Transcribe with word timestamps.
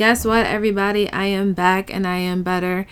guess 0.00 0.24
what, 0.24 0.46
everybody? 0.46 1.12
I 1.12 1.26
am 1.26 1.52
back 1.52 1.92
and 1.92 2.06
I 2.06 2.16
am 2.16 2.42
better. 2.42 2.86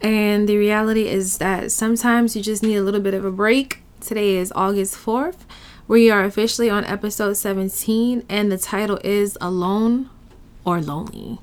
And 0.00 0.48
the 0.48 0.56
reality 0.56 1.08
is 1.08 1.38
that 1.38 1.72
sometimes 1.72 2.36
you 2.36 2.42
just 2.42 2.62
need 2.62 2.76
a 2.76 2.84
little 2.84 3.00
bit 3.00 3.14
of 3.14 3.24
a 3.24 3.32
break. 3.32 3.82
Today 4.00 4.36
is 4.36 4.52
August 4.54 4.94
4th. 4.94 5.38
We 5.88 6.08
are 6.08 6.22
officially 6.22 6.70
on 6.70 6.84
episode 6.84 7.32
17, 7.32 8.24
and 8.28 8.52
the 8.52 8.58
title 8.58 9.00
is 9.02 9.36
Alone 9.40 10.08
or 10.64 10.80
Lonely. 10.80 11.40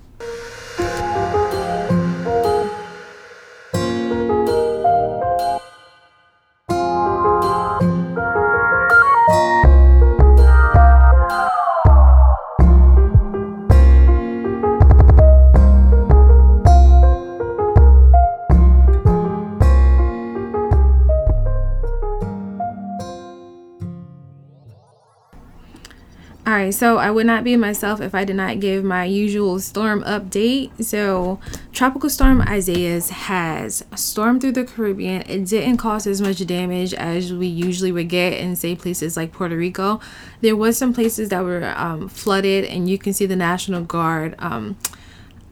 Right, 26.59 26.73
so 26.73 26.98
I 26.98 27.09
would 27.09 27.26
not 27.26 27.45
be 27.45 27.55
myself 27.55 28.02
if 28.02 28.13
I 28.13 28.26
did 28.26 28.36
not 28.36 28.59
give 28.59 28.84
my 28.84 29.05
usual 29.05 29.62
storm 29.62 30.04
update. 30.04 30.84
So, 30.84 31.40
Tropical 31.72 32.09
Storm 32.09 32.41
Isaias 32.41 33.12
has 33.12 33.81
stormed 33.95 34.41
through 34.41 34.52
the 34.52 34.66
Caribbean. 34.66 35.22
It 35.22 35.45
didn't 35.45 35.77
cause 35.77 36.05
as 36.05 36.20
much 36.20 36.45
damage 36.45 36.94
as 36.94 37.31
we 37.31 37.48
usually 37.48 37.94
would 37.94 38.09
get 38.09 38.34
in, 38.34 38.58
say, 38.58 38.76
places 38.76 39.16
like 39.16 39.31
Puerto 39.31 39.55
Rico. 39.55 40.02
There 40.41 40.58
was 40.58 40.77
some 40.77 40.94
places 40.94 41.30
that 41.30 41.45
were 41.45 41.73
um, 41.77 42.09
flooded, 42.09 42.66
and 42.66 42.89
you 42.89 42.98
can 42.98 43.14
see 43.14 43.26
the 43.26 43.38
National 43.38 43.81
Guard. 43.81 44.36
Um, 44.38 44.78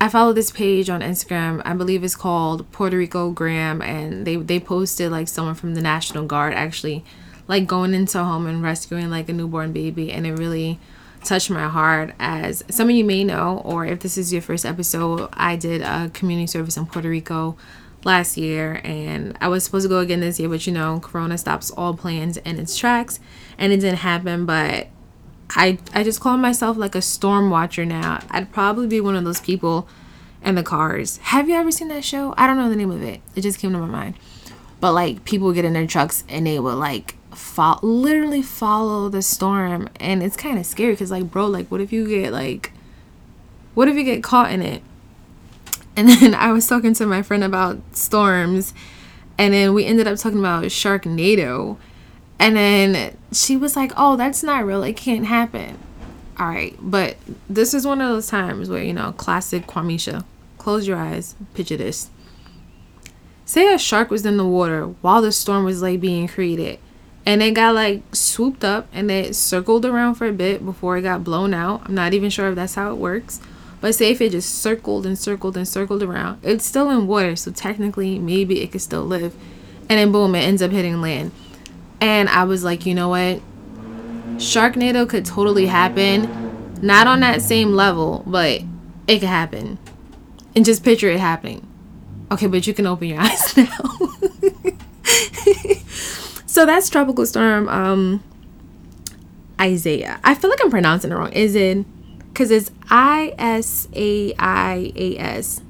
I 0.01 0.09
follow 0.09 0.33
this 0.33 0.51
page 0.51 0.89
on 0.89 0.99
Instagram. 0.99 1.61
I 1.63 1.73
believe 1.73 2.03
it's 2.03 2.17
called 2.17 2.69
Puerto 2.73 2.97
Rico 2.97 3.31
Graham, 3.31 3.81
and 3.81 4.27
they 4.27 4.35
they 4.35 4.59
posted 4.59 5.09
like 5.09 5.29
someone 5.29 5.55
from 5.55 5.73
the 5.73 5.81
National 5.81 6.25
Guard 6.25 6.53
actually 6.53 7.05
like 7.47 7.65
going 7.65 7.93
into 7.93 8.19
a 8.19 8.25
home 8.25 8.45
and 8.45 8.61
rescuing 8.61 9.09
like 9.09 9.29
a 9.29 9.33
newborn 9.33 9.71
baby 9.71 10.11
and 10.11 10.27
it 10.27 10.33
really 10.33 10.77
touched 11.27 11.49
my 11.49 11.67
heart 11.67 12.13
as 12.19 12.63
some 12.69 12.89
of 12.89 12.95
you 12.95 13.03
may 13.03 13.23
know 13.23 13.61
or 13.65 13.85
if 13.85 13.99
this 13.99 14.17
is 14.17 14.31
your 14.31 14.41
first 14.41 14.65
episode 14.65 15.29
i 15.33 15.55
did 15.55 15.81
a 15.81 16.09
community 16.13 16.47
service 16.47 16.77
in 16.77 16.85
puerto 16.85 17.09
rico 17.09 17.57
last 18.03 18.37
year 18.37 18.79
and 18.83 19.37
i 19.41 19.47
was 19.47 19.63
supposed 19.63 19.83
to 19.83 19.89
go 19.89 19.99
again 19.99 20.21
this 20.21 20.39
year 20.39 20.47
but 20.47 20.65
you 20.65 20.73
know 20.73 20.99
corona 21.01 21.37
stops 21.37 21.69
all 21.71 21.93
plans 21.93 22.37
in 22.37 22.57
its 22.57 22.77
tracks 22.77 23.19
and 23.57 23.73
it 23.73 23.77
didn't 23.77 23.99
happen 23.99 24.45
but 24.45 24.87
i 25.51 25.77
i 25.93 26.03
just 26.03 26.19
call 26.19 26.37
myself 26.37 26.77
like 26.77 26.95
a 26.95 27.01
storm 27.01 27.49
watcher 27.49 27.85
now. 27.85 28.19
I'd 28.29 28.51
probably 28.51 28.87
be 28.87 29.01
one 29.01 29.15
of 29.15 29.23
those 29.23 29.41
people 29.41 29.87
in 30.43 30.55
the 30.55 30.63
cars. 30.63 31.17
Have 31.17 31.49
you 31.49 31.55
ever 31.55 31.71
seen 31.71 31.87
that 31.89 32.03
show? 32.03 32.33
I 32.37 32.47
don't 32.47 32.57
know 32.57 32.69
the 32.69 32.75
name 32.75 32.91
of 32.91 33.01
it. 33.01 33.21
It 33.35 33.41
just 33.41 33.59
came 33.59 33.71
to 33.73 33.79
my 33.79 33.85
mind. 33.85 34.15
But 34.79 34.93
like 34.93 35.25
people 35.25 35.51
get 35.53 35.65
in 35.65 35.73
their 35.73 35.87
trucks 35.87 36.23
and 36.29 36.45
they 36.45 36.59
would 36.59 36.75
like 36.75 37.16
fo- 37.37 37.79
literally 37.81 38.41
follow 38.41 39.09
the 39.09 39.21
storm 39.21 39.89
and 39.99 40.23
it's 40.23 40.35
kind 40.35 40.57
of 40.57 40.65
scary 40.65 40.93
because 40.93 41.11
like 41.11 41.29
bro 41.29 41.45
like 41.45 41.69
what 41.69 41.79
if 41.79 41.93
you 41.93 42.07
get 42.07 42.31
like 42.31 42.71
what 43.75 43.87
if 43.87 43.95
you 43.95 44.03
get 44.03 44.23
caught 44.23 44.51
in 44.51 44.61
it? 44.61 44.81
And 45.95 46.09
then 46.21 46.33
i 46.33 46.51
was 46.51 46.67
talking 46.67 46.93
to 46.95 47.05
my 47.05 47.21
friend 47.21 47.43
about 47.43 47.79
storms 47.91 48.73
and 49.37 49.53
then 49.53 49.73
we 49.73 49.85
ended 49.85 50.07
up 50.07 50.17
talking 50.17 50.39
about 50.39 50.65
sharknado 50.65 51.77
and 52.39 52.55
then 52.55 53.15
she 53.31 53.55
was 53.55 53.75
like 53.75 53.91
oh 53.95 54.15
that's 54.15 54.41
not 54.43 54.65
real 54.65 54.83
it 54.83 54.97
can't 54.97 55.25
happen. 55.25 55.77
All 56.39 56.47
right 56.47 56.75
but 56.79 57.17
this 57.49 57.73
is 57.73 57.85
one 57.85 58.01
of 58.01 58.09
those 58.09 58.27
times 58.27 58.69
where 58.69 58.83
you 58.83 58.93
know 58.93 59.11
classic 59.11 59.67
Quameisha. 59.67 60.25
Close 60.57 60.87
your 60.87 60.97
eyes 60.97 61.35
picture 61.53 61.77
this. 61.77 62.09
Say 63.45 63.73
a 63.73 63.77
shark 63.77 64.09
was 64.09 64.25
in 64.25 64.35
the 64.37 64.45
water 64.45 64.87
while 65.01 65.21
the 65.21 65.31
storm 65.31 65.63
was 65.63 65.81
like 65.81 66.01
being 66.01 66.27
created 66.27 66.79
and 67.27 67.43
it 67.43 67.51
got 67.51 67.75
like 67.75 68.03
swooped 68.13 68.63
up 68.63 68.87
and 68.93 69.11
it 69.11 69.35
circled 69.35 69.85
around 69.85 70.15
for 70.15 70.27
a 70.27 70.31
bit 70.31 70.63
before 70.63 70.95
it 70.95 71.01
got 71.01 71.25
blown 71.25 71.53
out. 71.53 71.81
I'm 71.83 71.93
not 71.93 72.13
even 72.13 72.29
sure 72.29 72.47
if 72.47 72.55
that's 72.55 72.75
how 72.75 72.89
it 72.89 72.95
works. 72.95 73.41
But 73.81 73.95
say 73.95 74.11
if 74.11 74.21
it 74.21 74.31
just 74.31 74.61
circled 74.61 75.05
and 75.05 75.19
circled 75.19 75.57
and 75.57 75.67
circled 75.67 76.01
around, 76.01 76.39
it's 76.41 76.63
still 76.63 76.89
in 76.89 77.05
water, 77.05 77.35
so 77.35 77.51
technically 77.51 78.17
maybe 78.17 78.61
it 78.61 78.71
could 78.71 78.81
still 78.81 79.03
live. 79.03 79.35
And 79.89 79.99
then 79.99 80.13
boom, 80.13 80.35
it 80.35 80.39
ends 80.39 80.61
up 80.61 80.71
hitting 80.71 81.01
land. 81.01 81.31
And 81.99 82.29
I 82.29 82.45
was 82.45 82.63
like, 82.63 82.85
you 82.85 82.95
know 82.95 83.09
what? 83.09 83.41
Sharknado 84.37 85.07
could 85.07 85.25
totally 85.25 85.65
happen. 85.65 86.79
Not 86.81 87.07
on 87.07 87.19
that 87.19 87.41
same 87.41 87.73
level, 87.73 88.23
but 88.25 88.61
it 89.05 89.19
could 89.19 89.27
happen. 89.27 89.79
And 90.55 90.63
just 90.63 90.81
picture 90.81 91.09
it 91.09 91.19
happening. 91.19 91.67
Okay, 92.31 92.47
but 92.47 92.65
you 92.65 92.73
can 92.73 92.85
open 92.85 93.09
your 93.09 93.19
eyes 93.21 93.57
now. 93.57 93.67
So 96.57 96.65
that's 96.65 96.89
tropical 96.89 97.23
storm 97.27 97.69
um 97.69 98.23
Isaiah. 99.61 100.19
I 100.23 100.33
feel 100.33 100.49
like 100.49 100.59
I'm 100.63 100.71
pronouncing 100.71 101.11
it 101.11 101.13
wrong. 101.13 101.31
Is 101.31 101.53
it 101.53 101.85
because 102.29 102.49
it's 102.49 102.71
I 102.89 103.35
S 103.37 103.87
A 103.93 104.33
I 104.39 104.91
A 104.95 105.17
S. 105.19 105.61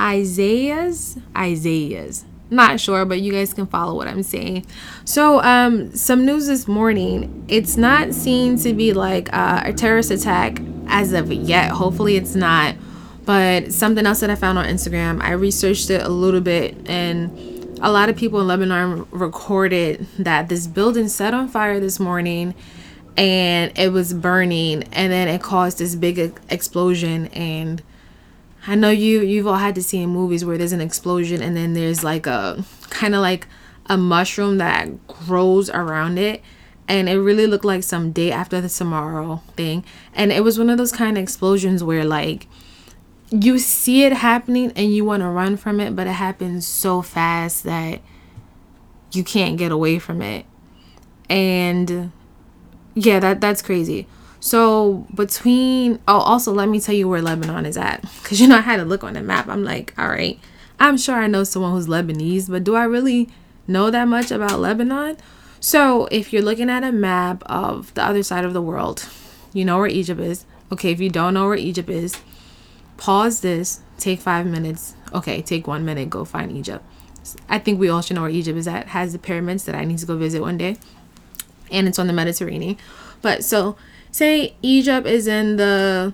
Isaiah's 0.00 1.16
Isaiah's. 1.36 2.24
Not 2.50 2.80
sure, 2.80 3.04
but 3.04 3.20
you 3.20 3.32
guys 3.32 3.54
can 3.54 3.68
follow 3.68 3.94
what 3.94 4.08
I'm 4.08 4.24
saying. 4.24 4.66
So, 5.04 5.40
um, 5.44 5.94
some 5.94 6.26
news 6.26 6.48
this 6.48 6.66
morning. 6.66 7.44
It's 7.46 7.76
not 7.76 8.12
seen 8.12 8.58
to 8.64 8.72
be 8.72 8.92
like 8.92 9.32
uh, 9.32 9.62
a 9.64 9.72
terrorist 9.72 10.10
attack 10.10 10.60
as 10.88 11.12
of 11.12 11.32
yet. 11.32 11.70
Hopefully, 11.70 12.16
it's 12.16 12.34
not. 12.34 12.74
But 13.26 13.72
something 13.72 14.04
else 14.06 14.18
that 14.20 14.30
I 14.30 14.34
found 14.34 14.58
on 14.58 14.64
Instagram, 14.64 15.22
I 15.22 15.34
researched 15.34 15.88
it 15.88 16.02
a 16.02 16.08
little 16.08 16.40
bit 16.40 16.76
and 16.90 17.49
a 17.80 17.90
lot 17.90 18.08
of 18.08 18.16
people 18.16 18.40
in 18.40 18.46
Lebanon 18.46 19.06
recorded 19.10 20.06
that 20.18 20.48
this 20.48 20.66
building 20.66 21.08
set 21.08 21.32
on 21.32 21.48
fire 21.48 21.80
this 21.80 21.98
morning 21.98 22.54
and 23.16 23.76
it 23.76 23.92
was 23.92 24.12
burning 24.12 24.84
and 24.92 25.12
then 25.12 25.28
it 25.28 25.42
caused 25.42 25.78
this 25.78 25.94
big 25.94 26.18
explosion. 26.48 27.26
And 27.28 27.82
I 28.66 28.74
know 28.74 28.90
you 28.90 29.22
you've 29.22 29.46
all 29.46 29.56
had 29.56 29.74
to 29.76 29.82
see 29.82 30.02
in 30.02 30.10
movies 30.10 30.44
where 30.44 30.58
there's 30.58 30.72
an 30.72 30.80
explosion 30.80 31.42
and 31.42 31.56
then 31.56 31.72
there's 31.72 32.04
like 32.04 32.26
a 32.26 32.64
kind 32.90 33.14
of 33.14 33.22
like 33.22 33.46
a 33.86 33.96
mushroom 33.96 34.58
that 34.58 35.06
grows 35.06 35.70
around 35.70 36.18
it. 36.18 36.42
And 36.86 37.08
it 37.08 37.18
really 37.18 37.46
looked 37.46 37.64
like 37.64 37.84
some 37.84 38.10
day 38.10 38.32
after 38.32 38.60
the 38.60 38.68
tomorrow 38.68 39.42
thing. 39.56 39.84
And 40.12 40.32
it 40.32 40.42
was 40.42 40.58
one 40.58 40.70
of 40.70 40.76
those 40.76 40.92
kind 40.92 41.16
of 41.16 41.22
explosions 41.22 41.84
where 41.84 42.04
like 42.04 42.46
you 43.30 43.58
see 43.58 44.04
it 44.04 44.12
happening 44.12 44.72
and 44.74 44.94
you 44.94 45.04
want 45.04 45.22
to 45.22 45.28
run 45.28 45.56
from 45.56 45.80
it, 45.80 45.94
but 45.94 46.06
it 46.06 46.12
happens 46.12 46.66
so 46.66 47.02
fast 47.02 47.64
that 47.64 48.00
you 49.12 49.24
can't 49.24 49.56
get 49.56 49.72
away 49.72 49.98
from 49.98 50.20
it. 50.22 50.46
And 51.28 52.12
yeah, 52.94 53.20
that 53.20 53.40
that's 53.40 53.62
crazy. 53.62 54.06
So 54.40 55.06
between 55.14 56.00
oh 56.08 56.18
also 56.18 56.52
let 56.52 56.68
me 56.68 56.80
tell 56.80 56.94
you 56.94 57.08
where 57.08 57.22
Lebanon 57.22 57.66
is 57.66 57.76
at 57.76 58.02
cuz 58.24 58.40
you 58.40 58.48
know 58.48 58.56
I 58.56 58.62
had 58.62 58.78
to 58.78 58.84
look 58.84 59.04
on 59.04 59.14
the 59.14 59.22
map. 59.22 59.48
I'm 59.48 59.64
like, 59.64 59.94
all 59.96 60.08
right. 60.08 60.38
I'm 60.80 60.96
sure 60.96 61.16
I 61.16 61.26
know 61.26 61.44
someone 61.44 61.72
who's 61.72 61.88
Lebanese, 61.88 62.48
but 62.48 62.64
do 62.64 62.74
I 62.74 62.84
really 62.84 63.28
know 63.68 63.90
that 63.90 64.08
much 64.08 64.30
about 64.30 64.60
Lebanon? 64.60 65.18
So, 65.60 66.06
if 66.10 66.32
you're 66.32 66.40
looking 66.40 66.70
at 66.70 66.82
a 66.82 66.90
map 66.90 67.42
of 67.44 67.92
the 67.92 68.02
other 68.02 68.22
side 68.22 68.46
of 68.46 68.54
the 68.54 68.62
world, 68.62 69.06
you 69.52 69.62
know 69.62 69.76
where 69.76 69.88
Egypt 69.88 70.22
is. 70.22 70.46
Okay, 70.72 70.90
if 70.90 71.00
you 71.00 71.10
don't 71.10 71.34
know 71.34 71.48
where 71.48 71.56
Egypt 71.56 71.90
is, 71.90 72.16
pause 73.00 73.40
this, 73.40 73.80
take 73.98 74.20
five 74.20 74.46
minutes. 74.46 74.94
Okay, 75.12 75.42
take 75.42 75.66
one 75.66 75.84
minute, 75.84 76.08
go 76.10 76.24
find 76.24 76.52
Egypt. 76.52 76.84
I 77.48 77.58
think 77.58 77.80
we 77.80 77.88
all 77.88 78.02
should 78.02 78.14
know 78.14 78.22
where 78.22 78.30
Egypt 78.30 78.56
is 78.56 78.68
at. 78.68 78.88
Has 78.88 79.12
the 79.12 79.18
pyramids 79.18 79.64
that 79.64 79.74
I 79.74 79.84
need 79.84 79.98
to 79.98 80.06
go 80.06 80.16
visit 80.16 80.40
one 80.40 80.58
day, 80.58 80.76
and 81.70 81.88
it's 81.88 81.98
on 81.98 82.06
the 82.06 82.12
Mediterranean. 82.12 82.76
But 83.22 83.42
so, 83.42 83.76
say 84.12 84.54
Egypt 84.62 85.06
is 85.06 85.26
in 85.26 85.56
the 85.56 86.12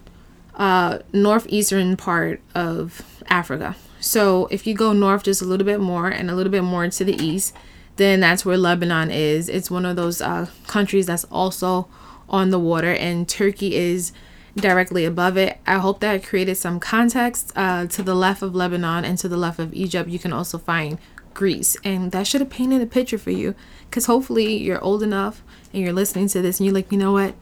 uh, 0.55 1.01
northeastern 1.13 1.97
part 1.97 2.41
of 2.55 3.23
Africa. 3.29 3.77
So 4.01 4.47
if 4.51 4.67
you 4.67 4.75
go 4.75 4.93
north 4.93 5.25
just 5.25 5.43
a 5.43 5.45
little 5.45 5.67
bit 5.67 5.81
more 5.81 6.09
and 6.09 6.31
a 6.31 6.35
little 6.35 6.53
bit 6.53 6.63
more 6.63 6.89
to 6.89 7.05
the 7.05 7.15
east, 7.23 7.55
then 7.97 8.21
that's 8.21 8.45
where 8.45 8.57
Lebanon 8.57 9.11
is. 9.11 9.49
It's 9.49 9.71
one 9.71 9.85
of 9.85 9.97
those 9.97 10.21
uh, 10.21 10.47
countries 10.67 11.07
that's 11.07 11.25
also 11.25 11.89
on 12.29 12.51
the 12.51 12.59
water, 12.59 12.93
and 12.93 13.29
Turkey 13.29 13.75
is 13.75 14.13
directly 14.57 15.05
above 15.05 15.37
it. 15.37 15.59
I 15.67 15.79
hope 15.79 16.01
that 16.01 16.25
created 16.25 16.57
some 16.57 16.81
context. 16.81 17.53
Uh, 17.55 17.87
to 17.87 18.03
the 18.03 18.15
left 18.15 18.43
of 18.43 18.55
Lebanon 18.55 19.05
and 19.05 19.19
to 19.19 19.29
the 19.29 19.37
left 19.37 19.59
of 19.59 19.73
Egypt, 19.75 20.09
you 20.09 20.19
can 20.19 20.33
also 20.33 20.59
find 20.59 20.99
Greece. 21.35 21.77
And 21.85 22.13
that 22.13 22.27
should 22.27 22.41
have 22.41 22.51
painted 22.51 22.81
a 22.81 22.87
picture 22.87 23.19
for 23.19 23.31
you 23.31 23.55
because 23.89 24.07
hopefully 24.07 24.57
you're 24.57 24.83
old 24.83 25.03
enough 25.03 25.43
and 25.73 25.83
you're 25.83 25.93
listening 25.93 26.29
to 26.29 26.43
this 26.43 26.59
and 26.59 26.67
you're 26.67 26.75
like, 26.75 26.91
you 26.91 26.99
know 26.99 27.13
what? 27.13 27.35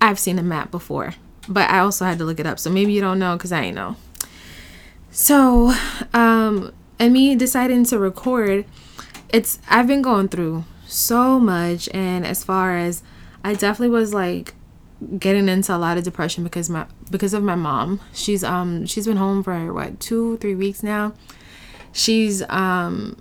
I've 0.00 0.18
seen 0.18 0.38
a 0.38 0.42
map 0.42 0.70
before, 0.70 1.14
but 1.48 1.68
I 1.68 1.80
also 1.80 2.04
had 2.04 2.18
to 2.18 2.24
look 2.24 2.40
it 2.40 2.46
up. 2.46 2.58
So 2.58 2.70
maybe 2.70 2.92
you 2.92 3.00
don't 3.00 3.18
know 3.18 3.36
because 3.36 3.52
I 3.52 3.62
ain't 3.62 3.74
know. 3.74 3.96
So, 5.10 5.74
um, 6.14 6.72
and 6.98 7.12
me 7.12 7.34
deciding 7.34 7.84
to 7.86 7.98
record, 7.98 8.64
it's, 9.30 9.58
I've 9.68 9.88
been 9.88 10.02
going 10.02 10.28
through 10.28 10.64
so 10.86 11.40
much. 11.40 11.88
And 11.92 12.24
as 12.24 12.44
far 12.44 12.76
as 12.76 13.02
I 13.42 13.54
definitely 13.54 13.88
was 13.88 14.14
like 14.14 14.54
getting 15.18 15.48
into 15.48 15.74
a 15.74 15.78
lot 15.78 15.98
of 15.98 16.04
depression 16.04 16.44
because 16.44 16.68
my 16.68 16.86
because 17.10 17.34
of 17.34 17.42
my 17.42 17.54
mom. 17.54 18.00
She's 18.12 18.44
um 18.44 18.86
she's 18.86 19.06
been 19.06 19.16
home 19.16 19.42
for 19.42 19.72
what 19.72 20.00
two 20.00 20.36
three 20.38 20.54
weeks 20.54 20.82
now. 20.82 21.14
She's 21.92 22.42
um 22.48 23.16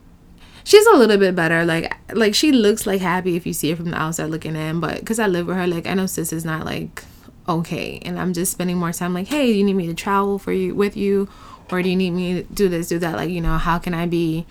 she's 0.64 0.86
a 0.88 0.94
little 0.96 1.18
bit 1.18 1.36
better. 1.36 1.66
Like 1.66 1.94
like 2.14 2.36
she 2.36 2.52
looks 2.52 2.86
like 2.86 3.02
happy 3.02 3.36
if 3.36 3.46
you 3.46 3.54
see 3.54 3.70
her 3.72 3.76
from 3.76 3.92
the 3.92 3.98
outside 3.98 4.26
looking 4.26 4.56
in, 4.56 4.80
but 4.80 5.00
because 5.00 5.20
I 5.20 5.28
live 5.28 5.48
with 5.48 5.58
her, 5.58 5.68
like 5.68 5.88
I 5.88 5.94
know 5.94 6.06
sis 6.06 6.34
is 6.34 6.46
not 6.46 6.66
like 6.66 7.04
okay, 7.48 8.00
and 8.06 8.20
I'm 8.20 8.34
just 8.34 8.52
spending 8.52 8.78
more 8.78 8.92
time. 8.92 9.14
Like 9.14 9.28
hey, 9.28 9.48
do 9.48 9.58
you 9.58 9.64
need 9.64 9.76
me 9.76 9.88
to 9.88 9.94
travel 9.94 10.40
for 10.40 10.52
you 10.52 10.76
with 10.76 10.96
you, 10.98 11.30
or 11.72 11.82
do 11.82 11.90
you 11.90 11.96
need 11.96 12.12
me 12.12 12.34
to 12.36 12.44
do 12.44 12.70
this 12.70 12.90
do 12.90 13.00
that? 13.00 13.16
Like 13.16 13.30
you 13.30 13.42
know 13.42 13.58
how 13.58 13.80
can 13.80 13.94
I 13.94 14.06
be 14.06 14.46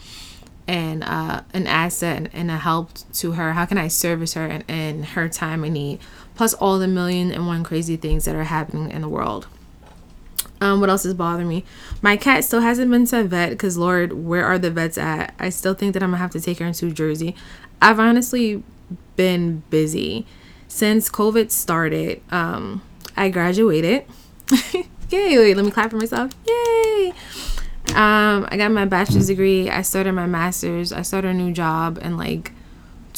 and 0.68 1.02
uh, 1.02 1.40
an 1.54 1.66
asset 1.66 2.30
and 2.32 2.50
a 2.50 2.58
help 2.58 2.90
to 3.14 3.32
her? 3.32 3.54
How 3.54 3.64
can 3.64 3.78
I 3.78 3.88
service 3.88 4.34
her 4.34 4.46
in, 4.46 4.60
in 4.62 5.02
her 5.02 5.28
time 5.28 5.64
of 5.64 5.70
need? 5.70 5.98
Plus 6.38 6.54
all 6.54 6.78
the 6.78 6.86
million 6.86 7.32
and 7.32 7.48
one 7.48 7.64
crazy 7.64 7.96
things 7.96 8.24
that 8.24 8.36
are 8.36 8.44
happening 8.44 8.92
in 8.92 9.02
the 9.02 9.08
world. 9.08 9.48
Um, 10.60 10.78
what 10.78 10.88
else 10.88 11.04
is 11.04 11.12
bothering 11.12 11.48
me? 11.48 11.64
My 12.00 12.16
cat 12.16 12.44
still 12.44 12.60
hasn't 12.60 12.90
been 12.90 13.06
to 13.06 13.20
a 13.20 13.24
vet 13.24 13.50
because 13.50 13.76
Lord, 13.76 14.12
where 14.12 14.44
are 14.44 14.56
the 14.56 14.70
vets 14.70 14.96
at? 14.96 15.34
I 15.40 15.48
still 15.48 15.74
think 15.74 15.94
that 15.94 16.02
I'm 16.02 16.10
gonna 16.10 16.18
have 16.18 16.30
to 16.30 16.40
take 16.40 16.60
her 16.60 16.66
into 16.66 16.92
Jersey. 16.92 17.34
I've 17.82 17.98
honestly 17.98 18.62
been 19.16 19.64
busy 19.68 20.26
since 20.68 21.10
COVID 21.10 21.50
started. 21.50 22.22
Um, 22.30 22.82
I 23.16 23.30
graduated. 23.30 24.04
Yay! 24.72 25.38
Wait, 25.38 25.56
let 25.56 25.64
me 25.64 25.72
clap 25.72 25.90
for 25.90 25.96
myself. 25.96 26.30
Yay! 26.46 27.12
Um, 27.96 28.46
I 28.48 28.56
got 28.56 28.70
my 28.70 28.84
bachelor's 28.84 29.26
degree. 29.26 29.68
I 29.68 29.82
started 29.82 30.12
my 30.12 30.26
master's. 30.26 30.92
I 30.92 31.02
started 31.02 31.32
a 31.32 31.34
new 31.34 31.52
job 31.52 31.98
and 32.00 32.16
like 32.16 32.52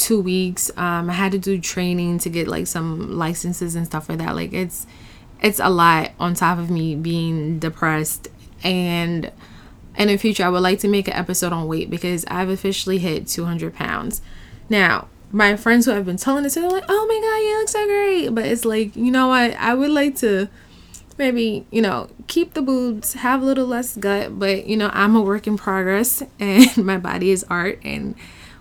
two 0.00 0.20
weeks. 0.20 0.70
Um, 0.76 1.10
I 1.10 1.12
had 1.12 1.32
to 1.32 1.38
do 1.38 1.60
training 1.60 2.18
to 2.20 2.30
get 2.30 2.48
like 2.48 2.66
some 2.66 3.18
licenses 3.18 3.74
and 3.74 3.86
stuff 3.86 4.08
like 4.08 4.18
that. 4.18 4.34
Like 4.34 4.52
it's 4.52 4.86
it's 5.42 5.60
a 5.60 5.68
lot 5.68 6.12
on 6.18 6.34
top 6.34 6.58
of 6.58 6.70
me 6.70 6.94
being 6.94 7.58
depressed. 7.58 8.28
And 8.64 9.30
in 9.96 10.08
the 10.08 10.16
future 10.16 10.44
i 10.44 10.48
would 10.48 10.62
like 10.62 10.78
to 10.78 10.88
make 10.88 11.08
an 11.08 11.14
episode 11.14 11.52
on 11.52 11.66
weight 11.66 11.90
because 11.90 12.24
i've 12.28 12.48
officially 12.48 12.98
hit 12.98 13.26
200 13.26 13.74
pounds. 13.74 14.22
Now 14.68 15.08
my 15.32 15.56
friends 15.56 15.84
who 15.84 15.92
have 15.92 16.06
been 16.06 16.16
telling 16.16 16.42
this 16.44 16.54
they're 16.54 16.68
like 16.68 16.84
oh 16.88 17.06
my 17.06 17.20
god 17.20 17.36
you 17.44 17.58
look 17.58 17.68
so 17.68 17.86
great. 17.86 18.28
But 18.34 18.46
it's 18.46 18.64
like 18.64 18.96
you 18.96 19.10
know 19.10 19.28
what? 19.28 19.54
I 19.54 19.74
would 19.74 19.90
like 19.90 20.16
to 20.16 20.48
maybe 21.18 21.66
you 21.70 21.82
know 21.82 22.08
keep 22.26 22.54
the 22.54 22.62
boobs 22.62 23.14
have 23.14 23.42
a 23.42 23.44
little 23.44 23.66
less 23.66 23.96
gut. 23.96 24.38
But 24.38 24.66
you 24.66 24.76
know 24.76 24.90
i'm 24.94 25.14
a 25.14 25.20
work 25.20 25.46
in 25.46 25.58
progress 25.58 26.22
and 26.40 26.74
my 26.78 26.96
body 26.96 27.30
is 27.30 27.44
art 27.50 27.78
and 27.84 28.14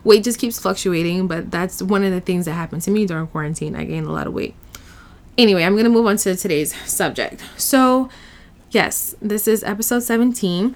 weight 0.03 0.23
just 0.23 0.39
keeps 0.39 0.59
fluctuating 0.59 1.27
but 1.27 1.51
that's 1.51 1.81
one 1.81 2.03
of 2.03 2.11
the 2.11 2.21
things 2.21 2.45
that 2.45 2.53
happened 2.53 2.81
to 2.83 2.91
me 2.91 3.05
during 3.05 3.27
quarantine. 3.27 3.75
I 3.75 3.85
gained 3.85 4.07
a 4.07 4.11
lot 4.11 4.27
of 4.27 4.33
weight. 4.33 4.55
Anyway 5.37 5.63
i'm 5.63 5.75
gonna 5.75 5.89
move 5.89 6.05
on 6.05 6.17
to 6.17 6.35
today's 6.35 6.75
subject. 6.89 7.43
So 7.57 8.09
yes 8.71 9.15
this 9.21 9.47
is 9.47 9.63
episode 9.63 10.01
17 10.01 10.75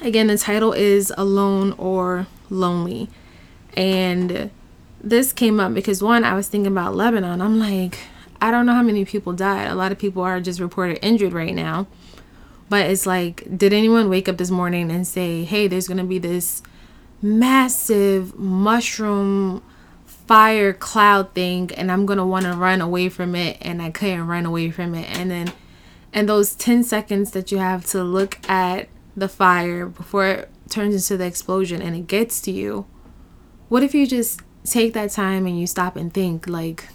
again 0.00 0.26
the 0.26 0.38
title 0.38 0.72
is 0.72 1.12
alone 1.16 1.72
or 1.78 2.26
lonely. 2.50 3.08
And 3.74 4.50
this 5.00 5.32
came 5.32 5.58
up 5.58 5.74
because 5.74 6.02
one 6.02 6.24
i 6.24 6.34
was 6.34 6.48
thinking 6.48 6.72
about 6.72 6.94
lebanon. 6.94 7.40
I'm 7.40 7.58
like 7.58 7.98
I 8.42 8.50
don't 8.50 8.66
know 8.66 8.74
how 8.74 8.82
many 8.82 9.04
people 9.04 9.32
died. 9.32 9.70
A 9.70 9.76
lot 9.76 9.92
of 9.92 10.00
people 10.00 10.20
are 10.20 10.40
just 10.40 10.58
reported 10.58 10.98
injured 11.00 11.32
right 11.32 11.54
now. 11.54 11.86
But 12.68 12.90
it's 12.90 13.06
like, 13.06 13.46
did 13.56 13.72
anyone 13.72 14.08
wake 14.08 14.28
up 14.28 14.36
this 14.36 14.50
morning 14.50 14.90
and 14.90 15.06
say, 15.06 15.44
hey, 15.44 15.68
there's 15.68 15.86
going 15.86 15.98
to 15.98 16.04
be 16.04 16.18
this 16.18 16.60
massive 17.22 18.38
mushroom 18.38 19.62
fire 20.04 20.72
cloud 20.72 21.34
thing 21.34 21.70
and 21.76 21.90
I'm 21.90 22.06
going 22.06 22.18
to 22.18 22.24
want 22.24 22.44
to 22.46 22.52
run 22.52 22.80
away 22.80 23.08
from 23.08 23.34
it 23.34 23.58
and 23.60 23.80
I 23.80 23.90
couldn't 23.90 24.26
run 24.26 24.46
away 24.46 24.70
from 24.70 24.94
it. 24.94 25.08
And 25.10 25.30
then, 25.30 25.52
and 26.12 26.28
those 26.28 26.54
10 26.54 26.84
seconds 26.84 27.30
that 27.32 27.52
you 27.52 27.58
have 27.58 27.86
to 27.86 28.02
look 28.02 28.38
at 28.48 28.88
the 29.16 29.28
fire 29.28 29.86
before 29.86 30.26
it 30.26 30.50
turns 30.68 30.94
into 30.94 31.16
the 31.16 31.26
explosion 31.26 31.82
and 31.82 31.94
it 31.94 32.06
gets 32.06 32.40
to 32.42 32.50
you, 32.50 32.86
what 33.68 33.82
if 33.82 33.94
you 33.94 34.06
just 34.06 34.40
take 34.64 34.92
that 34.94 35.10
time 35.10 35.46
and 35.46 35.58
you 35.58 35.66
stop 35.66 35.96
and 35.96 36.12
think, 36.12 36.46
like, 36.46 36.88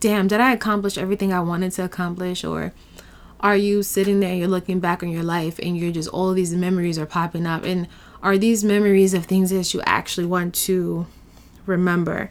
damn, 0.00 0.28
did 0.28 0.40
I 0.40 0.52
accomplish 0.52 0.98
everything 0.98 1.32
I 1.32 1.40
wanted 1.40 1.72
to 1.72 1.84
accomplish? 1.84 2.44
Or 2.44 2.72
are 3.40 3.56
you 3.56 3.82
sitting 3.82 4.20
there, 4.20 4.30
and 4.30 4.38
you're 4.38 4.48
looking 4.48 4.80
back 4.80 5.02
on 5.02 5.10
your 5.10 5.22
life 5.22 5.58
and 5.58 5.76
you're 5.76 5.92
just, 5.92 6.08
all 6.08 6.32
these 6.32 6.54
memories 6.54 6.98
are 6.98 7.06
popping 7.06 7.46
up? 7.46 7.64
And 7.64 7.88
are 8.24 8.36
these 8.36 8.64
memories 8.64 9.14
of 9.14 9.26
things 9.26 9.50
that 9.50 9.72
you 9.72 9.80
actually 9.86 10.26
want 10.26 10.54
to 10.66 11.06
remember? 11.66 12.30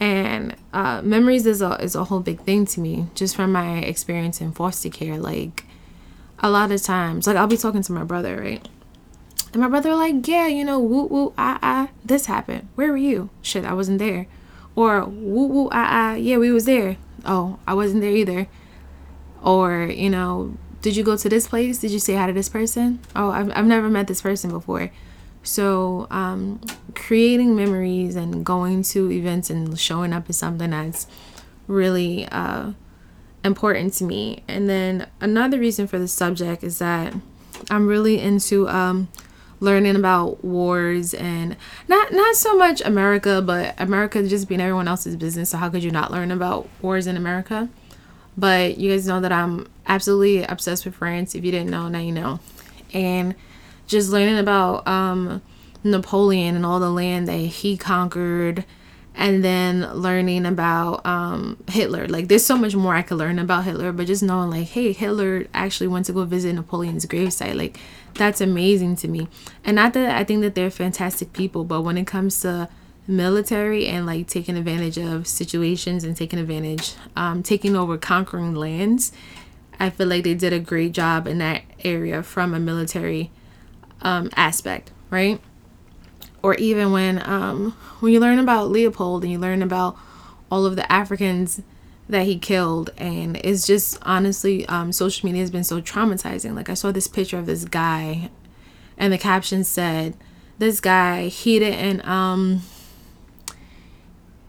And 0.00 0.56
uh, 0.72 1.02
memories 1.02 1.44
is 1.44 1.60
a, 1.60 1.74
is 1.82 1.94
a 1.94 2.04
whole 2.04 2.20
big 2.20 2.40
thing 2.40 2.64
to 2.66 2.80
me, 2.80 3.08
just 3.14 3.36
from 3.36 3.52
my 3.52 3.78
experience 3.78 4.40
in 4.40 4.52
foster 4.52 4.88
care. 4.88 5.18
Like, 5.18 5.64
a 6.38 6.48
lot 6.48 6.70
of 6.70 6.82
times, 6.82 7.26
like, 7.26 7.36
I'll 7.36 7.46
be 7.46 7.58
talking 7.58 7.82
to 7.82 7.92
my 7.92 8.04
brother, 8.04 8.40
right? 8.40 8.66
And 9.52 9.60
my 9.60 9.68
brother, 9.68 9.94
like, 9.94 10.26
yeah, 10.26 10.46
you 10.46 10.64
know, 10.64 10.80
woo 10.80 11.04
woo, 11.04 11.34
ah 11.36 11.58
ah, 11.62 11.88
this 12.04 12.26
happened. 12.26 12.68
Where 12.76 12.88
were 12.88 12.96
you? 12.96 13.28
Shit, 13.42 13.66
I 13.66 13.74
wasn't 13.74 13.98
there. 13.98 14.26
Or 14.74 15.04
woo 15.04 15.46
woo, 15.46 15.68
ah 15.70 15.88
ah, 15.90 16.14
yeah, 16.14 16.38
we 16.38 16.50
was 16.50 16.64
there 16.64 16.96
oh, 17.24 17.58
I 17.66 17.74
wasn't 17.74 18.02
there 18.02 18.10
either. 18.10 18.46
Or, 19.42 19.84
you 19.84 20.10
know, 20.10 20.56
did 20.82 20.96
you 20.96 21.04
go 21.04 21.16
to 21.16 21.28
this 21.28 21.48
place? 21.48 21.78
Did 21.78 21.90
you 21.90 21.98
say 21.98 22.14
hi 22.14 22.26
to 22.26 22.32
this 22.32 22.48
person? 22.48 23.00
Oh, 23.14 23.30
I've, 23.30 23.50
I've 23.56 23.66
never 23.66 23.88
met 23.88 24.06
this 24.06 24.22
person 24.22 24.50
before. 24.50 24.90
So, 25.44 26.08
um, 26.10 26.60
creating 26.94 27.54
memories 27.54 28.16
and 28.16 28.44
going 28.44 28.82
to 28.84 29.12
events 29.12 29.50
and 29.50 29.78
showing 29.78 30.12
up 30.12 30.28
is 30.28 30.36
something 30.36 30.70
that's 30.70 31.06
really 31.66 32.26
uh, 32.26 32.72
important 33.44 33.92
to 33.94 34.04
me. 34.04 34.42
And 34.48 34.68
then 34.68 35.06
another 35.20 35.58
reason 35.58 35.86
for 35.86 35.98
the 35.98 36.08
subject 36.08 36.64
is 36.64 36.78
that 36.78 37.14
I'm 37.70 37.86
really 37.86 38.20
into 38.20 38.68
um, 38.68 39.08
learning 39.60 39.96
about 39.96 40.44
wars 40.44 41.14
and 41.14 41.56
not 41.88 42.12
not 42.12 42.36
so 42.36 42.56
much 42.56 42.80
America, 42.82 43.42
but 43.42 43.74
America 43.78 44.26
just 44.26 44.48
being 44.48 44.60
everyone 44.60 44.88
else's 44.88 45.16
business. 45.16 45.50
So 45.50 45.58
how 45.58 45.68
could 45.68 45.84
you 45.84 45.90
not 45.90 46.10
learn 46.10 46.30
about 46.30 46.68
wars 46.82 47.06
in 47.06 47.16
America? 47.16 47.68
But 48.36 48.78
you 48.78 48.90
guys 48.90 49.06
know 49.06 49.20
that 49.20 49.30
I'm 49.30 49.68
absolutely 49.86 50.42
obsessed 50.42 50.84
with 50.84 50.94
France. 50.94 51.34
If 51.34 51.44
you 51.44 51.52
didn't 51.52 51.70
know, 51.70 51.88
now 51.88 52.00
you 52.00 52.12
know. 52.12 52.40
And 52.92 53.34
just 53.86 54.10
learning 54.10 54.38
about 54.38 54.86
um, 54.86 55.42
Napoleon 55.82 56.56
and 56.56 56.64
all 56.64 56.80
the 56.80 56.90
land 56.90 57.28
that 57.28 57.36
he 57.36 57.76
conquered 57.76 58.64
and 59.16 59.44
then 59.44 59.92
learning 59.92 60.44
about 60.44 61.04
um, 61.06 61.56
Hitler. 61.68 62.08
Like, 62.08 62.28
there's 62.28 62.44
so 62.44 62.58
much 62.58 62.74
more 62.74 62.94
I 62.94 63.02
could 63.02 63.18
learn 63.18 63.38
about 63.38 63.64
Hitler, 63.64 63.92
but 63.92 64.08
just 64.08 64.22
knowing, 64.22 64.50
like, 64.50 64.68
hey, 64.68 64.92
Hitler 64.92 65.46
actually 65.54 65.86
went 65.86 66.06
to 66.06 66.12
go 66.12 66.24
visit 66.24 66.52
Napoleon's 66.54 67.06
gravesite. 67.06 67.54
Like, 67.54 67.78
that's 68.14 68.40
amazing 68.40 68.96
to 68.96 69.08
me. 69.08 69.28
And 69.64 69.76
not 69.76 69.92
that 69.92 70.16
I 70.16 70.24
think 70.24 70.40
that 70.42 70.54
they're 70.54 70.70
fantastic 70.70 71.32
people, 71.32 71.64
but 71.64 71.82
when 71.82 71.96
it 71.96 72.06
comes 72.06 72.40
to 72.40 72.68
military 73.06 73.86
and 73.86 74.06
like 74.06 74.26
taking 74.26 74.56
advantage 74.56 74.96
of 74.96 75.26
situations 75.26 76.04
and 76.04 76.16
taking 76.16 76.38
advantage, 76.38 76.94
um, 77.16 77.42
taking 77.42 77.76
over 77.76 77.98
conquering 77.98 78.54
lands, 78.54 79.12
I 79.78 79.90
feel 79.90 80.06
like 80.06 80.24
they 80.24 80.34
did 80.34 80.52
a 80.52 80.60
great 80.60 80.92
job 80.92 81.26
in 81.26 81.38
that 81.38 81.62
area 81.84 82.22
from 82.22 82.54
a 82.54 82.60
military 82.60 83.30
um, 84.04 84.30
aspect, 84.36 84.92
right? 85.10 85.40
Or 86.42 86.54
even 86.54 86.92
when 86.92 87.20
um, 87.28 87.72
when 88.00 88.12
you 88.12 88.20
learn 88.20 88.38
about 88.38 88.70
Leopold 88.70 89.24
and 89.24 89.32
you 89.32 89.38
learn 89.38 89.62
about 89.62 89.96
all 90.50 90.66
of 90.66 90.76
the 90.76 90.90
Africans 90.92 91.60
that 92.08 92.26
he 92.26 92.38
killed 92.38 92.90
and 92.98 93.36
it's 93.38 93.66
just 93.66 93.98
honestly 94.02 94.66
um, 94.66 94.92
social 94.92 95.26
media 95.26 95.40
has 95.40 95.50
been 95.50 95.64
so 95.64 95.80
traumatizing 95.80 96.54
like 96.54 96.68
i 96.68 96.74
saw 96.74 96.92
this 96.92 97.08
picture 97.08 97.38
of 97.38 97.46
this 97.46 97.64
guy 97.64 98.30
and 98.98 99.12
the 99.12 99.18
caption 99.18 99.64
said 99.64 100.14
this 100.58 100.80
guy 100.80 101.28
he 101.28 101.58
didn't 101.58 102.06
um 102.06 102.60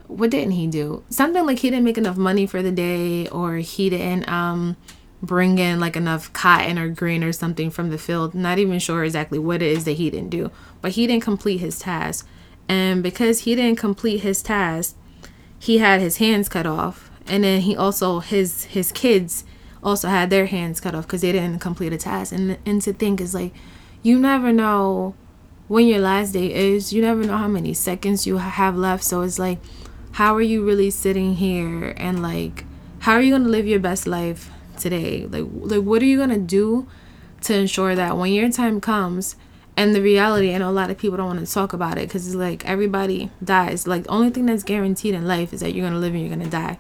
what 0.08 0.30
didn't 0.30 0.52
he 0.52 0.68
do 0.68 1.04
something 1.10 1.46
like 1.46 1.60
he 1.60 1.70
didn't 1.70 1.86
make 1.86 1.98
enough 1.98 2.18
money 2.18 2.46
for 2.46 2.62
the 2.62 2.72
day 2.72 3.28
or 3.30 3.56
he 3.56 3.90
didn't 3.90 4.28
um 4.28 4.76
bring 5.26 5.58
in 5.58 5.80
like 5.80 5.96
enough 5.96 6.32
cotton 6.34 6.78
or 6.78 6.90
grain 6.90 7.24
or 7.24 7.32
something 7.32 7.70
from 7.70 7.90
the 7.90 7.98
field 7.98 8.34
not 8.34 8.60
even 8.60 8.80
sure 8.80 9.04
exactly 9.04 9.40
what 9.40 9.62
it 9.62 9.72
is 9.72 9.86
that 9.86 9.94
he 9.94 10.10
didn't 10.10 10.30
do. 10.30 10.52
But 10.82 10.92
he 10.92 11.08
didn't 11.08 11.24
complete 11.24 11.58
his 11.58 11.80
task. 11.80 12.28
And 12.68 13.04
because 13.04 13.42
he 13.42 13.56
didn't 13.56 13.78
complete 13.78 14.22
his 14.22 14.42
task 14.42 14.96
he 15.66 15.80
had 15.80 16.00
his 16.00 16.18
hands 16.18 16.50
cut 16.50 16.68
off. 16.68 17.10
And 17.28 17.44
then 17.44 17.62
he 17.62 17.76
also 17.76 18.20
his 18.20 18.66
his 18.66 18.92
kids 18.92 19.44
also 19.84 20.10
had 20.10 20.30
their 20.30 20.46
hands 20.46 20.80
cut 20.80 20.94
off 20.96 21.08
because 21.08 21.22
they 21.22 21.32
didn't 21.32 21.60
complete 21.60 21.94
a 21.94 21.98
task. 21.98 22.32
And 22.32 22.58
and 22.66 22.82
to 22.84 22.94
think 22.94 23.20
is 23.20 23.34
like 23.34 23.54
you 24.04 24.20
never 24.20 24.54
know 24.54 25.16
when 25.68 25.88
your 25.88 26.00
last 26.00 26.34
day 26.34 26.54
is. 26.54 26.94
You 26.94 27.02
never 27.02 27.24
know 27.24 27.38
how 27.38 27.48
many 27.48 27.74
seconds 27.74 28.28
you 28.28 28.38
have 28.38 28.78
left. 28.78 29.04
So 29.04 29.22
it's 29.22 29.40
like 29.40 29.60
how 30.12 30.36
are 30.36 30.42
you 30.42 30.64
really 30.64 30.92
sitting 30.92 31.36
here? 31.36 31.94
And 31.98 32.22
like 32.22 32.66
how 33.00 33.14
are 33.14 33.22
you 33.22 33.38
to 33.38 33.44
live 33.44 33.68
your 33.68 33.80
best 33.80 34.06
life 34.06 34.52
today 34.78 35.26
like 35.26 35.46
like 35.52 35.82
what 35.84 36.02
are 36.02 36.06
you 36.06 36.26
to 36.28 36.38
do 36.38 36.88
to 37.42 37.54
ensure 37.54 37.96
that 37.96 38.18
when 38.18 38.34
your 38.34 38.50
time 38.52 38.82
comes 38.82 39.36
and 39.78 39.94
the 39.94 40.02
reality, 40.02 40.56
I 40.56 40.58
know 40.58 40.70
a 40.70 40.72
lot 40.72 40.90
of 40.90 40.98
people 40.98 41.18
don't 41.18 41.28
want 41.28 41.46
to 41.46 41.54
talk 41.54 41.74
about 41.74 41.98
it 41.98 42.08
because 42.08 42.26
it's 42.26 42.36
like 42.36 42.66
everybody 42.66 43.30
dies 43.44 43.88
like 43.88 44.04
the 44.04 44.10
only 44.10 44.30
thing 44.30 44.46
that's 44.46 44.64
guaranteed 44.64 45.14
in 45.14 45.28
life 45.28 45.54
is 45.54 45.60
that 45.60 45.74
you're 45.74 45.90
to 45.90 45.98
live 45.98 46.14
and 46.14 46.26
you're 46.26 46.38
to 46.38 46.50
die 46.50 46.78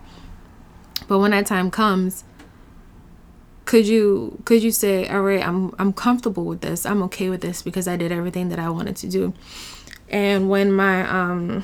But 1.07 1.19
when 1.19 1.31
that 1.31 1.45
time 1.45 1.69
comes, 1.71 2.23
could 3.65 3.87
you 3.87 4.41
could 4.45 4.63
you 4.63 4.71
say, 4.71 5.07
"All 5.07 5.21
right, 5.21 5.45
I'm 5.45 5.73
I'm 5.77 5.91
comfortable 5.93 6.45
with 6.45 6.61
this. 6.61 6.85
I'm 6.85 7.01
okay 7.03 7.29
with 7.29 7.41
this 7.41 7.61
because 7.61 7.87
I 7.87 7.97
did 7.97 8.11
everything 8.11 8.49
that 8.49 8.59
I 8.59 8.69
wanted 8.69 8.95
to 8.97 9.07
do." 9.07 9.33
And 10.09 10.49
when 10.49 10.71
my 10.71 11.07
um 11.09 11.63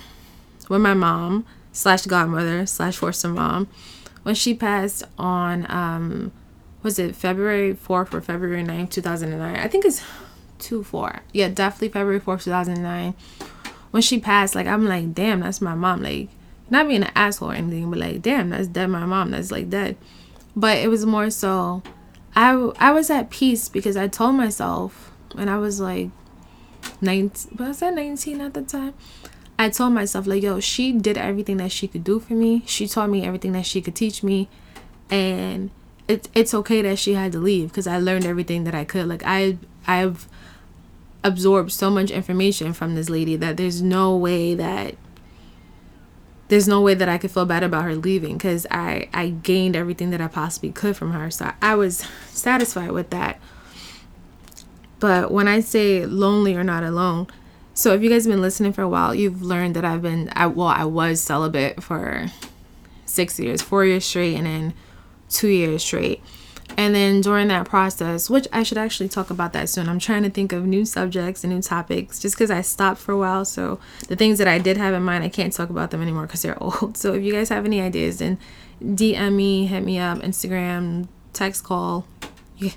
when 0.67 0.81
my 0.81 0.93
mom 0.93 1.45
slash 1.71 2.05
godmother 2.05 2.65
slash 2.65 2.97
foster 2.97 3.29
mom 3.29 3.67
when 4.23 4.35
she 4.35 4.53
passed 4.53 5.03
on 5.17 5.65
um 5.69 6.31
was 6.83 6.97
it 6.97 7.15
February 7.15 7.73
4th 7.73 8.13
or 8.13 8.21
February 8.21 8.63
9th, 8.63 8.89
2009? 8.89 9.55
I 9.55 9.67
think 9.67 9.85
it's 9.85 10.03
2 10.59 10.83
4. 10.83 11.21
Yeah, 11.31 11.49
definitely 11.49 11.89
February 11.89 12.19
4th, 12.19 12.43
2009. 12.43 13.13
When 13.91 14.01
she 14.01 14.19
passed, 14.19 14.55
like, 14.55 14.67
I'm 14.67 14.87
like, 14.87 15.13
damn, 15.13 15.41
that's 15.41 15.61
my 15.61 15.75
mom. 15.75 16.01
Like, 16.01 16.29
not 16.69 16.87
being 16.87 17.03
an 17.03 17.11
asshole 17.15 17.51
or 17.51 17.55
anything, 17.55 17.89
but 17.89 17.99
like, 17.99 18.21
damn, 18.21 18.49
that's 18.49 18.67
dead, 18.67 18.87
my 18.87 19.05
mom. 19.05 19.31
That's 19.31 19.51
like 19.51 19.69
dead. 19.69 19.97
But 20.55 20.77
it 20.77 20.87
was 20.87 21.05
more 21.05 21.29
so, 21.29 21.83
I, 22.35 22.53
I 22.79 22.91
was 22.91 23.09
at 23.09 23.29
peace 23.29 23.69
because 23.69 23.95
I 23.97 24.07
told 24.07 24.35
myself, 24.35 25.11
and 25.37 25.49
I 25.49 25.57
was 25.57 25.79
like, 25.79 26.09
19, 27.01 27.57
was 27.59 27.81
I 27.81 27.89
19 27.89 28.41
at 28.41 28.53
the 28.53 28.61
time? 28.61 28.93
I 29.57 29.69
told 29.69 29.93
myself, 29.93 30.25
like, 30.25 30.41
yo, 30.41 30.59
she 30.59 30.91
did 30.91 31.17
everything 31.17 31.57
that 31.57 31.71
she 31.71 31.87
could 31.87 32.03
do 32.03 32.19
for 32.19 32.33
me. 32.33 32.63
She 32.65 32.87
taught 32.87 33.09
me 33.09 33.25
everything 33.25 33.51
that 33.51 33.65
she 33.65 33.81
could 33.81 33.95
teach 33.95 34.23
me. 34.23 34.49
And 35.09 35.69
it's 36.07 36.29
it's 36.33 36.53
okay 36.53 36.81
that 36.81 36.99
she 36.99 37.13
had 37.13 37.31
to 37.31 37.39
leave 37.39 37.69
because 37.69 37.87
I 37.87 37.97
learned 37.97 38.25
everything 38.25 38.63
that 38.65 38.75
I 38.75 38.83
could. 38.83 39.07
Like 39.07 39.23
I 39.25 39.57
I've 39.87 40.27
absorbed 41.23 41.71
so 41.71 41.89
much 41.89 42.11
information 42.11 42.73
from 42.73 42.95
this 42.95 43.09
lady 43.09 43.35
that 43.35 43.57
there's 43.57 43.81
no 43.81 44.15
way 44.15 44.55
that 44.55 44.95
there's 46.47 46.67
no 46.67 46.81
way 46.81 46.93
that 46.93 47.07
I 47.07 47.17
could 47.17 47.31
feel 47.31 47.45
bad 47.45 47.63
about 47.63 47.83
her 47.83 47.95
leaving 47.95 48.37
because 48.37 48.67
I 48.69 49.07
I 49.13 49.29
gained 49.29 49.75
everything 49.75 50.09
that 50.09 50.21
I 50.21 50.27
possibly 50.27 50.71
could 50.71 50.97
from 50.97 51.13
her. 51.13 51.31
So 51.31 51.51
I 51.61 51.75
was 51.75 52.05
satisfied 52.27 52.91
with 52.91 53.09
that. 53.11 53.39
But 54.99 55.31
when 55.31 55.47
I 55.47 55.61
say 55.61 56.05
lonely 56.05 56.55
or 56.55 56.63
not 56.63 56.83
alone, 56.83 57.27
so 57.73 57.93
if 57.93 58.01
you 58.01 58.09
guys 58.09 58.25
have 58.25 58.33
been 58.33 58.41
listening 58.41 58.73
for 58.73 58.81
a 58.81 58.89
while, 58.89 59.15
you've 59.15 59.41
learned 59.41 59.75
that 59.75 59.85
I've 59.85 60.01
been 60.01 60.31
I 60.35 60.47
well 60.47 60.67
I 60.67 60.83
was 60.85 61.21
celibate 61.21 61.81
for 61.81 62.27
six 63.05 63.39
years, 63.39 63.61
four 63.61 63.85
years 63.85 64.05
straight, 64.05 64.35
and 64.35 64.45
then 64.45 64.73
two 65.29 65.47
years 65.47 65.83
straight. 65.83 66.21
And 66.77 66.95
then 66.95 67.21
during 67.21 67.49
that 67.49 67.67
process, 67.67 68.29
which 68.29 68.47
I 68.53 68.63
should 68.63 68.77
actually 68.77 69.09
talk 69.09 69.29
about 69.29 69.53
that 69.53 69.67
soon, 69.69 69.89
I'm 69.89 69.99
trying 69.99 70.23
to 70.23 70.29
think 70.29 70.53
of 70.53 70.65
new 70.65 70.85
subjects 70.85 71.43
and 71.43 71.53
new 71.53 71.61
topics 71.61 72.19
just 72.19 72.35
because 72.35 72.49
I 72.49 72.61
stopped 72.61 72.99
for 73.01 73.11
a 73.11 73.17
while. 73.17 73.43
So 73.43 73.79
the 74.07 74.15
things 74.15 74.37
that 74.37 74.47
I 74.47 74.57
did 74.57 74.77
have 74.77 74.93
in 74.93 75.03
mind, 75.03 75.23
I 75.23 75.29
can't 75.29 75.51
talk 75.51 75.69
about 75.69 75.91
them 75.91 76.01
anymore 76.01 76.27
because 76.27 76.41
they're 76.41 76.61
old. 76.63 76.97
So 76.97 77.13
if 77.13 77.23
you 77.23 77.33
guys 77.33 77.49
have 77.49 77.65
any 77.65 77.81
ideas, 77.81 78.19
then 78.19 78.37
DM 78.81 79.35
me, 79.35 79.65
hit 79.65 79.83
me 79.83 79.99
up, 79.99 80.19
Instagram, 80.19 81.07
text, 81.33 81.63
call. 81.63 82.07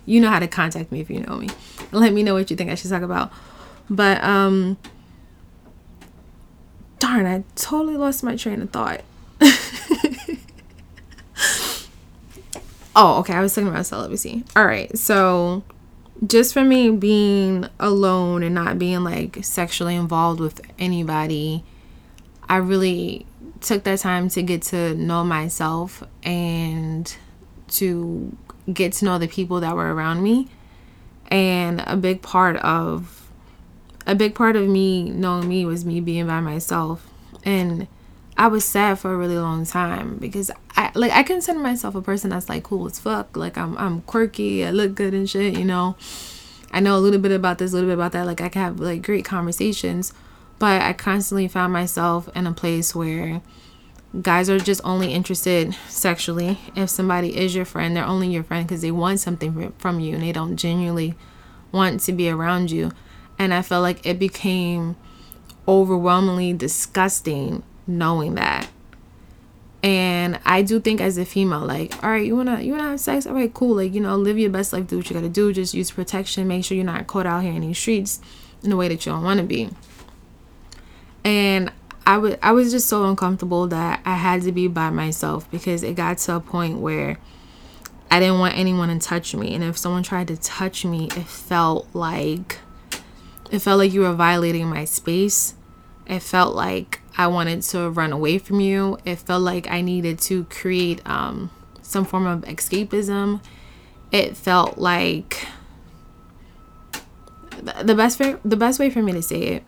You 0.06 0.20
know 0.20 0.30
how 0.30 0.38
to 0.38 0.48
contact 0.48 0.90
me 0.90 1.00
if 1.00 1.10
you 1.10 1.20
know 1.20 1.36
me. 1.36 1.50
Let 1.92 2.12
me 2.12 2.22
know 2.22 2.34
what 2.34 2.50
you 2.50 2.56
think 2.56 2.70
I 2.70 2.74
should 2.74 2.90
talk 2.90 3.02
about. 3.02 3.30
But, 3.91 4.23
um, 4.25 4.79
darn, 6.99 7.26
I 7.26 7.45
totally 7.55 7.97
lost 7.97 8.23
my 8.25 8.37
train 8.37 8.62
of 8.62 8.71
thought. 8.71 9.03
Oh, 12.97 13.19
okay. 13.21 13.33
I 13.33 13.41
was 13.41 13.55
talking 13.55 13.69
about 13.69 13.87
celibacy. 13.87 14.45
All 14.55 14.64
right. 14.64 14.97
So, 14.97 15.64
just 16.25 16.55
for 16.55 16.62
me 16.62 16.91
being 16.91 17.69
alone 17.81 18.43
and 18.43 18.55
not 18.55 18.79
being 18.79 19.03
like 19.03 19.45
sexually 19.45 19.97
involved 19.97 20.41
with 20.41 20.61
anybody, 20.79 21.64
I 22.49 22.57
really 22.57 23.26
took 23.61 23.83
that 23.85 23.99
time 23.99 24.29
to 24.31 24.43
get 24.43 24.62
to 24.62 24.95
know 24.95 25.25
myself 25.25 26.05
and 26.23 27.14
to 27.69 28.37
get 28.73 28.93
to 28.95 29.05
know 29.05 29.19
the 29.19 29.29
people 29.29 29.61
that 29.61 29.75
were 29.75 29.93
around 29.93 30.23
me. 30.23 30.49
And 31.29 31.83
a 31.87 31.97
big 31.97 32.23
part 32.23 32.57
of 32.57 33.24
a 34.06 34.14
big 34.14 34.34
part 34.34 34.56
of 34.56 34.68
me 34.68 35.11
knowing 35.11 35.49
me 35.49 35.64
was 35.64 35.84
me 35.84 36.00
being 36.00 36.26
by 36.26 36.40
myself. 36.40 37.06
And 37.44 37.87
I 38.37 38.49
was 38.49 38.64
sad 38.64 38.99
for 38.99 39.12
a 39.12 39.16
really 39.16 39.38
long 39.38 39.64
time 39.64 40.16
because 40.16 40.50
I 40.76 40.90
like 40.94 41.12
I 41.12 41.23
consider 41.23 41.58
myself 41.58 41.94
a 41.94 42.02
person 42.02 42.30
that's 42.30 42.49
like 42.49 42.64
cool 42.64 42.87
as 42.87 42.99
fuck. 42.99 43.37
Like 43.37 43.56
I'm 43.56 43.76
I'm 43.78 44.02
quirky, 44.02 44.64
I 44.64 44.70
look 44.70 44.94
good 44.94 45.14
and 45.14 45.28
shit, 45.28 45.56
you 45.56 45.64
know. 45.64 45.96
I 46.73 46.80
know 46.80 46.96
a 46.96 46.99
little 46.99 47.20
bit 47.20 47.30
about 47.30 47.58
this, 47.58 47.70
a 47.73 47.75
little 47.76 47.88
bit 47.88 47.94
about 47.94 48.12
that. 48.12 48.26
Like 48.26 48.40
I 48.40 48.49
can 48.49 48.62
have 48.62 48.80
like 48.80 49.02
great 49.02 49.25
conversations, 49.25 50.12
but 50.58 50.82
I 50.82 50.92
constantly 50.92 51.46
found 51.46 51.73
myself 51.73 52.28
in 52.34 52.49
a 52.49 52.52
place 52.52 52.94
where 52.94 53.40
guys 54.20 54.50
are 54.50 54.58
just 54.58 54.80
only 54.84 55.12
interested 55.12 55.76
sexually. 55.88 56.58
If 56.75 56.90
somebody 56.90 57.37
is 57.37 57.54
your 57.54 57.64
friend, 57.64 57.96
they're 57.96 58.04
only 58.04 58.28
your 58.28 58.42
friend 58.42 58.66
because 58.66 58.82
they 58.82 58.90
want 58.90 59.20
something 59.20 59.73
from 59.78 60.00
you 60.00 60.14
and 60.14 60.23
they 60.23 60.32
don't 60.32 60.56
genuinely 60.56 61.14
want 61.70 62.00
to 62.00 62.12
be 62.12 62.28
around 62.28 62.73
you. 62.73 62.90
And 63.38 63.53
I 63.53 63.62
felt 63.62 63.83
like 63.83 64.07
it 64.07 64.19
became 64.19 64.97
overwhelmingly 65.67 66.53
disgusting 66.53 67.62
knowing 67.87 68.35
that. 68.35 68.69
And 69.83 70.41
I 70.47 70.62
do 70.62 70.81
think 70.81 71.03
as 71.03 71.19
a 71.19 71.26
female, 71.26 71.61
like, 71.61 72.03
all 72.03 72.09
right, 72.09 72.25
you 72.25 72.35
wanna 72.35 72.62
you 72.62 72.73
wanna 72.73 72.88
have 72.88 73.00
sex, 73.00 73.26
all 73.26 73.35
right, 73.35 73.53
cool, 73.53 73.76
like 73.76 73.93
you 73.93 74.00
know, 74.00 74.17
live 74.17 74.38
your 74.38 74.49
best 74.49 74.73
life, 74.73 74.87
do 74.87 74.97
what 74.97 75.11
you 75.11 75.14
gotta 75.14 75.29
do, 75.29 75.53
just 75.53 75.75
use 75.75 75.91
protection, 75.91 76.49
make 76.49 76.64
sure 76.64 76.75
you're 76.75 76.87
not 76.87 77.07
caught 77.07 77.26
out 77.26 77.43
here 77.43 77.53
in 77.53 77.61
these 77.61 77.79
streets 77.79 78.19
in 78.62 78.73
a 78.73 78.76
way 78.76 78.88
that 78.88 79.05
you 79.05 79.12
don't 79.12 79.23
want 79.23 79.41
to 79.41 79.45
be. 79.45 79.69
And 81.23 81.71
I 82.07 82.17
would 82.17 82.38
I 82.43 82.53
was 82.53 82.71
just 82.71 82.88
so 82.88 83.05
uncomfortable 83.05 83.67
that 83.69 84.00
I 84.07 84.14
had 84.14 84.41
to 84.43 84.53
be 84.53 84.69
by 84.69 84.88
myself 84.88 85.50
because 85.50 85.83
it 85.83 85.97
got 85.97 86.17
to 86.19 86.37
a 86.37 86.41
point 86.41 86.79
where 86.79 87.19
I 88.11 88.21
didn't 88.21 88.38
want 88.38 88.57
anyone 88.57 88.88
to 88.88 89.07
touch 89.07 89.35
me, 89.35 89.55
and 89.55 89.62
if 89.62 89.76
someone 89.76 90.03
tried 90.03 90.29
to 90.29 90.38
touch 90.38 90.87
me, 90.87 91.09
it 91.09 91.26
felt 91.26 91.88
like 91.93 92.59
it 93.50 93.58
felt 93.60 93.78
like 93.78 93.92
you 93.92 94.00
were 94.00 94.12
violating 94.12 94.68
my 94.68 94.84
space. 94.84 95.54
It 96.06 96.20
felt 96.20 96.54
like 96.54 97.00
I 97.16 97.26
wanted 97.28 97.62
to 97.62 97.90
run 97.90 98.12
away 98.12 98.38
from 98.38 98.60
you. 98.60 98.98
It 99.04 99.16
felt 99.16 99.42
like 99.42 99.68
I 99.70 99.80
needed 99.80 100.18
to 100.20 100.44
create 100.44 101.00
um, 101.08 101.50
some 101.82 102.04
form 102.04 102.26
of 102.26 102.42
escapism. 102.42 103.42
It 104.10 104.36
felt 104.36 104.78
like 104.78 105.46
the 107.82 107.94
best 107.94 108.20
way, 108.20 108.36
the 108.44 108.56
best 108.56 108.78
way 108.78 108.90
for 108.90 109.02
me 109.02 109.12
to 109.12 109.22
say 109.22 109.42
it. 109.42 109.64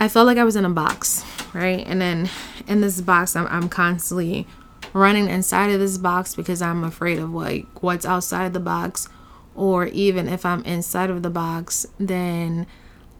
I 0.00 0.08
felt 0.08 0.26
like 0.26 0.38
I 0.38 0.44
was 0.44 0.56
in 0.56 0.64
a 0.64 0.70
box, 0.70 1.24
right? 1.52 1.84
And 1.86 2.00
then 2.00 2.28
in 2.66 2.80
this 2.80 3.00
box, 3.00 3.36
I'm, 3.36 3.46
I'm 3.48 3.68
constantly 3.68 4.46
running 4.92 5.28
inside 5.28 5.70
of 5.70 5.80
this 5.80 5.98
box 5.98 6.34
because 6.34 6.60
I'm 6.60 6.84
afraid 6.84 7.18
of 7.18 7.30
like 7.30 7.82
what's 7.82 8.04
outside 8.04 8.52
the 8.52 8.60
box, 8.60 9.08
or 9.54 9.86
even 9.86 10.28
if 10.28 10.44
I'm 10.46 10.64
inside 10.64 11.10
of 11.10 11.22
the 11.22 11.30
box, 11.30 11.86
then 11.98 12.66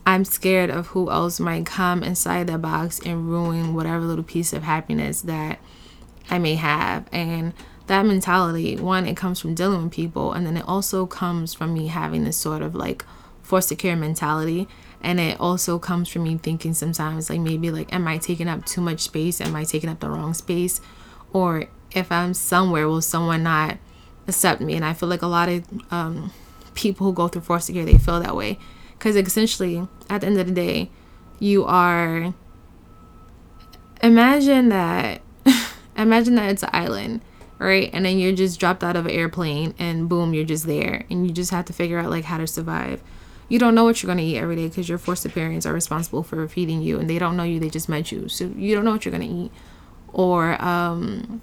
I'm 0.07 0.25
scared 0.25 0.71
of 0.71 0.89
who 0.89 1.11
else 1.11 1.39
might 1.39 1.67
come 1.67 2.03
inside 2.03 2.47
the 2.49 2.59
box 2.59 3.01
and 3.05 3.31
ruin 3.31 3.75
whatever 3.75 4.01
little 4.05 4.25
piece 4.25 4.53
of 4.53 4.63
happiness 4.63 5.23
that 5.23 5.61
I 6.29 6.39
may 6.39 6.57
have. 6.57 7.09
And 7.13 7.53
that 7.87 8.07
mentality, 8.07 8.77
one, 8.77 9.07
it 9.07 9.17
comes 9.17 9.41
from 9.41 9.55
dealing 9.55 9.85
with 9.85 9.93
people, 9.93 10.33
and 10.33 10.47
then 10.47 10.57
it 10.57 10.65
also 10.67 11.07
comes 11.07 11.55
from 11.55 11.75
me 11.75 11.89
having 11.89 12.25
this 12.25 12.37
sort 12.37 12.63
of 12.63 12.75
like 12.75 13.05
foster 13.43 13.75
care 13.75 13.97
mentality. 13.97 14.69
And 15.05 15.19
it 15.19 15.41
also 15.41 15.81
comes 15.81 16.09
from 16.09 16.23
me 16.23 16.39
thinking 16.39 16.75
sometimes, 16.75 17.29
like, 17.29 17.41
maybe, 17.41 17.73
like, 17.73 17.93
am 17.93 18.07
I 18.07 18.19
taking 18.19 18.47
up 18.47 18.65
too 18.65 18.81
much 18.81 19.01
space? 19.01 19.41
Am 19.41 19.57
I 19.57 19.65
taking 19.65 19.91
up 19.91 19.99
the 19.99 20.09
wrong 20.09 20.33
space? 20.33 20.81
Or 21.33 21.65
if 21.91 22.13
I'm 22.13 22.35
somewhere, 22.35 22.89
will 22.89 23.03
someone 23.03 23.43
not 23.43 23.79
accept 24.27 24.61
me? 24.61 24.75
And 24.75 24.85
I 24.85 24.93
feel 24.93 25.09
like 25.09 25.23
a 25.23 25.27
lot 25.27 25.49
of 25.49 25.65
um, 25.93 26.33
people 26.75 27.07
who 27.07 27.13
go 27.13 27.29
through 27.29 27.43
foster 27.43 27.73
care, 27.73 27.85
they 27.85 27.99
feel 27.99 28.21
that 28.21 28.37
way. 28.37 28.59
Because 28.93 29.17
essentially 29.17 29.87
at 30.09 30.21
the 30.21 30.27
end 30.29 30.39
of 30.39 30.47
the 30.47 30.53
day 30.53 30.91
you 31.41 31.65
are 31.65 32.33
imagine 34.01 34.69
that 34.69 35.21
imagine 35.97 36.37
that 36.37 36.51
it's 36.51 36.63
an 36.63 36.71
island 36.73 37.21
right? 37.63 37.91
And 37.93 38.05
then 38.05 38.19
you're 38.19 38.33
just 38.33 38.59
dropped 38.59 38.83
out 38.83 38.97
of 38.97 39.07
an 39.07 39.13
airplane 39.13 39.75
and 39.79 40.09
boom 40.09 40.35
you're 40.35 40.45
just 40.45 40.67
there. 40.67 41.05
And 41.09 41.27
you 41.27 41.33
just 41.33 41.51
have 41.53 41.65
to 41.67 41.73
figure 41.73 41.99
out 41.99 42.11
like 42.11 42.25
how 42.25 42.39
to 42.39 42.47
survive. 42.47 43.03
You 43.49 43.59
don't 43.59 43.75
know 43.75 43.85
what 43.85 44.03
you're 44.03 44.09
going 44.09 44.19
to 44.19 44.25
eat 44.25 44.39
every 44.39 44.57
day 44.57 44.69
because 44.69 44.89
your 44.89 44.99
foster 44.99 45.29
parents 45.29 45.65
are 45.67 45.73
responsible 45.73 46.23
for 46.23 46.47
feeding 46.49 46.83
you 46.83 46.99
and 46.99 47.09
they 47.09 47.19
don't 47.19 47.37
know 47.37 47.45
you 47.45 47.61
they 47.61 47.71
just 47.71 47.89
met 47.89 48.11
you. 48.11 48.29
So 48.29 48.51
you 48.57 48.75
don't 48.75 48.85
know 48.85 48.93
what 48.93 49.05
you're 49.05 49.17
going 49.17 49.29
to 49.29 49.35
eat. 49.35 49.53
Or 50.13 50.61
um 50.63 51.41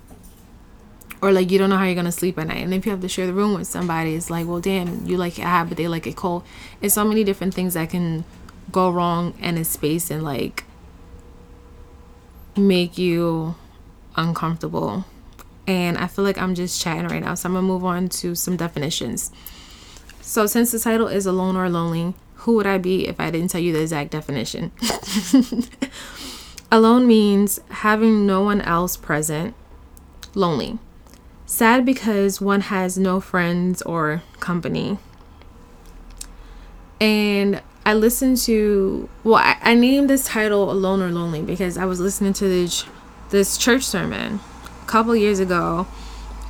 or 1.22 1.32
like 1.32 1.52
you 1.52 1.58
don't 1.58 1.70
know 1.70 1.78
how 1.78 1.86
you're 1.86 1.96
gonna 1.96 2.12
sleep 2.12 2.38
at 2.38 2.48
night. 2.48 2.64
And 2.64 2.74
if 2.74 2.86
you 2.86 2.92
have 2.92 3.02
to 3.02 3.10
share 3.10 3.28
the 3.28 3.34
room 3.34 3.54
with 3.54 3.68
somebody 3.68 4.16
it's 4.16 4.30
like 4.30 4.48
well 4.48 4.60
damn 4.60 5.06
you 5.06 5.18
like 5.18 5.38
it 5.38 5.44
hot 5.44 5.70
but 5.70 5.78
they 5.78 5.88
like 5.88 6.08
it 6.08 6.16
cold. 6.16 6.44
It's 6.82 6.94
so 6.94 7.06
many 7.06 7.24
different 7.24 7.54
things 7.54 7.74
that 7.74 7.90
can 7.90 8.26
go 8.72 8.90
wrong 8.90 9.34
in 9.40 9.58
a 9.58 9.64
space 9.64 10.12
and 10.12 10.24
like 10.24 10.64
make 12.56 12.98
you 12.98 13.56
uncomfortable. 14.16 15.06
And 15.68 15.98
i 15.98 16.08
feel 16.08 16.26
like 16.26 16.38
i'm 16.38 16.56
just 16.56 16.82
chatting 16.82 17.08
right 17.08 17.22
now 17.22 17.36
so 17.36 17.48
i'm 17.48 17.54
gonna 17.54 17.68
move 17.68 17.86
on 17.86 18.10
to 18.10 18.36
some 18.36 18.58
definitions. 18.58 19.32
So 20.22 20.46
since 20.46 20.72
the 20.72 20.80
title 20.80 21.08
is 21.08 21.26
alone 21.26 21.56
or 21.56 21.70
lonely 21.70 22.14
who 22.36 22.56
would 22.56 22.68
i 22.68 22.78
be 22.78 23.08
if 23.08 23.20
i 23.20 23.30
didn't 23.30 23.50
tell 23.50 23.62
you 23.62 23.74
the 23.74 23.82
exact 23.82 24.12
definition? 24.12 24.72
Alone 26.72 27.08
means 27.08 27.60
having 27.70 28.28
no 28.28 28.44
one 28.44 28.62
else 28.62 28.96
present 28.96 29.56
lonely. 30.36 30.78
Sad 31.50 31.84
because 31.84 32.40
one 32.40 32.62
has 32.62 32.96
no 32.96 33.20
friends 33.20 33.82
or 33.82 34.22
company. 34.40 35.00
And 37.02 37.64
I 37.84 37.96
listened 37.96 38.38
to, 38.42 39.10
well, 39.24 39.38
I, 39.38 39.58
I 39.64 39.74
named 39.74 40.12
this 40.12 40.28
title 40.28 40.72
Alone 40.72 41.02
or 41.02 41.10
Lonely 41.10 41.42
because 41.42 41.76
I 41.76 41.86
was 41.86 42.00
listening 42.00 42.34
to 42.34 42.48
this, 42.48 42.86
this 43.32 43.58
church 43.58 43.82
sermon 43.82 44.42
a 44.84 44.86
couple 44.86 45.16
years 45.16 45.40
ago. 45.40 45.88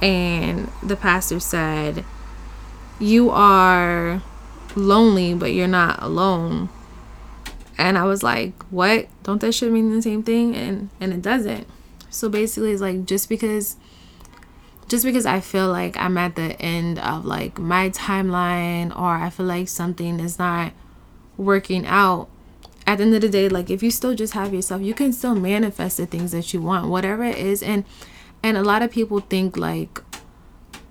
And 0.02 0.70
the 0.84 0.98
pastor 0.98 1.40
said, 1.40 2.04
You 3.00 3.30
are 3.30 4.22
lonely, 4.76 5.34
but 5.34 5.54
you're 5.54 5.66
not 5.70 6.04
alone. 6.04 6.68
And 7.78 7.98
I 7.98 8.04
was 8.04 8.22
like, 8.22 8.62
what? 8.64 9.08
Don't 9.24 9.40
that 9.40 9.54
should 9.54 9.72
mean 9.72 9.96
the 9.96 10.02
same 10.02 10.24
thing? 10.24 10.58
And 10.58 10.90
and 11.00 11.14
it 11.14 11.22
doesn't. 11.22 11.68
So 12.10 12.28
basically 12.28 12.74
it's 12.74 12.82
like 12.82 13.06
just 13.06 13.30
because 13.30 13.78
just 14.90 15.06
because 15.06 15.26
I 15.26 15.40
feel 15.40 15.70
like 15.70 15.96
I'm 15.98 16.18
at 16.18 16.36
the 16.36 16.60
end 16.62 17.00
of 17.00 17.24
like 17.26 17.58
my 17.58 17.90
timeline 17.92 18.96
or 18.96 19.16
I 19.16 19.30
feel 19.30 19.46
like 19.46 19.70
something 19.70 20.20
is 20.20 20.38
not 20.38 20.74
working 21.38 21.86
out, 21.86 22.28
at 22.86 22.98
the 22.98 23.04
end 23.04 23.14
of 23.14 23.22
the 23.22 23.30
day, 23.30 23.48
like 23.48 23.70
if 23.70 23.84
you 23.84 23.92
still 23.92 24.16
just 24.16 24.34
have 24.34 24.54
yourself, 24.54 24.82
you 24.82 24.96
can 24.96 25.14
still 25.14 25.36
manifest 25.36 25.98
the 25.98 26.08
things 26.08 26.32
that 26.32 26.54
you 26.54 26.62
want, 26.62 26.90
whatever 26.90 27.24
it 27.24 27.38
is. 27.38 27.62
And 27.62 27.86
and 28.42 28.58
a 28.58 28.64
lot 28.64 28.82
of 28.82 28.92
people 28.92 29.20
think 29.20 29.56
like 29.56 30.02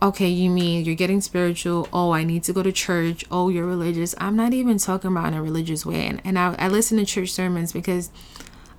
okay, 0.00 0.28
you 0.28 0.48
mean 0.48 0.84
you're 0.84 0.94
getting 0.94 1.20
spiritual. 1.20 1.88
Oh, 1.92 2.12
I 2.12 2.22
need 2.22 2.44
to 2.44 2.52
go 2.52 2.62
to 2.62 2.70
church. 2.70 3.24
Oh, 3.32 3.48
you're 3.48 3.66
religious. 3.66 4.14
I'm 4.18 4.36
not 4.36 4.52
even 4.52 4.78
talking 4.78 5.10
about 5.10 5.26
in 5.28 5.34
a 5.34 5.42
religious 5.42 5.84
way. 5.84 6.06
And, 6.06 6.22
and 6.24 6.38
I, 6.38 6.54
I 6.56 6.68
listen 6.68 6.98
to 6.98 7.04
church 7.04 7.30
sermons 7.30 7.72
because 7.72 8.12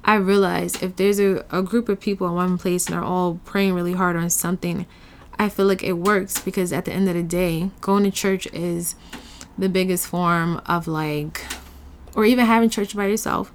I 0.06 0.16
realize 0.16 0.82
if 0.82 0.96
there's 0.96 1.20
a, 1.20 1.46
a 1.52 1.62
group 1.62 1.90
of 1.90 2.00
people 2.00 2.28
in 2.28 2.36
one 2.36 2.58
place 2.58 2.86
and 2.86 2.96
they're 2.96 3.04
all 3.04 3.40
praying 3.44 3.74
really 3.74 3.94
hard 3.94 4.16
on 4.16 4.30
something, 4.30 4.86
I 5.40 5.50
feel 5.50 5.66
like 5.66 5.82
it 5.82 5.94
works 5.94 6.40
because 6.40 6.72
at 6.72 6.86
the 6.86 6.92
end 6.92 7.08
of 7.08 7.16
the 7.16 7.24
day, 7.24 7.72
going 7.82 8.04
to 8.04 8.12
church 8.12 8.46
is 8.54 8.96
the 9.58 9.70
biggest 9.70 10.06
form 10.06 10.62
of 10.66 10.88
like, 10.88 11.42
or 12.14 12.26
even 12.26 12.46
having 12.46 12.70
church 12.70 12.96
by 12.96 13.08
yourself 13.08 13.52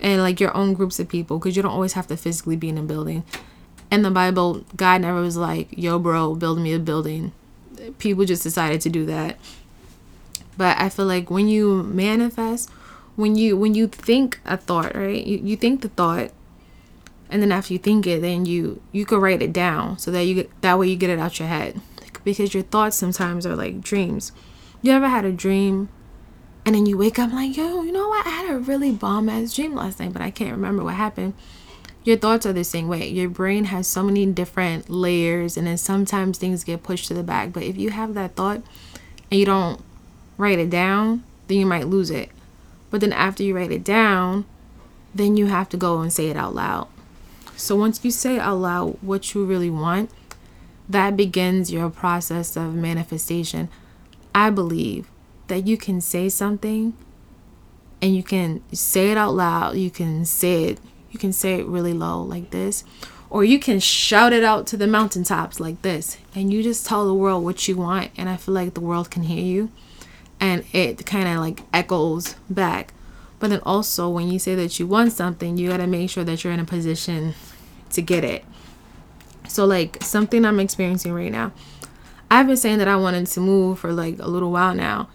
and 0.00 0.22
like 0.22 0.40
your 0.40 0.56
own 0.56 0.72
groups 0.72 0.98
of 0.98 1.08
people 1.08 1.38
because 1.38 1.56
you 1.56 1.62
don't 1.62 1.72
always 1.72 1.92
have 1.92 2.06
to 2.06 2.16
physically 2.16 2.56
be 2.56 2.68
in 2.70 2.78
a 2.78 2.82
building 2.82 3.24
in 3.90 4.02
the 4.02 4.10
Bible, 4.10 4.64
God 4.76 5.00
never 5.02 5.20
was 5.20 5.36
like, 5.36 5.68
yo, 5.76 5.98
bro, 5.98 6.34
build 6.34 6.58
me 6.58 6.72
a 6.72 6.78
building. 6.78 7.32
People 7.98 8.24
just 8.24 8.42
decided 8.42 8.80
to 8.82 8.90
do 8.90 9.04
that. 9.06 9.38
But 10.56 10.78
I 10.78 10.88
feel 10.88 11.06
like 11.06 11.30
when 11.30 11.48
you 11.48 11.82
manifest, 11.82 12.70
when 13.16 13.34
you 13.34 13.56
when 13.56 13.74
you 13.74 13.88
think 13.88 14.38
a 14.44 14.56
thought, 14.56 14.94
right? 14.94 15.24
You, 15.24 15.38
you 15.38 15.56
think 15.56 15.80
the 15.80 15.88
thought 15.88 16.30
and 17.30 17.42
then 17.42 17.52
after 17.52 17.72
you 17.72 17.78
think 17.78 18.06
it, 18.06 18.22
then 18.22 18.46
you 18.46 18.82
you 18.92 19.04
could 19.06 19.22
write 19.22 19.42
it 19.42 19.52
down 19.52 19.98
so 19.98 20.10
that 20.10 20.24
you 20.24 20.48
that 20.60 20.78
way 20.78 20.88
you 20.88 20.96
get 20.96 21.10
it 21.10 21.18
out 21.18 21.38
your 21.38 21.48
head. 21.48 21.80
Because 22.22 22.52
your 22.52 22.64
thoughts 22.64 22.96
sometimes 22.96 23.46
are 23.46 23.56
like 23.56 23.80
dreams. 23.80 24.32
You 24.82 24.92
ever 24.92 25.08
had 25.08 25.24
a 25.24 25.32
dream 25.32 25.88
and 26.66 26.74
then 26.74 26.84
you 26.84 26.98
wake 26.98 27.18
up 27.18 27.32
like, 27.32 27.56
yo, 27.56 27.82
you 27.82 27.92
know 27.92 28.08
what? 28.08 28.26
I 28.26 28.30
had 28.30 28.50
a 28.50 28.58
really 28.58 28.92
bomb 28.92 29.30
ass 29.30 29.54
dream 29.54 29.74
last 29.74 30.00
night, 30.00 30.12
but 30.12 30.20
I 30.20 30.30
can't 30.30 30.52
remember 30.52 30.84
what 30.84 30.94
happened 30.94 31.32
your 32.04 32.16
thoughts 32.16 32.46
are 32.46 32.52
the 32.52 32.64
same 32.64 32.88
way. 32.88 33.08
Your 33.08 33.28
brain 33.28 33.64
has 33.64 33.86
so 33.86 34.02
many 34.02 34.24
different 34.26 34.88
layers, 34.88 35.56
and 35.56 35.66
then 35.66 35.76
sometimes 35.76 36.38
things 36.38 36.64
get 36.64 36.82
pushed 36.82 37.08
to 37.08 37.14
the 37.14 37.22
back. 37.22 37.52
But 37.52 37.64
if 37.64 37.76
you 37.76 37.90
have 37.90 38.14
that 38.14 38.36
thought 38.36 38.62
and 39.30 39.38
you 39.38 39.44
don't 39.44 39.82
write 40.38 40.58
it 40.58 40.70
down, 40.70 41.24
then 41.48 41.58
you 41.58 41.66
might 41.66 41.88
lose 41.88 42.10
it. 42.10 42.30
But 42.90 43.00
then 43.00 43.12
after 43.12 43.42
you 43.42 43.54
write 43.54 43.70
it 43.70 43.84
down, 43.84 44.46
then 45.14 45.36
you 45.36 45.46
have 45.46 45.68
to 45.70 45.76
go 45.76 46.00
and 46.00 46.12
say 46.12 46.28
it 46.28 46.36
out 46.36 46.54
loud. 46.54 46.88
So 47.60 47.76
once 47.76 48.04
you 48.04 48.10
say 48.10 48.38
out 48.38 48.58
loud 48.58 48.98
what 49.02 49.34
you 49.34 49.44
really 49.44 49.70
want, 49.70 50.10
that 50.88 51.16
begins 51.16 51.70
your 51.70 51.90
process 51.90 52.56
of 52.56 52.74
manifestation. 52.74 53.68
I 54.34 54.50
believe 54.50 55.10
that 55.48 55.66
you 55.66 55.76
can 55.76 56.00
say 56.00 56.28
something 56.28 56.96
and 58.02 58.16
you 58.16 58.22
can 58.22 58.62
say 58.72 59.10
it 59.10 59.18
out 59.18 59.34
loud, 59.34 59.76
you 59.76 59.90
can 59.90 60.24
say 60.24 60.64
it 60.64 60.78
you 61.10 61.18
can 61.18 61.32
say 61.32 61.54
it 61.54 61.66
really 61.66 61.92
low, 61.92 62.22
like 62.22 62.50
this. 62.50 62.84
Or 63.28 63.44
you 63.44 63.58
can 63.58 63.78
shout 63.80 64.32
it 64.32 64.42
out 64.42 64.66
to 64.68 64.76
the 64.76 64.86
mountaintops, 64.86 65.60
like 65.60 65.82
this. 65.82 66.18
And 66.34 66.52
you 66.52 66.62
just 66.62 66.86
tell 66.86 67.06
the 67.06 67.14
world 67.14 67.44
what 67.44 67.68
you 67.68 67.76
want. 67.76 68.10
And 68.16 68.28
I 68.28 68.36
feel 68.36 68.54
like 68.54 68.74
the 68.74 68.80
world 68.80 69.10
can 69.10 69.24
hear 69.24 69.44
you. 69.44 69.70
And 70.38 70.64
it 70.72 71.04
kind 71.06 71.28
of 71.28 71.38
like 71.38 71.62
echoes 71.72 72.36
back. 72.48 72.92
But 73.38 73.50
then 73.50 73.60
also, 73.64 74.08
when 74.08 74.30
you 74.30 74.38
say 74.38 74.54
that 74.54 74.78
you 74.78 74.86
want 74.86 75.12
something, 75.12 75.56
you 75.56 75.68
got 75.68 75.78
to 75.78 75.86
make 75.86 76.10
sure 76.10 76.24
that 76.24 76.42
you're 76.44 76.52
in 76.52 76.60
a 76.60 76.64
position 76.64 77.34
to 77.90 78.02
get 78.02 78.24
it. 78.24 78.44
So, 79.48 79.64
like, 79.64 80.02
something 80.02 80.44
I'm 80.44 80.60
experiencing 80.60 81.12
right 81.12 81.32
now. 81.32 81.52
I've 82.30 82.46
been 82.46 82.56
saying 82.56 82.78
that 82.78 82.88
I 82.88 82.96
wanted 82.96 83.26
to 83.26 83.40
move 83.40 83.80
for 83.80 83.92
like 83.92 84.18
a 84.20 84.28
little 84.28 84.52
while 84.52 84.74
now. 84.74 85.08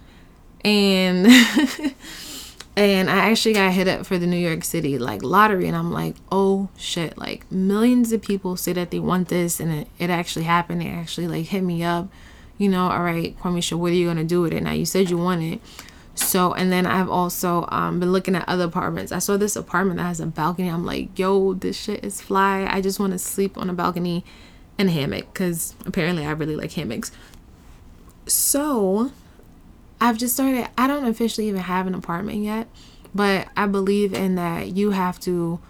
And 0.62 1.26
and 2.76 3.08
I 3.08 3.30
actually 3.30 3.54
got 3.54 3.72
hit 3.72 3.88
up 3.88 4.04
for 4.04 4.18
the 4.18 4.26
New 4.26 4.36
York 4.36 4.62
City 4.62 4.98
like 4.98 5.22
lottery, 5.22 5.66
and 5.66 5.76
I'm 5.76 5.90
like, 5.90 6.16
oh 6.30 6.68
shit! 6.76 7.16
Like 7.16 7.50
millions 7.50 8.12
of 8.12 8.20
people 8.20 8.56
say 8.56 8.74
that 8.74 8.90
they 8.90 8.98
want 8.98 9.28
this, 9.28 9.60
and 9.60 9.72
it, 9.72 9.88
it 9.98 10.10
actually 10.10 10.44
happened. 10.44 10.82
They 10.82 10.88
actually 10.88 11.26
like 11.26 11.46
hit 11.46 11.62
me 11.62 11.82
up, 11.82 12.08
you 12.58 12.68
know. 12.68 12.90
All 12.90 13.02
right, 13.02 13.38
Quameisha, 13.38 13.78
what 13.78 13.92
are 13.92 13.94
you 13.94 14.06
gonna 14.06 14.24
do 14.24 14.42
with 14.42 14.52
it? 14.52 14.62
Now 14.62 14.72
you 14.72 14.84
said 14.84 15.08
you 15.08 15.16
want 15.16 15.42
it, 15.42 15.60
so 16.16 16.54
and 16.54 16.72
then 16.72 16.86
I've 16.86 17.10
also 17.10 17.66
um, 17.68 18.00
been 18.00 18.10
looking 18.10 18.34
at 18.34 18.48
other 18.48 18.64
apartments. 18.64 19.12
I 19.12 19.18
saw 19.18 19.36
this 19.36 19.54
apartment 19.54 19.98
that 19.98 20.04
has 20.04 20.18
a 20.18 20.26
balcony. 20.26 20.68
I'm 20.68 20.84
like, 20.84 21.18
yo, 21.18 21.54
this 21.54 21.76
shit 21.76 22.04
is 22.04 22.20
fly. 22.20 22.66
I 22.68 22.80
just 22.80 22.98
want 22.98 23.12
to 23.12 23.18
sleep 23.18 23.56
on 23.58 23.68
a 23.68 23.74
balcony 23.74 24.24
and 24.78 24.88
a 24.88 24.92
hammock 24.92 25.32
because 25.32 25.74
apparently 25.84 26.26
I 26.26 26.30
really 26.32 26.56
like 26.56 26.72
hammocks. 26.72 27.12
So 28.26 29.12
I've 30.00 30.16
just 30.16 30.34
started, 30.34 30.68
I 30.76 30.86
don't 30.86 31.04
officially 31.04 31.48
even 31.48 31.60
have 31.60 31.86
an 31.86 31.94
apartment 31.94 32.42
yet, 32.42 32.68
but 33.14 33.48
I 33.56 33.66
believe 33.66 34.14
in 34.14 34.34
that 34.36 34.74
you 34.76 34.90
have 34.90 35.20
to 35.20 35.60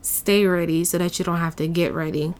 stay 0.00 0.46
ready 0.46 0.84
so 0.84 0.98
that 0.98 1.18
you 1.18 1.24
don't 1.24 1.38
have 1.38 1.56
to 1.56 1.66
get 1.68 1.92
ready. 1.92 2.34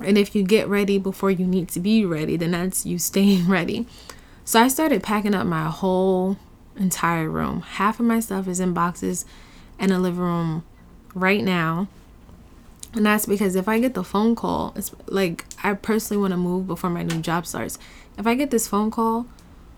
And 0.00 0.16
if 0.16 0.34
you 0.34 0.42
get 0.42 0.68
ready 0.68 0.96
before 0.98 1.30
you 1.30 1.46
need 1.46 1.68
to 1.70 1.80
be 1.80 2.04
ready, 2.04 2.36
then 2.36 2.52
that's 2.52 2.86
you 2.86 2.98
staying 2.98 3.48
ready. 3.48 3.86
So 4.44 4.60
I 4.60 4.68
started 4.68 5.02
packing 5.02 5.34
up 5.34 5.46
my 5.46 5.64
whole 5.64 6.38
entire 6.76 7.28
room. 7.28 7.62
Half 7.62 8.00
of 8.00 8.06
my 8.06 8.20
stuff 8.20 8.48
is 8.48 8.60
in 8.60 8.72
boxes 8.72 9.24
in 9.78 9.92
a 9.92 9.98
living 9.98 10.20
room 10.20 10.64
right 11.14 11.42
now. 11.42 11.88
And 12.94 13.06
that's 13.06 13.26
because 13.26 13.54
if 13.54 13.68
I 13.68 13.78
get 13.80 13.94
the 13.94 14.04
phone 14.04 14.34
call, 14.34 14.74
it's 14.76 14.94
like 15.06 15.44
I 15.62 15.72
personally 15.74 16.20
want 16.20 16.32
to 16.32 16.36
move 16.36 16.66
before 16.66 16.90
my 16.90 17.02
new 17.02 17.20
job 17.20 17.46
starts. 17.46 17.78
If 18.18 18.26
I 18.26 18.34
get 18.34 18.50
this 18.50 18.68
phone 18.68 18.90
call 18.90 19.26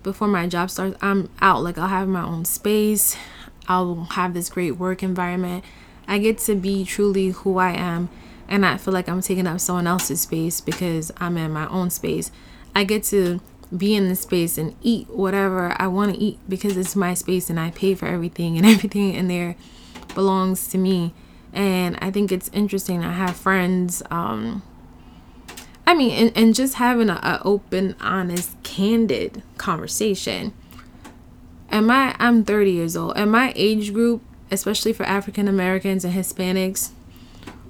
before 0.02 0.26
my 0.26 0.48
job 0.48 0.70
starts, 0.70 0.96
I'm 1.00 1.30
out. 1.40 1.62
Like 1.62 1.78
I'll 1.78 1.88
have 1.88 2.08
my 2.08 2.24
own 2.24 2.44
space. 2.44 3.16
I'll 3.68 4.04
have 4.12 4.34
this 4.34 4.48
great 4.48 4.72
work 4.72 5.02
environment. 5.02 5.64
I 6.08 6.18
get 6.18 6.38
to 6.38 6.54
be 6.54 6.84
truly 6.84 7.28
who 7.28 7.58
I 7.58 7.72
am 7.72 8.08
and 8.48 8.66
I 8.66 8.76
feel 8.76 8.92
like 8.92 9.08
I'm 9.08 9.20
taking 9.20 9.46
up 9.46 9.60
someone 9.60 9.86
else's 9.86 10.20
space 10.20 10.60
because 10.60 11.10
I'm 11.16 11.36
in 11.36 11.52
my 11.52 11.66
own 11.68 11.90
space. 11.90 12.30
I 12.74 12.84
get 12.84 13.04
to 13.04 13.40
be 13.76 13.94
in 13.94 14.08
the 14.08 14.16
space 14.16 14.58
and 14.58 14.74
eat 14.82 15.08
whatever 15.08 15.74
I 15.80 15.86
want 15.86 16.14
to 16.14 16.20
eat 16.20 16.38
because 16.48 16.76
it's 16.76 16.96
my 16.96 17.14
space 17.14 17.50
and 17.50 17.58
I 17.58 17.70
pay 17.70 17.94
for 17.94 18.06
everything 18.06 18.56
and 18.56 18.66
everything 18.74 19.14
in 19.14 19.28
there 19.28 19.56
belongs 20.14 20.68
to 20.68 20.78
me. 20.78 21.14
And 21.52 21.96
I 22.00 22.10
think 22.10 22.32
it's 22.32 22.50
interesting. 22.52 23.04
I 23.04 23.12
have 23.12 23.36
friends 23.36 24.02
um, 24.10 24.62
I 25.86 25.94
mean, 25.94 26.10
and, 26.12 26.36
and 26.36 26.54
just 26.54 26.74
having 26.74 27.10
an 27.10 27.40
open, 27.44 27.94
honest, 28.00 28.60
candid 28.62 29.42
conversation. 29.58 30.54
Am 31.70 31.90
I, 31.90 32.14
I'm 32.18 32.44
30 32.44 32.70
years 32.70 32.96
old, 32.96 33.14
and 33.16 33.30
my 33.30 33.52
age 33.54 33.92
group, 33.92 34.22
especially 34.50 34.92
for 34.92 35.04
African 35.04 35.48
Americans 35.48 36.04
and 36.04 36.14
Hispanics, 36.14 36.90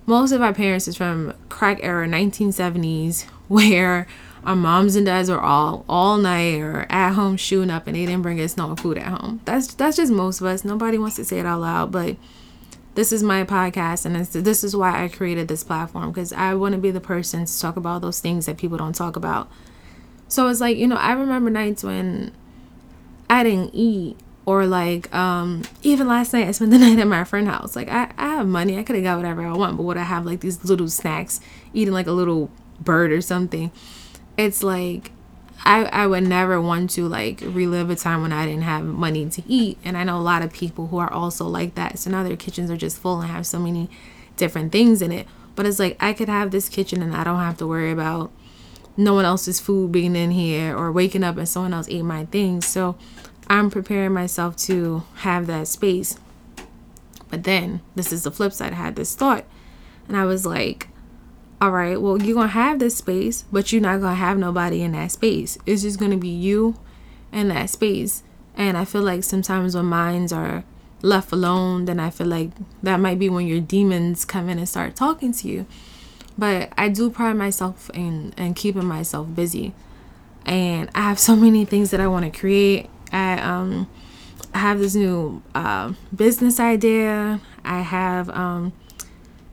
most 0.07 0.33
of 0.33 0.42
our 0.42 0.52
parents 0.52 0.87
is 0.87 0.96
from 0.96 1.35
crack 1.48 1.80
era 1.83 2.07
1970s 2.07 3.24
where 3.48 4.07
our 4.44 4.57
moms 4.57 4.96
and 4.96 5.07
dads 5.07 5.30
were 5.30 5.40
all 5.40 5.85
all 5.88 6.18
night 6.18 6.61
or 6.61 6.87
at 6.90 7.12
home 7.12 7.37
shooting 7.37 7.70
up 7.70 7.87
and 7.87 7.96
they 7.96 8.07
didn't 8.07 8.22
bring 8.22 8.40
us 8.40 8.57
no 8.57 8.76
food 8.76 8.98
at 8.98 9.07
home. 9.07 9.40
That's 9.44 9.72
that's 9.74 9.96
just 9.96 10.12
most 10.12 10.40
of 10.40 10.46
us. 10.46 10.64
Nobody 10.64 10.98
wants 10.98 11.16
to 11.16 11.24
say 11.24 11.38
it 11.38 11.46
out 11.46 11.61
loud, 11.61 11.92
but 11.92 12.16
this 12.94 13.11
is 13.12 13.22
my 13.22 13.44
podcast 13.44 14.07
and 14.07 14.14
this 14.16 14.62
is 14.62 14.76
why 14.76 15.04
I 15.04 15.09
created 15.09 15.48
this 15.48 15.64
platform 15.64 16.12
because 16.12 16.33
I 16.33 16.54
want 16.54 16.74
to 16.74 16.80
be 16.80 16.90
the 16.90 17.00
person 17.00 17.44
to 17.44 17.61
talk 17.61 17.76
about 17.76 18.02
those 18.02 18.20
things 18.20 18.46
that 18.46 18.57
people 18.57 18.78
don't 18.78 18.94
talk 18.94 19.16
about. 19.16 19.50
So 20.28 20.48
it's 20.48 20.61
like, 20.61 20.76
you 20.76 20.87
know, 20.87 20.96
I 20.96 21.12
remember 21.12 21.50
nights 21.50 21.83
when 21.83 22.33
I 23.28 23.42
didn't 23.42 23.74
eat 23.74 24.16
or 24.46 24.66
like 24.66 25.12
um 25.14 25.62
even 25.83 26.07
last 26.07 26.33
night 26.33 26.46
I 26.46 26.52
spent 26.52 26.70
the 26.70 26.78
night 26.80 26.98
at 26.98 27.07
my 27.07 27.24
friend's 27.24 27.50
house. 27.50 27.74
Like 27.74 27.88
I, 27.88 28.12
I 28.16 28.35
have 28.37 28.46
money, 28.46 28.78
I 28.78 28.83
could 28.83 28.96
have 28.96 29.04
got 29.04 29.16
whatever 29.16 29.42
I 29.42 29.52
want, 29.52 29.76
but 29.76 29.85
would 29.85 29.96
I 29.96 30.04
have 30.04 30.24
like 30.24 30.40
these 30.40 30.64
little 30.64 30.88
snacks, 30.88 31.40
eating 31.72 31.94
like 31.94 32.07
a 32.07 32.12
little 32.12 32.50
bird 32.80 33.11
or 33.11 33.20
something? 33.20 33.70
It's 34.37 34.62
like 34.62 35.12
I, 35.64 35.85
I 35.85 36.07
would 36.07 36.25
never 36.25 36.61
want 36.61 36.90
to 36.90 37.09
like 37.09 37.40
relive 37.42 37.90
a 37.90 37.97
time 37.97 38.23
when 38.23 38.33
I 38.33 38.44
didn't 38.47 38.62
have 38.62 38.85
money 38.85 39.29
to 39.31 39.42
eat. 39.49 39.79
And 39.85 39.97
I 39.97 40.05
know 40.05 40.18
a 40.18 40.20
lot 40.20 40.42
of 40.42 40.53
people 40.53 40.88
who 40.88 40.99
are 40.99 41.12
also 41.12 41.47
like 41.47 41.75
that. 41.75 41.99
So 41.99 42.11
now 42.11 42.23
their 42.23 42.37
kitchens 42.37 42.70
are 42.70 42.77
just 42.77 42.99
full 42.99 43.20
and 43.20 43.31
have 43.31 43.47
so 43.47 43.59
many 43.59 43.88
different 44.37 44.73
things 44.73 45.01
in 45.01 45.12
it. 45.12 45.27
But 45.55 45.66
it's 45.66 45.79
like 45.79 45.97
I 46.01 46.12
could 46.12 46.29
have 46.29 46.51
this 46.51 46.68
kitchen 46.68 47.01
and 47.03 47.14
I 47.14 47.25
don't 47.25 47.38
have 47.38 47.57
to 47.59 47.66
worry 47.66 47.92
about 47.92 48.31
no 48.97 49.14
one 49.14 49.25
else's 49.25 49.59
food 49.59 49.90
being 49.92 50.14
in 50.16 50.33
here 50.33 50.77
or 50.77 50.92
waking 50.92 51.25
up 51.25 51.37
and 51.37 51.49
someone 51.49 51.73
else 51.73 51.88
ate 51.88 52.03
my 52.03 52.27
things. 52.27 52.66
So 52.66 52.97
I'm 53.49 53.70
preparing 53.70 54.12
myself 54.12 54.57
to 54.57 55.05
have 55.16 55.47
that 55.47 55.68
space. 55.68 56.18
But 57.31 57.44
then 57.44 57.81
this 57.94 58.12
is 58.12 58.25
the 58.25 58.31
flip 58.31 58.53
side. 58.53 58.73
I 58.73 58.77
had 58.77 58.97
this 58.97 59.14
thought 59.14 59.44
and 60.09 60.16
I 60.16 60.25
was 60.25 60.44
like, 60.44 60.88
all 61.61 61.71
right, 61.71 62.01
well, 62.01 62.21
you're 62.21 62.35
going 62.35 62.49
to 62.49 62.55
have 62.55 62.79
this 62.79 62.97
space, 62.97 63.45
but 63.53 63.73
you're 63.73 63.83
not 63.83 64.01
going 64.01 64.12
to 64.12 64.21
have 64.21 64.38
nobody 64.38 64.83
in 64.83 64.93
that 64.93 65.12
space. 65.12 65.57
It's 65.67 65.83
just 65.83 65.99
going 65.99 66.11
to 66.11 66.17
be 66.17 66.29
you 66.29 66.77
and 67.33 67.51
that 67.51 67.71
space. 67.71 68.23
And 68.57 68.77
I 68.77 68.85
feel 68.85 69.03
like 69.03 69.25
sometimes 69.25 69.75
when 69.75 69.87
minds 69.87 70.33
are 70.33 70.64
left 71.03 71.33
alone, 71.33 71.85
then 71.85 72.01
I 72.01 72.11
feel 72.11 72.27
like 72.27 72.51
that 72.83 72.99
might 72.99 73.19
be 73.19 73.29
when 73.29 73.47
your 73.47 73.61
demons 73.61 74.25
come 74.25 74.49
in 74.49 74.59
and 74.59 74.69
start 74.69 74.97
talking 74.97 75.33
to 75.33 75.49
you. 75.49 75.67
But 76.37 76.73
I 76.77 76.88
do 76.88 77.11
pride 77.11 77.37
myself 77.37 77.90
in, 77.95 78.33
in 78.37 78.55
keeping 78.55 78.87
myself 78.87 79.35
busy. 79.35 79.75
And 80.45 80.90
I 80.95 81.03
have 81.03 81.19
so 81.19 81.37
many 81.47 81.64
things 81.64 81.90
that 81.90 82.01
I 82.01 82.07
want 82.07 82.31
to 82.31 82.38
create. 82.38 82.90
I 83.12 83.38
um 83.40 83.88
have 84.55 84.79
this 84.79 84.95
new 84.95 85.43
uh, 85.55 85.93
business 86.14 86.61
idea. 86.61 87.40
I 87.64 87.81
have 87.81 88.31
um 88.31 88.73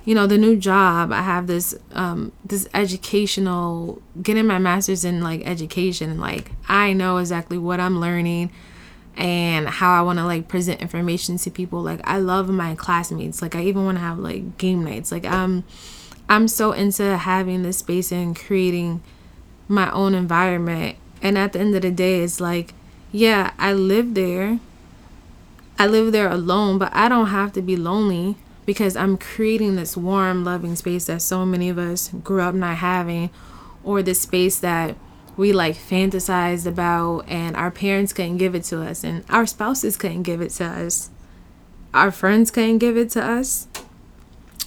you 0.03 0.15
know 0.15 0.25
the 0.25 0.37
new 0.37 0.55
job 0.55 1.11
i 1.11 1.21
have 1.21 1.47
this 1.47 1.75
um 1.93 2.31
this 2.43 2.67
educational 2.73 4.01
getting 4.21 4.47
my 4.47 4.57
master's 4.57 5.05
in 5.05 5.21
like 5.21 5.45
education 5.45 6.19
like 6.19 6.51
i 6.67 6.91
know 6.91 7.17
exactly 7.17 7.57
what 7.57 7.79
i'm 7.79 7.99
learning 7.99 8.51
and 9.15 9.67
how 9.67 9.91
i 9.91 10.01
want 10.01 10.19
to 10.19 10.25
like 10.25 10.47
present 10.47 10.81
information 10.81 11.37
to 11.37 11.51
people. 11.51 11.81
Like 11.81 12.01
i 12.03 12.17
love 12.17 12.49
my 12.49 12.75
classmates. 12.75 13.41
Like 13.41 13.55
i 13.55 13.63
even 13.63 13.85
want 13.85 13.97
to 13.97 14.03
have 14.03 14.17
like 14.19 14.57
game 14.57 14.83
nights. 14.83 15.11
Like 15.11 15.25
i'm 15.25 15.63
i'm 16.29 16.47
so 16.47 16.71
into 16.71 17.17
having 17.17 17.63
this 17.63 17.77
space 17.77 18.11
and 18.11 18.35
creating 18.35 19.01
my 19.67 19.91
own 19.91 20.15
environment. 20.15 20.97
And 21.21 21.37
at 21.37 21.53
the 21.53 21.59
end 21.59 21.75
of 21.75 21.81
the 21.81 21.91
day 21.91 22.21
it's 22.21 22.39
like 22.39 22.73
yeah 23.11 23.51
i 23.57 23.73
live 23.73 24.13
there. 24.13 24.59
I 25.77 25.87
live 25.87 26.11
there 26.11 26.29
alone 26.29 26.77
but 26.77 26.93
i 26.93 27.09
don't 27.09 27.27
have 27.27 27.53
to 27.53 27.61
be 27.61 27.75
lonely 27.75 28.37
because 28.65 28.95
I'm 28.95 29.17
creating 29.17 29.75
this 29.75 29.97
warm, 29.97 30.43
loving 30.43 30.75
space 30.75 31.05
that 31.05 31.21
so 31.21 31.45
many 31.45 31.69
of 31.69 31.77
us 31.77 32.09
grew 32.09 32.41
up 32.41 32.55
not 32.55 32.77
having, 32.77 33.29
or 33.83 34.01
this 34.03 34.21
space 34.21 34.59
that 34.59 34.95
we 35.37 35.53
like 35.53 35.75
fantasized 35.75 36.67
about 36.67 37.21
and 37.27 37.55
our 37.55 37.71
parents 37.71 38.13
couldn't 38.13 38.37
give 38.37 38.53
it 38.53 38.63
to 38.65 38.81
us 38.81 39.03
and 39.03 39.23
our 39.29 39.45
spouses 39.45 39.97
couldn't 39.97 40.23
give 40.23 40.41
it 40.41 40.51
to 40.51 40.65
us. 40.65 41.09
Our 41.93 42.11
friends 42.11 42.51
couldn't 42.51 42.77
give 42.77 42.97
it 42.97 43.09
to 43.11 43.23
us. 43.23 43.67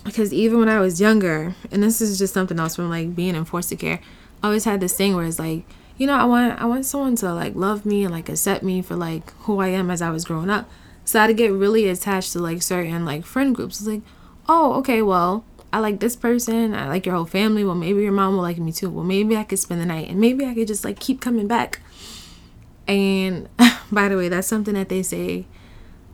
Because 0.04 0.35
even 0.35 0.59
when 0.59 0.68
I 0.68 0.80
was 0.80 1.00
younger, 1.00 1.54
and 1.70 1.83
this 1.83 2.02
is 2.02 2.18
just 2.18 2.35
something 2.35 2.61
else 2.61 2.76
from 2.76 2.90
like 2.90 3.16
being 3.16 3.35
in 3.35 3.46
foster 3.46 3.76
care, 3.76 4.00
I 4.42 4.48
always 4.48 4.64
had 4.64 4.80
this 4.80 4.94
thing 4.94 5.16
where 5.16 5.24
it's 5.24 5.38
like, 5.38 5.64
you 5.96 6.07
know, 6.07 6.14
I 6.14 6.24
want 6.24 6.61
I 6.61 6.66
want 6.66 6.85
someone 6.85 7.16
to 7.16 7.33
like 7.33 7.54
love 7.54 7.87
me 7.87 8.04
and 8.04 8.12
like 8.12 8.28
accept 8.28 8.62
me 8.62 8.83
for 8.83 8.96
like 8.96 9.33
who 9.44 9.61
I 9.61 9.68
am 9.68 9.90
as 9.90 10.02
I 10.02 10.11
was 10.11 10.26
growing 10.26 10.50
up. 10.50 10.68
So 11.04 11.20
I'd 11.20 11.36
get 11.36 11.52
really 11.52 11.88
attached 11.88 12.32
to 12.32 12.38
like 12.38 12.62
certain 12.62 13.04
like 13.04 13.24
friend 13.24 13.54
groups. 13.54 13.80
It's 13.80 13.88
like, 13.88 14.02
oh, 14.48 14.74
okay, 14.74 15.02
well, 15.02 15.44
I 15.72 15.78
like 15.78 16.00
this 16.00 16.16
person. 16.16 16.74
I 16.74 16.88
like 16.88 17.04
your 17.06 17.14
whole 17.14 17.26
family. 17.26 17.64
Well, 17.64 17.74
maybe 17.74 18.02
your 18.02 18.12
mom 18.12 18.36
will 18.36 18.42
like 18.42 18.58
me 18.58 18.72
too. 18.72 18.90
Well, 18.90 19.04
maybe 19.04 19.36
I 19.36 19.44
could 19.44 19.58
spend 19.58 19.80
the 19.80 19.86
night 19.86 20.08
and 20.08 20.20
maybe 20.20 20.46
I 20.46 20.54
could 20.54 20.68
just 20.68 20.84
like 20.84 21.00
keep 21.00 21.20
coming 21.20 21.46
back. 21.46 21.80
And 22.86 23.48
by 23.92 24.08
the 24.08 24.16
way, 24.16 24.28
that's 24.28 24.48
something 24.48 24.74
that 24.74 24.88
they 24.88 25.02
say 25.02 25.46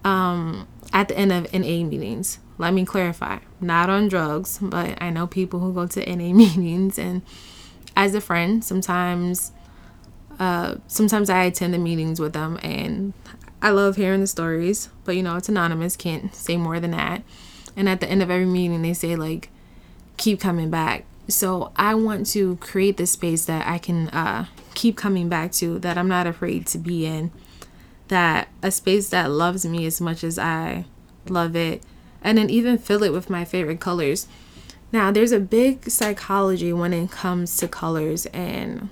um, 0.05 0.67
at 0.93 1.09
the 1.09 1.17
end 1.17 1.33
of 1.33 1.53
NA 1.53 1.85
meetings. 1.85 2.39
Let 2.59 2.75
me 2.75 2.85
clarify, 2.85 3.39
not 3.61 3.89
on 3.89 4.09
drugs, 4.09 4.59
but 4.61 5.01
I 5.01 5.11
know 5.11 5.27
people 5.27 5.61
who 5.61 5.73
go 5.73 5.87
to 5.87 6.17
NA 6.17 6.33
meetings 6.35 6.99
and 6.99 7.23
as 7.97 8.15
a 8.15 8.21
friend, 8.21 8.65
sometimes 8.65 9.53
uh, 10.39 10.77
sometimes 10.87 11.29
I 11.29 11.45
attend 11.45 11.75
the 11.75 11.79
meetings 11.79 12.19
with 12.19 12.33
them 12.33 12.59
and 12.63 13.13
I 13.63 13.71
love 13.71 13.97
hearing 13.97 14.21
the 14.21 14.27
stories, 14.27 14.89
but 15.05 15.17
you 15.17 15.23
know, 15.23 15.37
it's 15.37 15.49
anonymous, 15.49 15.97
can't 15.97 16.35
say 16.35 16.57
more 16.57 16.81
than 16.81 16.93
that. 16.93 17.23
And 17.77 17.89
at 17.89 18.01
the 18.01 18.09
end 18.09 18.23
of 18.23 18.31
every 18.31 18.47
meeting, 18.47 18.83
they 18.83 18.95
say, 18.95 19.17
like, 19.17 19.51
keep 20.17 20.41
coming 20.41 20.71
back. 20.71 21.05
So 21.29 21.71
I 21.77 21.95
want 21.95 22.27
to 22.29 22.57
create 22.57 22.97
this 22.97 23.13
space 23.13 23.45
that 23.45 23.67
I 23.67 23.79
can 23.79 24.09
uh, 24.09 24.47
keep 24.75 24.97
coming 24.97 25.29
back 25.29 25.53
to, 25.53 25.79
that 25.81 25.99
I'm 25.99 26.09
not 26.09 26.27
afraid 26.27 26.67
to 26.69 26.79
be 26.79 27.05
in, 27.05 27.31
that 28.09 28.49
a 28.63 28.71
space 28.71 29.11
that 29.11 29.31
loves 29.31 29.67
me 29.67 29.85
as 29.85 30.01
much 30.01 30.25
as 30.25 30.39
I 30.39 30.87
love 31.29 31.55
it, 31.55 31.83
and 32.23 32.39
then 32.39 32.49
even 32.49 32.79
fill 32.79 33.03
it 33.03 33.13
with 33.13 33.29
my 33.29 33.45
favorite 33.45 33.81
colors. 33.81 34.27
Now, 34.91 35.13
there's 35.13 35.33
a 35.33 35.39
big 35.39 35.89
psychology 35.91 36.73
when 36.73 36.93
it 36.93 37.11
comes 37.11 37.57
to 37.59 37.69
colors, 37.69 38.27
and 38.27 38.89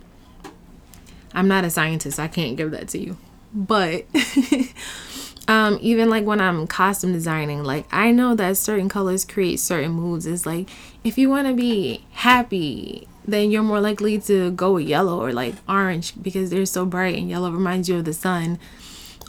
I'm 1.33 1.49
not 1.49 1.65
a 1.65 1.71
scientist, 1.71 2.21
I 2.21 2.29
can't 2.29 2.57
give 2.57 2.71
that 2.71 2.89
to 2.89 2.99
you 2.99 3.17
but 3.53 4.05
um 5.49 5.79
even 5.81 6.11
like 6.11 6.25
when 6.25 6.41
i'm 6.41 6.67
costume 6.67 7.13
designing 7.13 7.65
like 7.65 7.87
i 7.91 8.11
know 8.11 8.35
that 8.35 8.57
certain 8.57 8.89
colors 8.89 9.25
create 9.25 9.59
certain 9.59 9.93
moods. 9.93 10.27
It's 10.27 10.45
like 10.45 10.69
if 11.05 11.17
you 11.17 11.31
want 11.31 11.49
to 11.49 11.55
be 11.55 12.05
happy 12.13 13.09
then 13.27 13.51
you're 13.51 13.63
more 13.63 13.81
likely 13.81 14.19
to 14.19 14.51
go 14.53 14.73
with 14.73 14.87
yellow 14.87 15.21
or 15.21 15.33
like 15.33 15.55
orange 15.69 16.15
because 16.23 16.49
they're 16.49 16.65
so 16.65 16.87
bright 16.87 17.15
and 17.15 17.29
yellow 17.29 17.51
reminds 17.51 17.87
you 17.89 17.99
of 17.99 18.07
the 18.07 18.15
sun. 18.15 18.59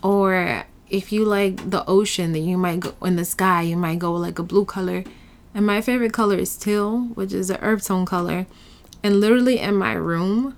Or 0.02 0.64
if 0.90 1.12
you 1.12 1.26
like 1.26 1.70
the 1.70 1.86
ocean 1.86 2.32
then 2.32 2.46
you 2.46 2.58
might 2.58 2.80
go 2.80 2.94
in 3.04 3.18
the 3.18 3.26
sky 3.26 3.62
you 3.62 3.76
might 3.76 4.00
go 4.00 4.14
with 4.14 4.22
like 4.22 4.40
a 4.40 4.44
blue 4.44 4.66
color. 4.66 5.04
And 5.54 5.66
my 5.66 5.82
favorite 5.82 6.14
color 6.14 6.38
is 6.38 6.56
teal 6.56 7.02
which 7.16 7.34
is 7.34 7.50
a 7.50 7.60
earth 7.62 7.88
tone 7.88 8.06
color. 8.06 8.48
And 9.04 9.20
literally 9.20 9.60
in 9.60 9.76
my 9.76 9.94
room 9.94 10.56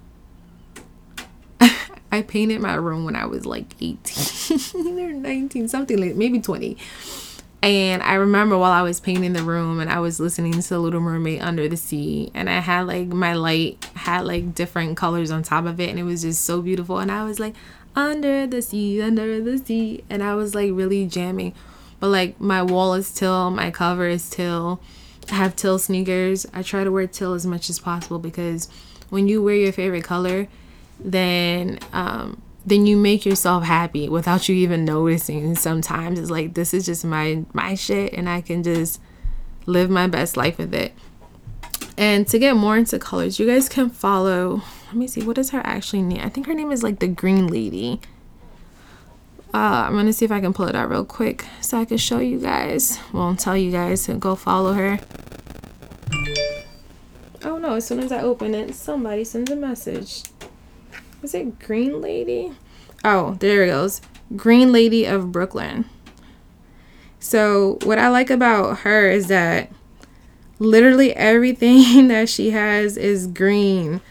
I 2.11 2.21
painted 2.21 2.61
my 2.61 2.75
room 2.75 3.05
when 3.05 3.15
I 3.15 3.25
was 3.25 3.45
like 3.45 3.67
18 3.79 4.99
or 4.99 5.13
19, 5.13 5.67
something 5.67 5.97
like 5.97 6.15
maybe 6.15 6.41
20. 6.41 6.77
And 7.63 8.01
I 8.01 8.15
remember 8.15 8.57
while 8.57 8.71
I 8.71 8.81
was 8.81 8.99
painting 8.99 9.33
the 9.33 9.43
room 9.43 9.79
and 9.79 9.89
I 9.89 9.99
was 9.99 10.19
listening 10.19 10.59
to 10.59 10.79
Little 10.79 10.99
Mermaid 10.99 11.41
Under 11.41 11.67
the 11.67 11.77
Sea 11.77 12.31
and 12.33 12.49
I 12.49 12.59
had 12.59 12.87
like 12.87 13.07
my 13.07 13.33
light 13.33 13.85
had 13.93 14.25
like 14.25 14.55
different 14.55 14.97
colors 14.97 15.29
on 15.29 15.43
top 15.43 15.65
of 15.65 15.79
it 15.79 15.89
and 15.89 15.99
it 15.99 16.03
was 16.03 16.23
just 16.23 16.43
so 16.43 16.61
beautiful 16.61 16.97
and 16.97 17.11
I 17.11 17.23
was 17.23 17.39
like 17.39 17.53
under 17.95 18.47
the 18.47 18.63
sea, 18.63 18.99
under 19.01 19.39
the 19.41 19.59
sea 19.59 20.03
and 20.09 20.23
I 20.23 20.33
was 20.33 20.55
like 20.55 20.71
really 20.73 21.05
jamming. 21.05 21.53
But 21.99 22.09
like 22.09 22.41
my 22.41 22.63
wall 22.63 22.95
is 22.95 23.13
teal, 23.13 23.51
my 23.51 23.69
cover 23.69 24.07
is 24.07 24.27
teal. 24.27 24.81
I 25.29 25.35
have 25.35 25.55
teal 25.55 25.77
sneakers. 25.77 26.47
I 26.51 26.63
try 26.63 26.83
to 26.83 26.91
wear 26.91 27.05
teal 27.05 27.33
as 27.33 27.45
much 27.45 27.69
as 27.69 27.77
possible 27.77 28.17
because 28.17 28.69
when 29.09 29.27
you 29.27 29.43
wear 29.43 29.55
your 29.55 29.71
favorite 29.71 30.03
color, 30.03 30.47
then 31.03 31.79
um, 31.93 32.41
then 32.65 32.85
you 32.85 32.95
make 32.95 33.25
yourself 33.25 33.63
happy 33.63 34.07
without 34.07 34.47
you 34.47 34.55
even 34.55 34.85
noticing. 34.85 35.55
Sometimes 35.55 36.19
it's 36.19 36.29
like 36.29 36.53
this 36.53 36.73
is 36.73 36.85
just 36.85 37.03
my 37.03 37.43
my 37.53 37.75
shit, 37.75 38.13
and 38.13 38.29
I 38.29 38.41
can 38.41 38.63
just 38.63 39.01
live 39.65 39.89
my 39.89 40.07
best 40.07 40.37
life 40.37 40.57
with 40.57 40.73
it. 40.73 40.93
And 41.97 42.27
to 42.27 42.39
get 42.39 42.55
more 42.55 42.77
into 42.77 42.99
colors, 42.99 43.39
you 43.39 43.47
guys 43.47 43.69
can 43.69 43.89
follow. 43.89 44.61
Let 44.87 44.95
me 44.95 45.07
see, 45.07 45.23
what 45.23 45.37
is 45.37 45.51
her 45.51 45.61
actually 45.63 46.01
name? 46.01 46.21
I 46.21 46.29
think 46.29 46.47
her 46.47 46.53
name 46.53 46.71
is 46.71 46.83
like 46.83 46.99
the 46.99 47.07
Green 47.07 47.47
Lady. 47.47 48.01
Uh, 49.53 49.85
I'm 49.87 49.95
gonna 49.95 50.13
see 50.13 50.25
if 50.25 50.31
I 50.31 50.39
can 50.39 50.53
pull 50.53 50.67
it 50.67 50.75
out 50.75 50.89
real 50.89 51.05
quick 51.05 51.45
so 51.59 51.77
I 51.79 51.85
can 51.85 51.97
show 51.97 52.19
you 52.19 52.39
guys. 52.39 52.99
Well, 53.11 53.35
tell 53.35 53.57
you 53.57 53.71
guys 53.71 54.05
to 54.05 54.13
go 54.13 54.35
follow 54.35 54.73
her. 54.73 54.99
Oh 57.43 57.57
no, 57.57 57.75
as 57.75 57.85
soon 57.87 57.99
as 57.99 58.11
I 58.11 58.21
open 58.21 58.53
it, 58.53 58.75
somebody 58.75 59.23
sends 59.23 59.51
a 59.51 59.55
message. 59.55 60.23
Was 61.21 61.35
it 61.35 61.59
Green 61.59 62.01
Lady? 62.01 62.53
Oh, 63.03 63.35
there 63.39 63.63
it 63.63 63.67
goes. 63.67 64.01
Green 64.35 64.71
Lady 64.71 65.05
of 65.05 65.31
Brooklyn. 65.31 65.85
So, 67.19 67.77
what 67.83 67.99
I 67.99 68.09
like 68.09 68.31
about 68.31 68.79
her 68.79 69.09
is 69.09 69.27
that 69.27 69.71
literally 70.57 71.15
everything 71.15 72.07
that 72.09 72.29
she 72.29 72.51
has 72.51 72.97
is 72.97 73.27
green. 73.27 74.01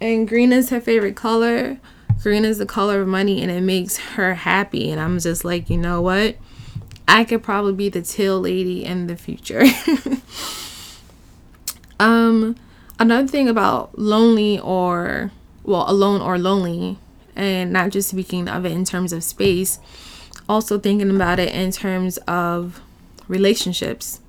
And 0.00 0.28
green 0.28 0.52
is 0.52 0.70
her 0.70 0.80
favorite 0.80 1.16
color. 1.16 1.78
Green 2.22 2.44
is 2.44 2.58
the 2.58 2.66
color 2.66 3.02
of 3.02 3.08
money 3.08 3.42
and 3.42 3.50
it 3.50 3.62
makes 3.62 3.96
her 3.96 4.34
happy. 4.34 4.90
And 4.90 5.00
I'm 5.00 5.18
just 5.18 5.44
like, 5.44 5.68
you 5.68 5.76
know 5.76 6.00
what? 6.00 6.36
I 7.08 7.24
could 7.24 7.42
probably 7.42 7.72
be 7.72 7.88
the 7.88 8.02
teal 8.02 8.40
lady 8.40 8.84
in 8.84 9.08
the 9.08 9.16
future. 9.16 9.60
um 12.00 12.56
another 12.98 13.28
thing 13.28 13.48
about 13.48 13.96
lonely 13.98 14.58
or 14.58 15.30
well, 15.64 15.88
alone 15.88 16.20
or 16.20 16.38
lonely, 16.38 16.98
and 17.34 17.72
not 17.72 17.90
just 17.90 18.10
speaking 18.10 18.48
of 18.48 18.66
it 18.66 18.72
in 18.72 18.84
terms 18.84 19.12
of 19.12 19.24
space, 19.24 19.78
also 20.48 20.78
thinking 20.78 21.10
about 21.14 21.38
it 21.38 21.54
in 21.54 21.70
terms 21.70 22.18
of 22.28 22.80
relationships, 23.28 24.20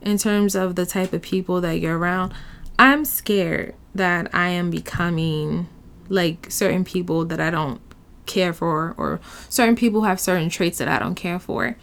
in 0.00 0.18
terms 0.18 0.54
of 0.54 0.74
the 0.74 0.86
type 0.86 1.12
of 1.12 1.22
people 1.22 1.60
that 1.60 1.78
you're 1.80 1.98
around. 1.98 2.32
I'm 2.78 3.04
scared 3.04 3.74
that 3.94 4.34
I 4.34 4.48
am 4.48 4.70
becoming 4.70 5.68
like 6.08 6.46
certain 6.50 6.84
people 6.84 7.24
that 7.26 7.40
I 7.40 7.50
don't 7.50 7.80
care 8.26 8.52
for, 8.52 8.94
or 8.96 9.20
certain 9.48 9.76
people 9.76 10.02
have 10.02 10.18
certain 10.20 10.48
traits 10.48 10.78
that 10.78 10.88
I 10.88 10.98
don't 10.98 11.14
care 11.14 11.38
for. 11.38 11.76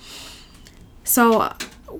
So, 1.03 1.53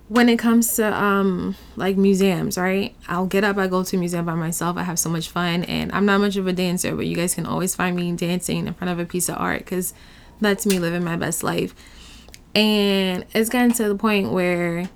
when 0.08 0.30
it 0.30 0.38
comes 0.38 0.75
to 0.75 0.93
um 0.93 1.56
like 1.75 1.97
museums, 1.97 2.58
right? 2.58 2.95
I'll 3.08 3.25
get 3.25 3.43
up, 3.43 3.58
I 3.58 3.67
go 3.67 3.84
to 3.84 3.95
a 3.95 3.99
museum 3.99 4.25
by 4.25 4.36
myself. 4.36 4.78
I 4.78 4.84
have 4.84 4.99
so 4.99 5.10
much 5.10 5.30
fun, 5.30 5.63
and 5.63 5.91
I'm 5.91 6.06
not 6.06 6.19
much 6.19 6.36
of 6.36 6.47
a 6.47 6.54
dancer, 6.54 6.95
but 6.95 7.08
you 7.08 7.15
guys 7.15 7.36
can 7.36 7.45
always 7.45 7.75
find 7.75 7.95
me 7.95 8.12
dancing 8.13 8.67
in 8.67 8.73
front 8.73 8.91
of 8.91 8.99
a 8.99 9.06
piece 9.06 9.30
of 9.30 9.38
art 9.38 9.60
because 9.60 9.93
that's 10.41 10.65
me 10.65 10.80
living 10.80 11.04
my 11.04 11.15
best 11.15 11.43
life. 11.43 11.73
And 12.56 13.25
it's 13.34 13.49
gotten 13.49 13.73
to 13.73 13.88
the 13.88 13.95
point 13.95 14.32
where 14.32 14.89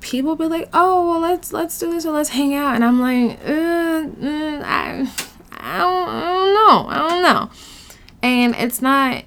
people 0.00 0.36
be 0.36 0.46
like, 0.46 0.68
"Oh, 0.72 1.10
well, 1.10 1.20
let's 1.20 1.52
let's 1.52 1.78
do 1.78 1.90
this 1.90 2.06
or 2.06 2.12
let's 2.12 2.30
hang 2.30 2.54
out," 2.54 2.74
and 2.74 2.84
I'm 2.84 3.00
like, 3.00 3.38
uh, 3.44 4.06
uh, 4.26 4.62
I, 4.64 5.10
I 5.52 5.78
don't, 5.78 6.08
I 6.08 6.20
don't 6.24 6.54
know, 6.54 6.88
I 6.88 7.08
don't 7.08 7.22
know, 7.22 7.50
and 8.22 8.54
it's 8.56 8.80
not 8.80 9.24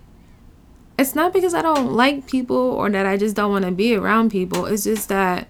it's 1.02 1.16
not 1.16 1.34
because 1.34 1.54
I 1.54 1.62
don't 1.62 1.94
like 1.94 2.28
people 2.28 2.56
or 2.56 2.90
that 2.90 3.06
I 3.06 3.18
just 3.18 3.36
don't 3.36 3.52
want 3.52 3.66
to 3.66 3.72
be 3.72 3.96
around 3.96 4.30
people. 4.30 4.66
It's 4.68 4.84
just 4.84 5.10
that 5.10 5.48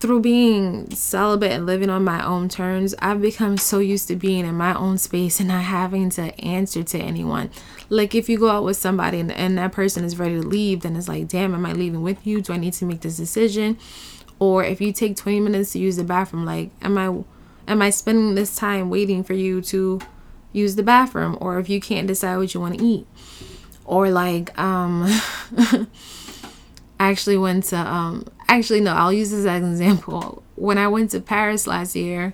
through 0.00 0.20
being 0.20 0.90
celibate 0.90 1.52
and 1.52 1.66
living 1.66 1.90
on 1.90 2.02
my 2.02 2.24
own 2.24 2.48
terms, 2.48 2.94
I've 3.00 3.20
become 3.20 3.56
so 3.56 3.78
used 3.78 4.08
to 4.08 4.16
being 4.16 4.46
in 4.46 4.54
my 4.56 4.74
own 4.74 4.98
space 4.98 5.38
and 5.38 5.48
not 5.48 5.62
having 5.62 6.10
to 6.10 6.38
answer 6.40 6.82
to 6.82 6.98
anyone. 6.98 7.50
Like 7.88 8.14
if 8.14 8.28
you 8.28 8.38
go 8.38 8.48
out 8.48 8.64
with 8.64 8.78
somebody 8.78 9.20
and, 9.20 9.30
and 9.30 9.56
that 9.58 9.72
person 9.72 10.04
is 10.04 10.18
ready 10.18 10.40
to 10.40 10.46
leave, 10.46 10.80
then 10.80 10.96
it's 10.96 11.06
like, 11.06 11.28
damn, 11.28 11.54
am 11.54 11.66
I 11.66 11.72
leaving 11.72 12.02
with 12.02 12.26
you? 12.26 12.40
Do 12.40 12.54
I 12.54 12.56
need 12.56 12.72
to 12.74 12.86
make 12.86 13.02
this 13.02 13.16
decision? 13.16 13.78
Or 14.38 14.64
if 14.64 14.80
you 14.80 14.92
take 14.92 15.16
20 15.16 15.38
minutes 15.38 15.72
to 15.72 15.78
use 15.78 15.96
the 15.96 16.04
bathroom, 16.04 16.44
like 16.44 16.70
am 16.82 16.98
I 16.98 17.22
am 17.70 17.82
I 17.82 17.90
spending 17.90 18.34
this 18.34 18.56
time 18.56 18.90
waiting 18.90 19.22
for 19.22 19.34
you 19.34 19.60
to 19.62 20.00
use 20.52 20.76
the 20.76 20.82
bathroom? 20.82 21.36
Or 21.40 21.60
if 21.60 21.68
you 21.68 21.80
can't 21.80 22.06
decide 22.06 22.38
what 22.38 22.54
you 22.54 22.60
want 22.60 22.78
to 22.78 22.84
eat? 22.84 23.06
Or 23.90 24.08
like 24.08 24.56
um 24.56 25.02
I 27.00 27.10
actually 27.10 27.36
went 27.36 27.64
to 27.64 27.76
um 27.76 28.24
actually 28.48 28.80
no 28.80 28.92
I'll 28.92 29.12
use 29.12 29.30
this 29.32 29.40
as 29.40 29.62
an 29.62 29.70
example. 29.70 30.44
When 30.54 30.78
I 30.78 30.86
went 30.86 31.10
to 31.10 31.20
Paris 31.20 31.66
last 31.66 31.96
year 31.96 32.32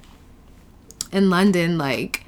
in 1.13 1.31
London 1.31 1.79
like 1.79 2.25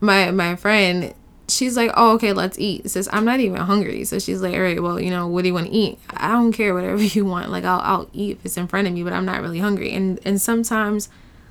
my 0.00 0.32
my 0.32 0.56
friend 0.56 1.14
she's 1.46 1.76
like 1.76 1.92
oh 1.94 2.14
okay 2.14 2.32
let's 2.32 2.58
eat. 2.58 2.90
Says 2.90 3.08
I'm 3.12 3.24
not 3.24 3.38
even 3.38 3.60
hungry. 3.60 4.04
So 4.04 4.18
she's 4.18 4.42
like 4.42 4.54
all 4.54 4.60
right 4.60 4.82
well 4.82 4.98
you 5.00 5.10
know 5.10 5.28
what 5.28 5.42
do 5.42 5.48
you 5.48 5.54
want 5.54 5.68
to 5.68 5.72
eat? 5.72 6.00
I 6.10 6.32
don't 6.32 6.52
care 6.52 6.74
whatever 6.74 7.02
you 7.16 7.24
want. 7.24 7.50
Like 7.50 7.64
I'll 7.64 7.80
I'll 7.80 8.10
eat 8.12 8.38
if 8.38 8.46
it's 8.46 8.56
in 8.56 8.66
front 8.66 8.88
of 8.88 8.92
me 8.92 9.04
but 9.04 9.12
I'm 9.12 9.24
not 9.24 9.40
really 9.40 9.60
hungry. 9.60 9.92
And 9.92 10.18
and 10.24 10.42
sometimes 10.42 11.08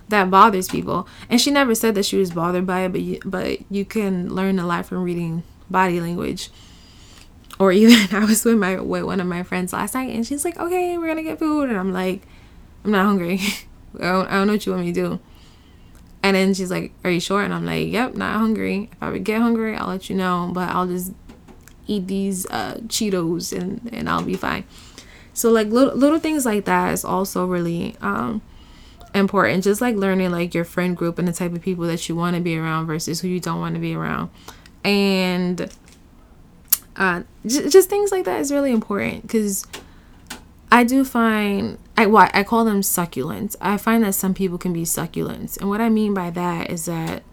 that 0.09 0.29
bothers 0.29 0.67
people. 0.67 1.07
And 1.29 1.39
she 1.39 1.51
never 1.51 1.73
said 1.73 1.95
that 1.95 2.05
she 2.05 2.17
was 2.17 2.31
bothered 2.31 2.65
by 2.67 2.81
it 2.81 2.91
but 2.91 3.01
you, 3.01 3.19
but 3.23 3.59
you 3.71 3.85
can 3.85 4.35
learn 4.35 4.59
a 4.59 4.67
lot 4.67 4.85
from 4.85 5.03
reading 5.03 5.43
body 5.69 5.99
language. 6.01 6.49
Or 7.60 7.71
even 7.71 8.15
I 8.15 8.25
was 8.25 8.43
with 8.45 8.58
my 8.58 8.80
with 8.80 9.03
one 9.03 9.19
of 9.19 9.27
my 9.27 9.43
friends 9.43 9.73
last 9.73 9.93
night 9.93 10.13
and 10.13 10.25
she's 10.25 10.45
like, 10.45 10.60
Okay, 10.60 10.97
we're 10.97 11.08
gonna 11.08 11.23
get 11.23 11.39
food 11.39 11.69
and 11.69 11.77
I'm 11.77 11.93
like, 11.93 12.21
I'm 12.84 12.91
not 12.91 13.06
hungry. 13.06 13.39
I, 13.99 14.12
don't, 14.12 14.27
I 14.27 14.32
don't 14.32 14.47
know 14.47 14.53
what 14.53 14.65
you 14.65 14.71
want 14.71 14.86
me 14.86 14.93
to 14.93 15.01
do. 15.01 15.19
And 16.23 16.36
then 16.36 16.53
she's 16.53 16.71
like, 16.71 16.93
Are 17.03 17.12
you 17.12 17.19
sure? 17.19 17.41
And 17.41 17.53
I'm 17.53 17.65
like, 17.65 17.88
Yep, 17.88 18.15
not 18.15 18.38
hungry. 18.38 18.89
If 18.91 18.97
I 19.01 19.10
would 19.10 19.23
get 19.23 19.41
hungry, 19.41 19.75
I'll 19.75 19.88
let 19.88 20.10
you 20.10 20.15
know, 20.15 20.51
but 20.53 20.69
I'll 20.69 20.88
just 20.88 21.13
eat 21.88 22.08
these 22.08 22.45
uh, 22.47 22.75
Cheetos 22.88 23.58
and, 23.58 23.89
and 23.93 24.10
I'll 24.10 24.23
be 24.23 24.36
fine. 24.36 24.65
So 25.34 25.51
like 25.51 25.67
little 25.67 25.95
little 25.95 26.19
things 26.19 26.45
like 26.45 26.65
that 26.65 26.93
is 26.93 27.06
also 27.06 27.45
really 27.45 27.95
um 28.01 28.41
important. 29.13 29.63
Just 29.63 29.82
like 29.82 29.95
learning 29.95 30.32
like 30.32 30.53
your 30.53 30.65
friend 30.65 30.97
group 30.97 31.19
and 31.19 31.27
the 31.27 31.34
type 31.34 31.53
of 31.53 31.62
people 31.62 31.86
that 31.86 32.08
you 32.10 32.15
want 32.15 32.36
to 32.36 32.41
be 32.41 32.58
around 32.58 32.88
versus 32.88 33.21
who 33.21 33.27
you 33.27 33.39
don't 33.39 33.60
want 33.60 33.75
to 33.75 33.82
be 33.82 33.93
around 33.93 34.30
and 34.83 35.69
uh, 36.95 37.23
j- 37.45 37.69
just 37.69 37.89
things 37.89 38.11
like 38.11 38.25
that 38.25 38.39
is 38.39 38.51
really 38.51 38.71
important 38.71 39.21
because 39.21 39.65
I 40.71 40.83
do 40.83 41.05
find 41.05 41.77
I 41.95 42.05
what 42.07 42.35
I 42.35 42.43
call 42.43 42.65
them 42.65 42.81
succulents. 42.81 43.55
I 43.61 43.77
find 43.77 44.03
that 44.03 44.13
some 44.13 44.33
people 44.33 44.57
can 44.57 44.73
be 44.73 44.83
succulents, 44.83 45.57
and 45.59 45.69
what 45.69 45.81
I 45.81 45.89
mean 45.89 46.13
by 46.13 46.29
that 46.31 46.69
is 46.69 46.85
that 46.85 47.23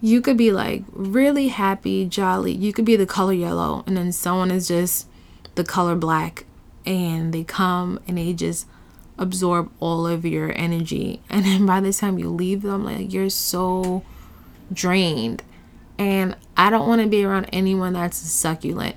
you 0.00 0.20
could 0.20 0.36
be 0.36 0.52
like 0.52 0.84
really 0.92 1.48
happy, 1.48 2.04
jolly. 2.04 2.52
You 2.52 2.72
could 2.72 2.84
be 2.84 2.96
the 2.96 3.06
color 3.06 3.32
yellow, 3.32 3.84
and 3.86 3.96
then 3.96 4.12
someone 4.12 4.50
is 4.50 4.68
just 4.68 5.06
the 5.54 5.64
color 5.64 5.94
black, 5.94 6.44
and 6.84 7.32
they 7.32 7.44
come 7.44 8.00
and 8.08 8.18
they 8.18 8.32
just 8.32 8.66
absorb 9.18 9.70
all 9.80 10.06
of 10.06 10.24
your 10.24 10.52
energy, 10.58 11.22
and 11.30 11.44
then 11.44 11.66
by 11.66 11.80
the 11.80 11.92
time 11.92 12.18
you 12.18 12.28
leave 12.28 12.62
them, 12.62 12.84
like 12.84 13.12
you're 13.12 13.30
so 13.30 14.02
drained 14.72 15.42
and 15.98 16.36
I 16.56 16.70
don't 16.70 16.88
want 16.88 17.02
to 17.02 17.08
be 17.08 17.24
around 17.24 17.46
anyone 17.52 17.94
that's 17.94 18.16
succulent. 18.16 18.96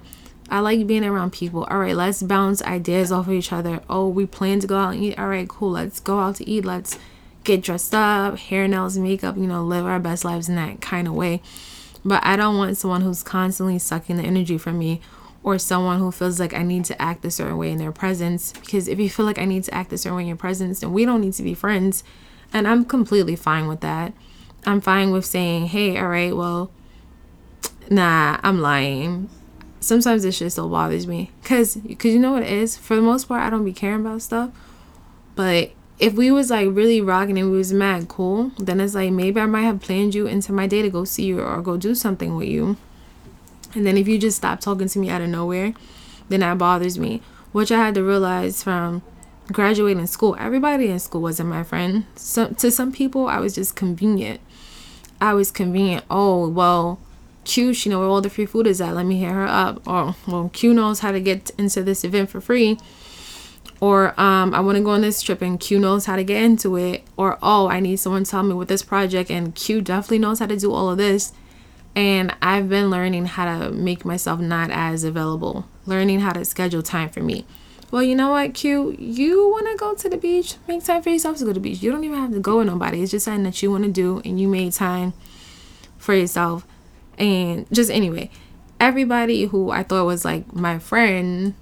I 0.50 0.60
like 0.60 0.88
being 0.88 1.06
around 1.06 1.32
people. 1.32 1.66
All 1.66 1.78
right, 1.78 1.96
let's 1.96 2.24
bounce 2.24 2.62
ideas 2.64 3.12
off 3.12 3.28
of 3.28 3.34
each 3.34 3.54
other. 3.54 3.82
Oh, 3.90 4.08
we 4.08 4.26
plan 4.26 4.60
to 4.62 4.68
go 4.68 4.78
out 4.78 4.96
and 4.96 5.04
eat. 5.04 5.20
All 5.20 5.28
right, 5.28 5.48
cool. 5.48 5.72
Let's 5.72 6.00
go 6.00 6.20
out 6.20 6.38
to 6.38 6.50
eat. 6.50 6.66
Let's 6.66 6.98
get 7.44 7.62
dressed 7.62 7.94
up, 7.94 8.38
hair, 8.38 8.68
nails, 8.68 8.98
makeup, 8.98 9.38
you 9.38 9.48
know, 9.48 9.64
live 9.64 9.86
our 9.86 10.00
best 10.00 10.26
lives 10.26 10.50
in 10.50 10.56
that 10.56 10.82
kind 10.82 11.08
of 11.08 11.14
way. 11.14 11.42
But 12.04 12.26
I 12.26 12.36
don't 12.36 12.58
want 12.58 12.78
someone 12.78 13.02
who's 13.02 13.24
constantly 13.24 13.78
sucking 13.78 14.18
the 14.18 14.24
energy 14.24 14.58
from 14.58 14.80
me 14.80 15.02
or 15.44 15.58
someone 15.60 16.00
who 16.00 16.12
feels 16.12 16.40
like 16.40 16.54
I 16.54 16.64
need 16.64 16.86
to 16.86 17.02
act 17.02 17.24
a 17.26 17.32
certain 17.32 17.58
way 17.58 17.72
in 17.72 17.78
their 17.78 17.92
presence. 17.92 18.54
Because 18.54 18.88
if 18.88 19.00
you 19.00 19.10
feel 19.10 19.26
like 19.26 19.40
I 19.40 19.46
need 19.46 19.64
to 19.66 19.74
act 19.74 19.94
a 19.94 19.98
certain 19.98 20.18
way 20.18 20.24
in 20.24 20.28
your 20.28 20.38
presence, 20.38 20.80
then 20.80 20.94
we 20.94 21.06
don't 21.06 21.22
need 21.22 21.34
to 21.34 21.44
be 21.44 21.54
friends. 21.54 22.04
And 22.52 22.68
I'm 22.68 22.86
completely 22.86 23.36
fine 23.36 23.68
with 23.68 23.82
that. 23.82 24.14
I'm 24.66 24.82
fine 24.82 25.12
with 25.12 25.26
saying, 25.26 25.68
hey, 25.68 25.98
all 25.98 26.08
right, 26.08 26.36
well, 26.36 26.72
Nah, 27.89 28.39
I'm 28.43 28.62
lying. 28.62 29.30
Sometimes 29.80 30.23
this 30.23 30.38
shit 30.38 30.52
still 30.52 30.69
bothers 30.69 31.08
me. 31.08 31.32
Cause, 31.43 31.80
cause 31.97 32.12
you 32.12 32.19
know 32.19 32.34
what 32.34 32.43
it 32.43 32.52
is? 32.52 32.78
For 32.78 32.95
the 32.95 33.02
most 33.02 33.28
part, 33.28 33.41
I 33.41 33.49
don't 33.49 33.65
be 33.65 33.73
caring 33.73 34.02
about 34.02 34.21
stuff. 34.21 34.52
But 35.36 35.71
if 35.97 36.13
we 36.13 36.30
was 36.32 36.52
like 36.52 36.67
really 36.71 37.02
rocking 37.02 37.39
and 37.39 37.49
we 37.49 37.58
was 37.58 37.73
mad 37.73 38.08
cool, 38.08 38.52
then 38.58 38.80
it's 38.80 38.93
like 38.93 39.12
maybe 39.12 39.41
I 39.41 39.47
might 39.47 39.63
have 39.63 39.82
planned 39.82 40.13
you 40.13 40.28
into 40.28 40.54
my 40.54 40.67
day 40.67 40.82
to 40.82 40.89
go 40.89 41.04
see 41.04 41.25
you 41.25 41.41
or 41.41 41.62
go 41.62 41.78
do 41.78 41.95
something 41.95 42.36
with 42.36 42.47
you. 42.47 42.78
And 43.73 43.86
then 43.86 43.97
if 43.97 44.08
you 44.08 44.19
just 44.19 44.38
stop 44.38 44.60
talking 44.60 44.88
to 44.88 44.99
me 44.99 45.10
out 45.10 45.21
of 45.21 45.30
nowhere, 45.30 45.73
then 46.30 46.41
that 46.41 46.58
bothers 46.58 46.99
me. 46.99 47.21
Which 47.52 47.71
I 47.71 47.78
had 47.78 47.95
to 47.95 48.04
realize 48.04 48.62
from 48.62 49.02
graduating 49.52 50.06
school. 50.08 50.36
Everybody 50.39 50.89
in 50.89 50.99
school 50.99 51.21
wasn't 51.21 51.49
my 51.49 51.63
friend. 51.63 52.06
So 52.15 52.49
to 52.49 52.69
some 52.69 52.91
people, 52.91 53.28
I 53.28 53.39
was 53.39 53.56
just 53.56 53.75
convenient. 53.75 54.39
I 55.19 55.34
was 55.34 55.52
convenient. 55.52 56.06
Oh 56.10 56.47
well, 56.47 56.99
Q, 57.50 57.74
she 57.74 57.90
know 57.90 57.98
where 57.98 58.08
all 58.08 58.22
the 58.22 58.30
free 58.30 58.46
food 58.46 58.68
is 58.68 58.80
at. 58.80 58.94
Let 58.94 59.08
me 59.08 59.20
hit 59.20 59.32
her 59.32 59.48
up. 59.48 59.88
Or 59.88 60.16
well, 60.28 60.52
Q 60.54 60.72
knows 60.72 61.00
how 61.00 61.12
to 61.12 61.20
get 61.20 61.50
into 61.58 61.82
this 61.82 62.04
event 62.04 62.30
for 62.30 62.40
free. 62.40 62.78
Or 63.82 64.20
um, 64.22 64.54
I 64.54 64.60
want 64.60 64.78
to 64.78 64.84
go 64.84 64.92
on 64.92 65.02
this 65.02 65.24
trip 65.24 65.42
and 65.42 65.60
Q 65.60 65.80
knows 65.80 66.06
how 66.06 66.16
to 66.16 66.24
get 66.24 66.44
into 66.44 66.76
it. 66.78 67.04
Or 67.18 67.40
oh, 67.42 67.68
I 67.68 67.80
need 67.80 67.98
someone 67.98 68.24
to 68.24 68.30
tell 68.30 68.44
me 68.44 68.54
with 68.54 68.68
this 68.68 68.84
project 68.84 69.32
and 69.32 69.56
Q 69.56 69.82
definitely 69.82 70.20
knows 70.20 70.38
how 70.38 70.46
to 70.46 70.58
do 70.58 70.72
all 70.72 70.92
of 70.92 71.00
this. 71.00 71.34
And 71.96 72.36
I've 72.40 72.70
been 72.70 72.92
learning 72.92 73.26
how 73.26 73.46
to 73.46 73.72
make 73.72 74.06
myself 74.06 74.40
not 74.40 74.70
as 74.70 75.04
available, 75.04 75.66
learning 75.88 76.20
how 76.20 76.34
to 76.34 76.46
schedule 76.46 76.84
time 76.84 77.10
for 77.10 77.22
me. 77.22 77.48
Well, 77.90 78.04
you 78.04 78.14
know 78.14 78.30
what, 78.30 78.54
Q? 78.54 78.96
You 79.00 79.50
want 79.50 79.66
to 79.72 79.76
go 79.76 79.96
to 79.96 80.08
the 80.08 80.18
beach? 80.18 80.58
Make 80.68 80.84
time 80.84 81.02
for 81.02 81.10
yourself 81.10 81.38
to 81.38 81.46
go 81.46 81.50
to 81.50 81.56
the 81.56 81.60
beach. 81.60 81.82
You 81.82 81.92
don't 81.92 82.04
even 82.04 82.20
have 82.20 82.32
to 82.34 82.40
go 82.40 82.60
with 82.60 82.68
nobody. 82.68 83.02
It's 83.02 83.10
just 83.10 83.26
something 83.26 83.44
that 83.46 83.64
you 83.64 83.72
want 83.72 83.86
to 83.86 83.92
do, 83.92 84.22
and 84.24 84.40
you 84.40 84.48
made 84.48 84.74
time 84.74 85.14
for 85.98 86.14
yourself. 86.14 86.68
And 87.19 87.67
just 87.71 87.91
anyway, 87.91 88.32
everybody 88.79 89.45
who 89.45 89.69
I 89.69 89.84
thought 89.84 90.05
was 90.05 90.25
like 90.25 90.53
my 90.53 90.79
friend, 90.79 91.53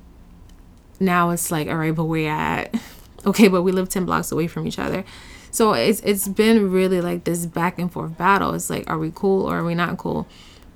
now 0.99 1.31
it's 1.31 1.51
like, 1.51 1.67
all 1.67 1.75
right, 1.75 1.93
but 1.93 2.05
where 2.05 2.31
at? 2.31 2.75
Okay, 3.25 3.49
but 3.49 3.63
we 3.63 3.73
live 3.73 3.89
10 3.89 4.05
blocks 4.05 4.31
away 4.31 4.47
from 4.47 4.65
each 4.67 4.79
other. 4.79 5.03
So 5.51 5.73
it's 5.73 5.99
it's 6.01 6.29
been 6.29 6.71
really 6.71 7.01
like 7.01 7.25
this 7.25 7.45
back 7.45 7.77
and 7.77 7.91
forth 7.91 8.17
battle. 8.17 8.53
It's 8.53 8.69
like, 8.69 8.89
are 8.89 8.97
we 8.97 9.11
cool 9.13 9.49
or 9.49 9.57
are 9.57 9.63
we 9.65 9.75
not 9.75 9.97
cool? 9.97 10.27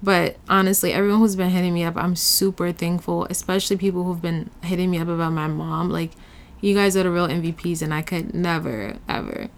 But 0.04 0.38
honestly, 0.50 0.92
everyone 0.92 1.20
who's 1.20 1.36
been 1.36 1.52
hitting 1.52 1.74
me 1.74 1.84
up, 1.84 1.96
I'm 1.96 2.16
super 2.16 2.72
thankful, 2.72 3.26
especially 3.30 3.78
people 3.78 4.04
who've 4.04 4.22
been 4.22 4.50
hitting 4.64 4.90
me 4.90 4.98
up 4.98 5.08
about 5.08 5.34
my 5.34 5.48
mom. 5.48 5.90
Like, 5.90 6.12
you 6.60 6.74
guys 6.74 6.98
are 6.98 7.04
the 7.04 7.12
real 7.12 7.28
MVPs, 7.28 7.82
and 7.84 7.94
I 7.94 8.02
could 8.02 8.34
never, 8.34 8.98
ever 9.08 9.50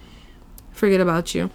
forget 0.72 1.00
about 1.00 1.34
you. 1.34 1.50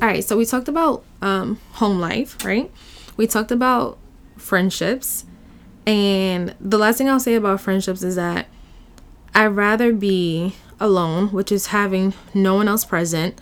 All 0.00 0.08
right, 0.08 0.24
so 0.24 0.36
we 0.36 0.46
talked 0.46 0.68
about 0.68 1.04
um, 1.20 1.58
home 1.72 2.00
life, 2.00 2.42
right? 2.44 2.70
We 3.16 3.26
talked 3.26 3.50
about 3.50 3.98
friendships. 4.38 5.24
And 5.86 6.54
the 6.60 6.78
last 6.78 6.98
thing 6.98 7.08
I'll 7.08 7.20
say 7.20 7.34
about 7.34 7.60
friendships 7.60 8.02
is 8.02 8.16
that 8.16 8.46
I'd 9.34 9.46
rather 9.48 9.92
be 9.92 10.54
alone, 10.80 11.28
which 11.28 11.52
is 11.52 11.68
having 11.68 12.14
no 12.32 12.54
one 12.54 12.68
else 12.68 12.84
present, 12.84 13.40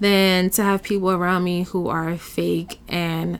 than 0.00 0.50
to 0.50 0.62
have 0.62 0.82
people 0.82 1.10
around 1.10 1.44
me 1.44 1.64
who 1.64 1.88
are 1.88 2.16
fake 2.16 2.80
and 2.88 3.38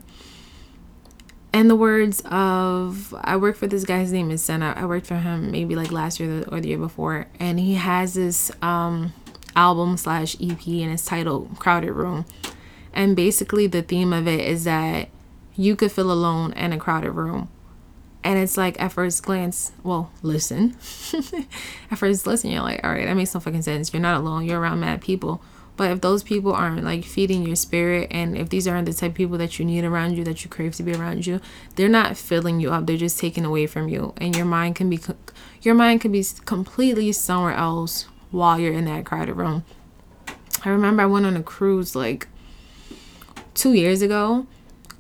and 1.55 1.69
the 1.69 1.77
words 1.77 2.23
of 2.25 3.15
I 3.21 3.37
work 3.37 3.57
for 3.57 3.67
this 3.67 3.85
guy's 3.85 4.11
name 4.11 4.31
is 4.31 4.43
Senna. 4.43 4.73
I 4.75 4.87
worked 4.87 5.07
for 5.07 5.17
him 5.17 5.51
maybe 5.51 5.77
like 5.77 5.93
last 5.93 6.19
year 6.19 6.45
or 6.49 6.61
the 6.61 6.69
year 6.69 6.79
before, 6.79 7.27
and 7.39 7.61
he 7.61 7.75
has 7.75 8.15
this 8.15 8.51
um 8.63 9.13
album 9.57 9.97
slash 9.97 10.37
EP 10.41 10.67
and 10.67 10.93
it's 10.93 11.05
titled 11.05 11.59
Crowded 11.59 11.93
Room. 11.93 12.25
And 12.93 13.17
basically, 13.17 13.67
the 13.67 13.83
theme 13.83 14.13
of 14.13 14.29
it 14.29 14.41
is 14.41 14.65
that 14.65 15.09
you 15.55 15.77
could 15.77 15.93
feel 15.93 16.13
alone 16.13 16.53
in 16.53 16.73
a 16.73 16.79
crowded 16.79 17.13
room. 17.13 17.49
And 18.25 18.39
it's 18.39 18.57
like 18.57 18.81
at 18.81 18.93
first 18.93 19.23
glance, 19.25 19.73
well, 19.83 20.13
listen. 20.23 20.77
at 21.91 21.99
first 21.99 22.27
listen, 22.27 22.51
you're 22.51 22.63
like, 22.63 22.85
all 22.85 22.93
right, 22.93 23.07
that 23.07 23.15
makes 23.15 23.35
no 23.35 23.41
fucking 23.41 23.63
sense. 23.63 23.93
You're 23.93 24.03
not 24.03 24.21
alone. 24.21 24.45
You're 24.45 24.61
around 24.61 24.81
mad 24.81 25.01
people. 25.01 25.43
But 25.77 25.91
if 25.91 26.01
those 26.03 26.23
people 26.23 26.53
aren't 26.53 26.85
like 26.85 27.05
feeding 27.05 27.45
your 27.45 27.57
spirit, 27.57 28.09
and 28.11 28.37
if 28.37 28.51
these 28.51 28.69
aren't 28.69 28.87
the 28.87 28.93
type 28.93 29.13
of 29.13 29.17
people 29.17 29.39
that 29.39 29.59
you 29.59 29.65
need 29.65 29.85
around 29.85 30.17
you, 30.17 30.25
that 30.25 30.45
you 30.45 30.51
crave 30.51 30.75
to 30.77 30.83
be 30.83 30.95
around 30.95 31.27
you, 31.27 31.41
they're 31.77 31.89
not 31.89 32.17
filling 32.17 32.61
you 32.61 32.71
up. 32.71 32.87
They're 32.87 32.97
just 32.99 33.19
taking 33.19 33.45
away 33.45 33.67
from 33.67 33.89
you, 33.89 34.13
and 34.19 34.37
your 34.37 34.45
mind 34.45 34.77
can 34.77 34.91
be, 34.91 35.01
your 35.63 35.75
mind 35.75 36.03
can 36.03 36.13
be 36.13 36.25
completely 36.45 37.11
somewhere 37.13 37.55
else 37.55 38.07
while 38.33 38.59
you're 38.59 38.73
in 38.73 38.87
that 38.87 39.05
crowded 39.05 39.35
room. 39.35 39.65
I 40.65 40.71
remember 40.71 41.03
I 41.03 41.07
went 41.07 41.27
on 41.27 41.37
a 41.37 41.43
cruise 41.43 41.95
like 41.95 42.27
two 43.55 43.75
years 43.75 44.03
ago, 44.03 44.47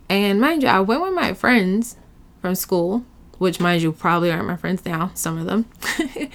and 0.08 0.40
mind 0.40 0.62
you, 0.62 0.68
I 0.68 0.80
went 0.80 1.02
with 1.02 1.14
my 1.14 1.34
friends 1.34 1.96
from 2.40 2.54
school, 2.54 3.04
which 3.38 3.58
mind 3.58 3.82
you 3.82 3.92
probably 3.92 4.30
aren't 4.30 4.46
my 4.46 4.56
friends 4.56 4.84
now, 4.84 5.10
some 5.14 5.38
of 5.38 5.46
them. 5.46 5.66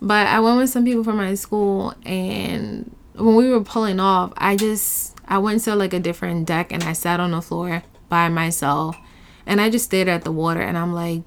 but 0.00 0.26
I 0.26 0.40
went 0.40 0.58
with 0.58 0.70
some 0.70 0.84
people 0.84 1.04
from 1.04 1.16
my 1.16 1.34
school 1.34 1.94
and 2.04 2.94
when 3.14 3.36
we 3.36 3.48
were 3.48 3.62
pulling 3.62 4.00
off, 4.00 4.32
I 4.36 4.56
just 4.56 5.16
I 5.26 5.38
went 5.38 5.62
to 5.62 5.74
like 5.74 5.92
a 5.92 6.00
different 6.00 6.46
deck 6.46 6.72
and 6.72 6.82
I 6.82 6.92
sat 6.92 7.20
on 7.20 7.32
the 7.32 7.42
floor 7.42 7.82
by 8.08 8.28
myself 8.28 8.96
and 9.46 9.60
I 9.60 9.70
just 9.70 9.86
stared 9.86 10.08
at 10.08 10.24
the 10.24 10.32
water 10.32 10.60
and 10.60 10.76
I'm 10.76 10.92
like 10.92 11.22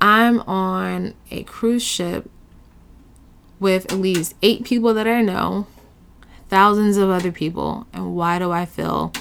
I'm 0.00 0.40
on 0.40 1.14
a 1.30 1.42
cruise 1.44 1.82
ship 1.82 2.30
with 3.60 3.92
at 3.92 3.98
least 3.98 4.34
8 4.42 4.64
people 4.64 4.92
that 4.94 5.06
I 5.06 5.22
know, 5.22 5.66
thousands 6.48 6.96
of 6.96 7.10
other 7.10 7.30
people, 7.30 7.86
and 7.92 8.16
why 8.16 8.38
do 8.38 8.50
I 8.50 8.64
feel 8.64 9.12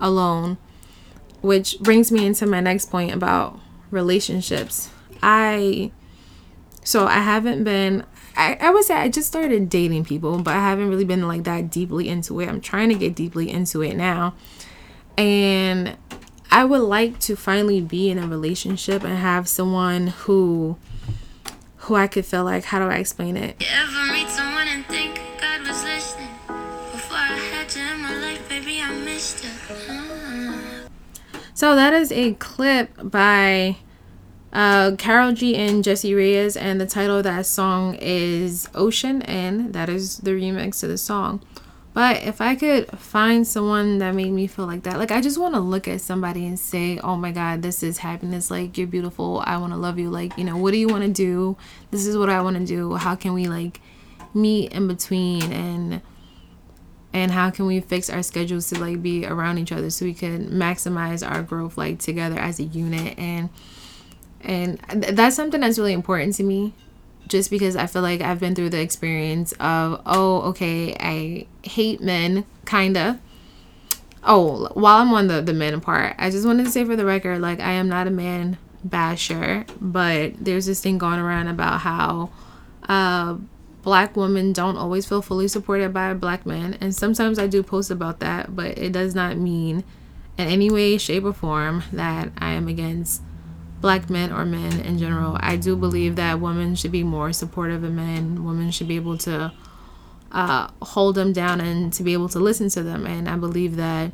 alone? 0.00 0.56
Which 1.42 1.78
brings 1.78 2.10
me 2.10 2.26
into 2.26 2.46
my 2.46 2.60
next 2.60 2.90
point 2.90 3.12
about 3.12 3.60
relationships. 3.90 4.90
I 5.22 5.92
so 6.82 7.06
I 7.06 7.18
haven't 7.18 7.64
been 7.64 8.04
I, 8.36 8.56
I 8.60 8.70
would 8.70 8.84
say 8.84 8.94
I 8.94 9.08
just 9.08 9.28
started 9.28 9.68
dating 9.68 10.04
people, 10.04 10.38
but 10.42 10.54
I 10.54 10.60
haven't 10.60 10.90
really 10.90 11.04
been 11.04 11.26
like 11.26 11.44
that 11.44 11.70
deeply 11.70 12.08
into 12.08 12.38
it. 12.40 12.48
I'm 12.48 12.60
trying 12.60 12.90
to 12.90 12.94
get 12.94 13.14
deeply 13.14 13.50
into 13.50 13.82
it 13.82 13.96
now. 13.96 14.34
And 15.16 15.96
I 16.50 16.64
would 16.64 16.82
like 16.82 17.18
to 17.20 17.36
finally 17.36 17.80
be 17.80 18.10
in 18.10 18.18
a 18.18 18.26
relationship 18.26 19.04
and 19.04 19.18
have 19.18 19.48
someone 19.48 20.08
who 20.08 20.76
who 21.86 21.94
I 21.94 22.08
could 22.08 22.26
feel 22.26 22.42
like 22.42 22.64
how 22.64 22.80
do 22.80 22.86
I 22.86 22.96
explain 22.96 23.36
it? 23.36 23.56
You 23.60 23.68
ever 23.72 24.12
meet 24.12 24.28
someone 24.28 24.66
and 24.66 24.84
think 24.86 25.20
God 25.40 25.60
was 25.60 25.84
listening? 25.84 26.28
Before 26.48 27.16
I 27.16 27.38
had 27.52 27.72
you 27.74 27.82
in 27.82 28.00
my 28.00 28.18
life, 28.18 28.48
baby, 28.48 28.80
I 28.82 28.92
missed 29.04 29.44
you. 29.44 29.50
So 31.54 31.76
that 31.76 31.92
is 31.94 32.10
a 32.10 32.34
clip 32.34 32.90
by 33.02 33.76
uh, 34.52 34.96
Karol 34.98 35.32
G 35.32 35.54
and 35.54 35.84
Jessie 35.84 36.12
Reyez, 36.12 36.60
and 36.60 36.80
the 36.80 36.86
title 36.86 37.18
of 37.18 37.24
that 37.24 37.46
song 37.46 37.94
is 38.00 38.68
Ocean, 38.74 39.22
and 39.22 39.72
that 39.72 39.88
is 39.88 40.18
the 40.18 40.32
remix 40.32 40.80
to 40.80 40.88
the 40.88 40.98
song. 40.98 41.40
But 41.96 42.24
if 42.24 42.42
I 42.42 42.56
could 42.56 42.90
find 42.98 43.46
someone 43.46 43.96
that 44.00 44.14
made 44.14 44.30
me 44.30 44.48
feel 44.48 44.66
like 44.66 44.82
that, 44.82 44.98
like 44.98 45.10
I 45.10 45.22
just 45.22 45.38
want 45.38 45.54
to 45.54 45.60
look 45.60 45.88
at 45.88 46.02
somebody 46.02 46.44
and 46.44 46.60
say, 46.60 46.98
"Oh 46.98 47.16
my 47.16 47.32
God, 47.32 47.62
this 47.62 47.82
is 47.82 47.96
happiness. 47.96 48.50
Like 48.50 48.76
you're 48.76 48.86
beautiful. 48.86 49.42
I 49.46 49.56
want 49.56 49.72
to 49.72 49.78
love 49.78 49.98
you. 49.98 50.10
Like 50.10 50.36
you 50.36 50.44
know, 50.44 50.58
what 50.58 50.72
do 50.72 50.76
you 50.76 50.88
want 50.88 51.04
to 51.04 51.10
do? 51.10 51.56
This 51.90 52.06
is 52.06 52.14
what 52.14 52.28
I 52.28 52.42
want 52.42 52.58
to 52.58 52.66
do. 52.66 52.96
How 52.96 53.14
can 53.14 53.32
we 53.32 53.46
like 53.46 53.80
meet 54.34 54.74
in 54.74 54.86
between 54.88 55.50
and." 55.50 56.02
and 57.14 57.30
how 57.30 57.48
can 57.48 57.64
we 57.64 57.80
fix 57.80 58.10
our 58.10 58.22
schedules 58.22 58.68
to 58.68 58.78
like 58.78 59.00
be 59.00 59.24
around 59.24 59.56
each 59.56 59.72
other 59.72 59.88
so 59.88 60.04
we 60.04 60.12
can 60.12 60.50
maximize 60.50 61.26
our 61.26 61.42
growth 61.42 61.78
like 61.78 61.98
together 61.98 62.38
as 62.38 62.60
a 62.60 62.64
unit 62.64 63.18
and 63.18 63.48
and 64.42 64.78
that's 64.90 65.34
something 65.34 65.62
that's 65.62 65.78
really 65.78 65.94
important 65.94 66.34
to 66.34 66.42
me 66.42 66.74
just 67.26 67.50
because 67.50 67.76
I 67.76 67.86
feel 67.86 68.02
like 68.02 68.20
I've 68.20 68.40
been 68.40 68.54
through 68.54 68.70
the 68.70 68.80
experience 68.80 69.52
of, 69.52 70.00
oh, 70.06 70.42
okay, 70.42 70.94
I 70.98 71.46
hate 71.66 72.00
men, 72.00 72.44
kinda. 72.64 73.20
Oh, 74.22 74.68
while 74.74 74.98
I'm 75.02 75.12
on 75.12 75.28
the, 75.28 75.40
the 75.40 75.52
men 75.52 75.80
part, 75.80 76.16
I 76.18 76.30
just 76.30 76.46
wanted 76.46 76.64
to 76.64 76.70
say 76.70 76.84
for 76.84 76.96
the 76.96 77.04
record, 77.04 77.40
like, 77.40 77.60
I 77.60 77.72
am 77.72 77.88
not 77.88 78.06
a 78.06 78.10
man 78.10 78.58
basher, 78.84 79.66
but 79.80 80.32
there's 80.44 80.66
this 80.66 80.80
thing 80.80 80.98
going 80.98 81.18
around 81.18 81.48
about 81.48 81.80
how 81.80 82.30
uh, 82.88 83.36
black 83.82 84.16
women 84.16 84.52
don't 84.52 84.76
always 84.76 85.06
feel 85.06 85.22
fully 85.22 85.48
supported 85.48 85.92
by 85.92 86.08
a 86.08 86.14
black 86.14 86.44
man. 86.44 86.76
And 86.80 86.94
sometimes 86.94 87.38
I 87.38 87.46
do 87.46 87.62
post 87.62 87.90
about 87.90 88.20
that, 88.20 88.54
but 88.54 88.78
it 88.78 88.92
does 88.92 89.14
not 89.14 89.36
mean 89.36 89.84
in 90.38 90.48
any 90.48 90.70
way, 90.70 90.98
shape, 90.98 91.24
or 91.24 91.32
form 91.32 91.82
that 91.92 92.30
I 92.38 92.52
am 92.52 92.68
against 92.68 93.22
black 93.86 94.10
men 94.10 94.32
or 94.32 94.44
men 94.44 94.80
in 94.80 94.98
general. 94.98 95.36
I 95.38 95.54
do 95.54 95.76
believe 95.76 96.16
that 96.16 96.40
women 96.40 96.74
should 96.74 96.90
be 96.90 97.04
more 97.04 97.32
supportive 97.32 97.84
of 97.84 97.92
men. 97.92 98.44
Women 98.44 98.72
should 98.72 98.88
be 98.88 98.96
able 98.96 99.16
to 99.18 99.52
uh, 100.32 100.68
hold 100.82 101.14
them 101.14 101.32
down 101.32 101.60
and 101.60 101.92
to 101.92 102.02
be 102.02 102.12
able 102.12 102.28
to 102.30 102.40
listen 102.40 102.68
to 102.70 102.82
them. 102.82 103.06
And 103.06 103.28
I 103.28 103.36
believe 103.36 103.76
that 103.76 104.10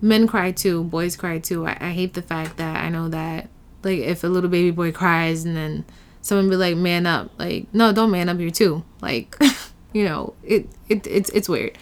men 0.00 0.26
cry 0.26 0.50
too, 0.50 0.82
boys 0.82 1.14
cry 1.14 1.38
too. 1.38 1.64
I, 1.68 1.76
I 1.80 1.90
hate 1.90 2.14
the 2.14 2.22
fact 2.22 2.56
that 2.56 2.82
I 2.82 2.88
know 2.88 3.08
that, 3.10 3.48
like, 3.84 4.00
if 4.00 4.24
a 4.24 4.26
little 4.26 4.50
baby 4.50 4.72
boy 4.72 4.90
cries 4.90 5.44
and 5.44 5.56
then 5.56 5.84
someone 6.20 6.50
be 6.50 6.56
like, 6.56 6.76
man 6.76 7.06
up, 7.06 7.30
like, 7.38 7.72
no, 7.72 7.92
don't 7.92 8.10
man 8.10 8.28
up, 8.28 8.40
you're 8.40 8.50
too. 8.50 8.82
Like, 9.00 9.36
you 9.92 10.04
know, 10.04 10.34
it, 10.42 10.68
it 10.88 11.06
it's, 11.06 11.30
it's 11.30 11.48
weird. 11.48 11.78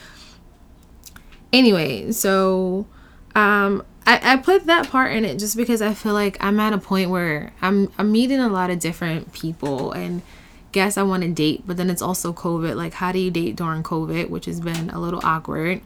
Anyway, 1.55 2.13
so 2.13 2.87
um, 3.35 3.83
I, 4.07 4.35
I 4.35 4.37
put 4.37 4.67
that 4.67 4.89
part 4.89 5.13
in 5.13 5.25
it 5.25 5.39
just 5.39 5.57
because 5.57 5.81
I 5.81 5.95
feel 5.95 6.13
like 6.13 6.37
I'm 6.41 6.59
at 6.59 6.73
a 6.73 6.79
point 6.79 7.11
where 7.11 7.53
I'm 7.61 7.93
I'm 7.99 8.11
meeting 8.11 8.41
a 8.41 8.49
lot 8.49 8.71
of 8.71 8.79
different 8.79 9.33
people 9.33 9.93
and 9.93 10.23
guess 10.73 10.97
I 10.97 11.03
want 11.03 11.23
to 11.23 11.29
date, 11.29 11.63
but 11.67 11.77
then 11.77 11.91
it's 11.91 12.03
also 12.03 12.33
COVID. 12.33 12.75
Like, 12.75 12.95
how 12.95 13.13
do 13.13 13.19
you 13.19 13.31
date 13.31 13.57
during 13.57 13.83
COVID, 13.83 14.31
which 14.31 14.47
has 14.47 14.61
been 14.61 14.91
a 14.91 14.99
little 14.99 15.21
awkward? 15.23 15.83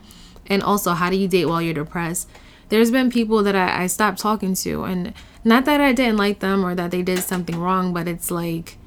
And 0.46 0.62
also, 0.62 0.92
how 0.92 1.10
do 1.10 1.16
you 1.16 1.28
date 1.28 1.46
while 1.46 1.60
you're 1.60 1.74
depressed? 1.74 2.28
There's 2.68 2.90
been 2.90 3.10
people 3.10 3.42
that 3.42 3.54
I, 3.54 3.82
I 3.82 3.86
stopped 3.88 4.18
talking 4.18 4.54
to, 4.54 4.84
and 4.84 5.12
not 5.44 5.64
that 5.66 5.80
I 5.80 5.92
didn't 5.92 6.16
like 6.16 6.38
them 6.38 6.64
or 6.64 6.74
that 6.74 6.90
they 6.90 7.02
did 7.02 7.18
something 7.18 7.58
wrong, 7.58 7.92
but 7.92 8.08
it's 8.08 8.30
like, 8.30 8.78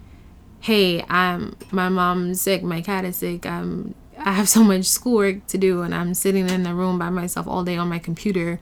hey, 0.61 1.03
I'm 1.09 1.55
my 1.71 1.89
mom's 1.89 2.41
sick, 2.41 2.63
my 2.63 2.81
cat 2.81 3.05
is 3.05 3.17
sick, 3.17 3.45
I'm 3.45 3.93
I 4.17 4.31
have 4.31 4.49
so 4.49 4.63
much 4.63 4.85
schoolwork 4.85 5.47
to 5.47 5.57
do, 5.57 5.81
and 5.81 5.93
I'm 5.93 6.13
sitting 6.13 6.49
in 6.49 6.63
the 6.63 6.73
room 6.73 6.97
by 6.97 7.09
myself 7.09 7.47
all 7.47 7.63
day 7.63 7.77
on 7.77 7.89
my 7.89 7.99
computer 7.99 8.59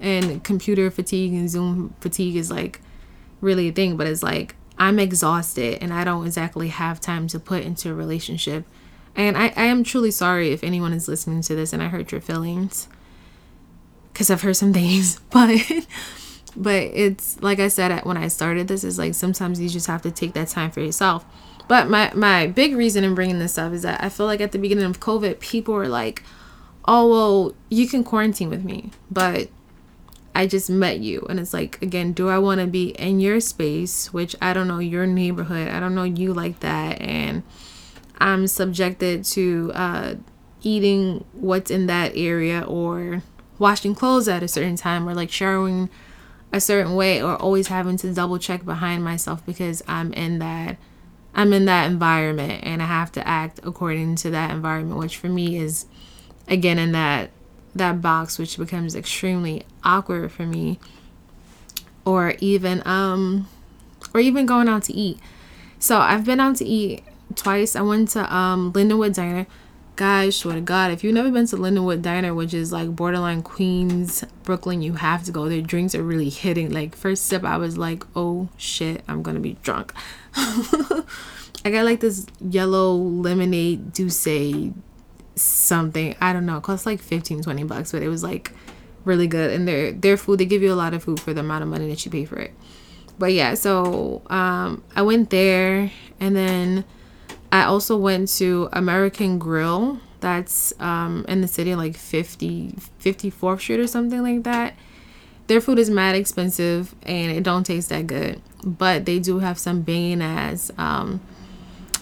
and 0.00 0.42
computer 0.44 0.90
fatigue 0.90 1.32
and 1.32 1.50
Zoom 1.50 1.94
fatigue 2.00 2.36
is 2.36 2.50
like 2.50 2.80
really 3.40 3.68
a 3.68 3.72
thing, 3.72 3.96
but 3.96 4.06
it's 4.06 4.22
like 4.22 4.54
I'm 4.78 4.98
exhausted 4.98 5.78
and 5.82 5.92
I 5.92 6.04
don't 6.04 6.26
exactly 6.26 6.68
have 6.68 7.00
time 7.00 7.26
to 7.28 7.40
put 7.40 7.62
into 7.64 7.90
a 7.90 7.94
relationship. 7.94 8.64
And 9.16 9.36
I, 9.36 9.52
I 9.56 9.64
am 9.64 9.82
truly 9.82 10.12
sorry 10.12 10.52
if 10.52 10.62
anyone 10.62 10.92
is 10.92 11.08
listening 11.08 11.42
to 11.42 11.54
this 11.54 11.72
and 11.72 11.82
I 11.82 11.88
hurt 11.88 12.12
your 12.12 12.20
feelings 12.20 12.88
because 14.12 14.30
I've 14.30 14.42
heard 14.42 14.56
some 14.56 14.72
things, 14.74 15.20
but 15.30 15.60
but 16.56 16.82
it's 16.82 17.40
like 17.42 17.60
I 17.60 17.68
said 17.68 18.04
when 18.04 18.16
I 18.16 18.28
started 18.28 18.68
this 18.68 18.84
is 18.84 18.98
like 18.98 19.14
sometimes 19.14 19.60
you 19.60 19.68
just 19.68 19.86
have 19.86 20.02
to 20.02 20.10
take 20.10 20.34
that 20.34 20.48
time 20.48 20.70
for 20.70 20.80
yourself. 20.80 21.24
But 21.66 21.88
my 21.88 22.12
my 22.14 22.46
big 22.46 22.74
reason 22.74 23.04
in 23.04 23.14
bringing 23.14 23.38
this 23.38 23.58
up 23.58 23.72
is 23.72 23.82
that 23.82 24.02
I 24.02 24.08
feel 24.08 24.26
like 24.26 24.40
at 24.40 24.52
the 24.52 24.58
beginning 24.58 24.84
of 24.84 25.00
COVID, 25.00 25.40
people 25.40 25.74
were 25.74 25.88
like, 25.88 26.22
"Oh 26.86 27.08
well, 27.08 27.54
you 27.68 27.86
can 27.86 28.04
quarantine 28.04 28.48
with 28.48 28.64
me," 28.64 28.90
but 29.10 29.50
I 30.34 30.46
just 30.46 30.70
met 30.70 31.00
you. 31.00 31.26
And 31.28 31.40
it's 31.40 31.52
like, 31.52 31.80
again, 31.82 32.12
do 32.12 32.28
I 32.28 32.38
want 32.38 32.60
to 32.60 32.66
be 32.66 32.90
in 32.90 33.20
your 33.20 33.40
space, 33.40 34.12
which 34.12 34.36
I 34.40 34.52
don't 34.52 34.68
know 34.68 34.78
your 34.78 35.06
neighborhood? 35.06 35.68
I 35.68 35.80
don't 35.80 35.94
know 35.94 36.04
you 36.04 36.32
like 36.32 36.60
that. 36.60 37.00
And 37.00 37.42
I'm 38.18 38.46
subjected 38.46 39.24
to 39.24 39.72
uh, 39.74 40.14
eating 40.62 41.24
what's 41.32 41.70
in 41.70 41.86
that 41.86 42.12
area 42.14 42.62
or 42.62 43.22
washing 43.58 43.94
clothes 43.94 44.28
at 44.28 44.42
a 44.42 44.48
certain 44.48 44.76
time 44.76 45.08
or 45.08 45.14
like 45.14 45.30
showering 45.30 45.88
a 46.52 46.60
certain 46.60 46.94
way 46.94 47.22
or 47.22 47.36
always 47.36 47.68
having 47.68 47.96
to 47.98 48.12
double 48.12 48.38
check 48.38 48.64
behind 48.64 49.04
myself 49.04 49.44
because 49.44 49.82
I'm 49.86 50.12
in 50.12 50.38
that 50.38 50.78
I'm 51.34 51.52
in 51.52 51.66
that 51.66 51.90
environment 51.90 52.64
and 52.64 52.82
I 52.82 52.86
have 52.86 53.12
to 53.12 53.26
act 53.26 53.60
according 53.62 54.16
to 54.16 54.30
that 54.30 54.50
environment 54.50 54.98
which 54.98 55.16
for 55.16 55.28
me 55.28 55.58
is 55.58 55.86
again 56.48 56.78
in 56.78 56.92
that 56.92 57.30
that 57.74 58.00
box 58.00 58.38
which 58.38 58.56
becomes 58.58 58.94
extremely 58.94 59.64
awkward 59.84 60.32
for 60.32 60.44
me. 60.44 60.78
Or 62.04 62.34
even 62.40 62.82
um 62.86 63.48
or 64.14 64.20
even 64.20 64.46
going 64.46 64.68
out 64.68 64.84
to 64.84 64.92
eat. 64.92 65.18
So 65.78 65.98
i've 65.98 66.24
been 66.24 66.40
out 66.40 66.56
to 66.56 66.64
eat 66.64 67.04
twice. 67.34 67.76
I 67.76 67.82
went 67.82 68.10
to 68.10 68.34
um 68.34 68.72
lindenwood 68.72 69.14
diner. 69.14 69.46
Guys 69.96 70.36
swear 70.36 70.54
to 70.54 70.60
god 70.60 70.92
if 70.92 71.02
you've 71.02 71.14
never 71.14 71.30
been 71.30 71.46
to 71.48 71.56
lindenwood 71.56 72.02
diner 72.02 72.32
which 72.32 72.54
is 72.54 72.70
like 72.70 72.94
borderline 72.94 73.42
queens 73.42 74.24
brooklyn 74.44 74.80
you 74.80 74.94
have 74.94 75.24
to 75.24 75.32
go. 75.32 75.48
Their 75.48 75.60
drinks 75.60 75.94
are 75.94 76.02
really 76.02 76.30
hitting. 76.30 76.70
Like 76.70 76.94
first 76.96 77.26
sip 77.26 77.44
i 77.44 77.56
was 77.56 77.76
like 77.76 78.04
oh 78.14 78.48
shit 78.56 79.02
i'm 79.08 79.22
gonna 79.22 79.40
be 79.40 79.56
drunk. 79.62 79.92
I 81.64 81.70
got 81.70 81.84
like 81.84 82.00
this 82.00 82.26
yellow 82.40 82.94
lemonade 82.94 83.92
douce 83.92 84.26
something. 85.42 86.14
I 86.20 86.32
don't 86.32 86.46
know. 86.46 86.58
It 86.58 86.62
cost 86.62 86.86
like 86.86 87.00
15, 87.00 87.42
20 87.42 87.64
bucks, 87.64 87.92
but 87.92 88.02
it 88.02 88.08
was 88.08 88.22
like 88.22 88.52
really 89.04 89.26
good. 89.26 89.52
And 89.52 89.66
their 89.66 89.92
their 89.92 90.16
food, 90.16 90.38
they 90.40 90.46
give 90.46 90.62
you 90.62 90.72
a 90.72 90.76
lot 90.76 90.94
of 90.94 91.04
food 91.04 91.20
for 91.20 91.32
the 91.32 91.40
amount 91.40 91.62
of 91.62 91.68
money 91.68 91.88
that 91.88 92.04
you 92.04 92.10
pay 92.10 92.24
for 92.24 92.36
it. 92.38 92.52
but 93.18 93.32
yeah, 93.32 93.54
so 93.54 94.22
um, 94.30 94.82
I 94.94 95.02
went 95.02 95.30
there, 95.30 95.90
and 96.20 96.36
then 96.36 96.84
I 97.50 97.64
also 97.64 97.96
went 97.96 98.28
to 98.36 98.68
American 98.72 99.38
Grill. 99.38 100.00
That's 100.20 100.72
um, 100.80 101.24
in 101.28 101.40
the 101.40 101.48
city, 101.48 101.74
like 101.74 101.96
50, 101.96 102.74
54th 103.00 103.60
Street 103.60 103.80
or 103.80 103.86
something 103.86 104.22
like 104.22 104.42
that. 104.44 104.74
Their 105.46 105.60
food 105.60 105.78
is 105.78 105.88
mad 105.88 106.14
expensive 106.14 106.94
and 107.04 107.32
it 107.32 107.42
don't 107.42 107.64
taste 107.64 107.88
that 107.88 108.06
good, 108.06 108.42
but 108.64 109.06
they 109.06 109.18
do 109.18 109.38
have 109.38 109.58
some 109.58 109.80
banging 109.80 110.20
ass 110.20 110.70
um, 110.76 111.20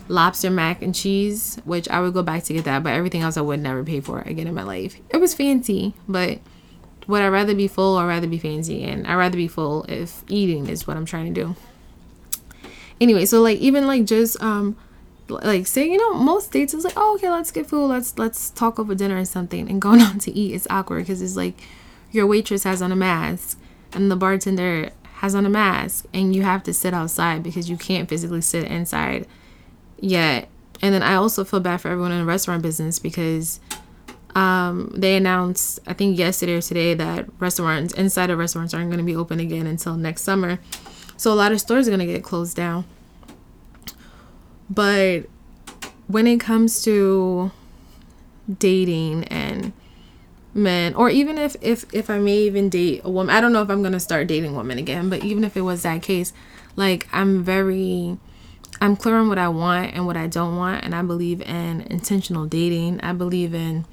lobster 0.09 0.50
mac 0.50 0.82
and 0.82 0.94
cheese, 0.94 1.61
which 1.64 1.88
I 1.88 2.00
would 2.00 2.14
go 2.14 2.22
back 2.22 2.44
to 2.44 2.52
get 2.52 2.64
that, 2.64 2.82
but 2.82 2.92
everything 2.92 3.22
else 3.22 3.36
I 3.36 3.40
would 3.40 3.61
never 3.61 3.84
pay 3.84 4.00
for 4.00 4.20
again 4.20 4.46
in 4.46 4.54
my 4.54 4.62
life. 4.62 4.96
It 5.11 5.18
was 5.18 5.34
fancy, 5.34 5.94
but 6.09 6.38
would 7.07 7.22
I 7.22 7.28
rather 7.28 7.54
be 7.54 7.68
full 7.68 7.98
or 7.98 8.07
rather 8.07 8.26
be 8.26 8.38
fancy? 8.38 8.82
And 8.82 9.07
I'd 9.07 9.14
rather 9.14 9.36
be 9.36 9.48
full 9.48 9.84
if 9.84 10.24
eating 10.28 10.68
is 10.68 10.86
what 10.86 10.96
I'm 10.96 11.07
trying 11.07 11.32
to 11.32 11.40
do. 11.40 11.57
Anyway, 13.00 13.26
so 13.26 13.42
like 13.42 13.59
even 13.59 13.86
like 13.86 14.04
just 14.04 14.42
um 14.42 14.76
like 15.28 15.66
say 15.66 15.84
you 15.84 15.98
know 15.98 16.14
most 16.14 16.52
dates 16.52 16.72
is 16.72 16.84
like 16.84 16.94
oh 16.96 17.16
okay 17.16 17.28
let's 17.28 17.50
get 17.50 17.66
food 17.66 17.86
let's 17.88 18.16
let's 18.16 18.50
talk 18.50 18.78
over 18.78 18.94
dinner 18.94 19.18
or 19.18 19.24
something 19.24 19.68
and 19.68 19.82
going 19.82 20.00
out 20.02 20.20
to 20.20 20.30
eat 20.32 20.54
is 20.54 20.66
awkward 20.70 21.00
because 21.00 21.20
it's 21.20 21.36
like 21.36 21.54
your 22.12 22.26
waitress 22.26 22.62
has 22.62 22.80
on 22.80 22.92
a 22.92 22.96
mask 22.96 23.59
and 23.92 24.11
the 24.11 24.16
bartender 24.16 24.90
has 25.14 25.34
on 25.34 25.44
a 25.44 25.50
mask 25.50 26.04
and 26.14 26.34
you 26.34 26.42
have 26.42 26.62
to 26.62 26.72
sit 26.72 26.94
outside 26.94 27.42
because 27.42 27.68
you 27.68 27.76
can't 27.76 28.09
physically 28.09 28.40
sit 28.40 28.64
inside 28.64 29.26
yet. 29.99 30.49
And 30.82 30.92
then 30.92 31.03
i 31.03 31.14
also 31.14 31.42
feel 31.42 31.61
bad 31.61 31.80
for 31.80 31.88
everyone 31.88 32.12
in 32.12 32.18
the 32.18 32.24
restaurant 32.26 32.62
business 32.62 32.99
because 32.99 33.61
um, 34.34 34.92
they 34.94 35.16
announced 35.16 35.80
i 35.86 35.94
think 35.94 36.18
yesterday 36.18 36.57
or 36.57 36.61
today 36.61 36.92
that 36.92 37.26
restaurants 37.40 37.94
inside 37.94 38.28
of 38.28 38.38
restaurants 38.38 38.74
aren't 38.74 38.90
going 38.90 38.99
to 38.99 39.05
be 39.05 39.16
open 39.16 39.40
again 39.40 39.66
until 39.66 39.97
next 39.97 40.22
summer. 40.22 40.59
So 41.16 41.32
a 41.32 41.34
lot 41.34 41.53
of 41.53 41.61
stores 41.61 41.88
are 41.88 41.90
going 41.90 42.07
to 42.07 42.12
get 42.12 42.22
closed 42.22 42.57
down. 42.57 42.84
But 44.68 45.26
when 46.09 46.26
it 46.26 46.40
comes 46.40 46.82
to 46.84 47.51
dating 48.59 49.24
and 49.24 49.72
men 50.55 50.94
or 50.94 51.11
even 51.11 51.36
if 51.36 51.57
if 51.61 51.84
if 51.92 52.09
I 52.09 52.18
may 52.18 52.38
even 52.38 52.68
date 52.68 53.03
a 53.05 53.11
woman, 53.11 53.34
I 53.34 53.40
don't 53.40 53.53
know 53.53 53.62
if 53.62 53.70
I'm 53.70 53.82
going 53.82 53.92
to 53.92 54.01
start 54.01 54.26
dating 54.26 54.55
women 54.55 54.78
again, 54.78 55.09
but 55.09 55.24
even 55.24 55.44
if 55.44 55.57
it 55.57 55.62
was 55.62 55.82
that 55.82 56.03
case, 56.03 56.32
like 56.74 57.09
I'm 57.12 57.42
very 57.42 58.18
I'm 58.80 58.96
clear 58.96 59.16
on 59.16 59.28
what 59.28 59.38
I 59.38 59.48
want 59.48 59.94
and 59.94 60.06
what 60.06 60.16
I 60.16 60.26
don't 60.26 60.56
want 60.56 60.84
and 60.84 60.94
I 60.94 61.02
believe 61.02 61.40
in 61.42 61.82
intentional 61.82 62.46
dating. 62.46 63.00
I 63.00 63.12
believe 63.12 63.54
in 63.54 63.86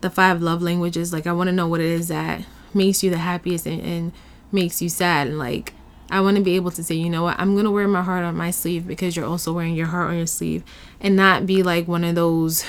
the 0.00 0.10
five 0.10 0.40
love 0.40 0.62
languages. 0.62 1.12
Like 1.12 1.26
I 1.26 1.32
want 1.32 1.48
to 1.48 1.52
know 1.52 1.68
what 1.68 1.80
it 1.80 1.86
is 1.86 2.08
that 2.08 2.44
makes 2.74 3.02
you 3.02 3.10
the 3.10 3.18
happiest 3.18 3.66
and, 3.66 3.80
and 3.82 4.12
makes 4.50 4.80
you 4.80 4.88
sad 4.88 5.28
and 5.28 5.38
like 5.38 5.74
I 6.10 6.20
want 6.20 6.36
to 6.36 6.42
be 6.42 6.56
able 6.56 6.70
to 6.72 6.82
say, 6.82 6.94
you 6.94 7.08
know 7.08 7.22
what, 7.22 7.38
I'm 7.38 7.54
going 7.54 7.64
to 7.64 7.70
wear 7.70 7.88
my 7.88 8.02
heart 8.02 8.22
on 8.24 8.36
my 8.36 8.50
sleeve 8.50 8.86
because 8.86 9.16
you're 9.16 9.24
also 9.24 9.52
wearing 9.52 9.74
your 9.74 9.86
heart 9.86 10.10
on 10.10 10.16
your 10.18 10.26
sleeve 10.26 10.62
and 11.00 11.16
not 11.16 11.46
be 11.46 11.62
like 11.62 11.88
one 11.88 12.04
of 12.04 12.14
those 12.14 12.64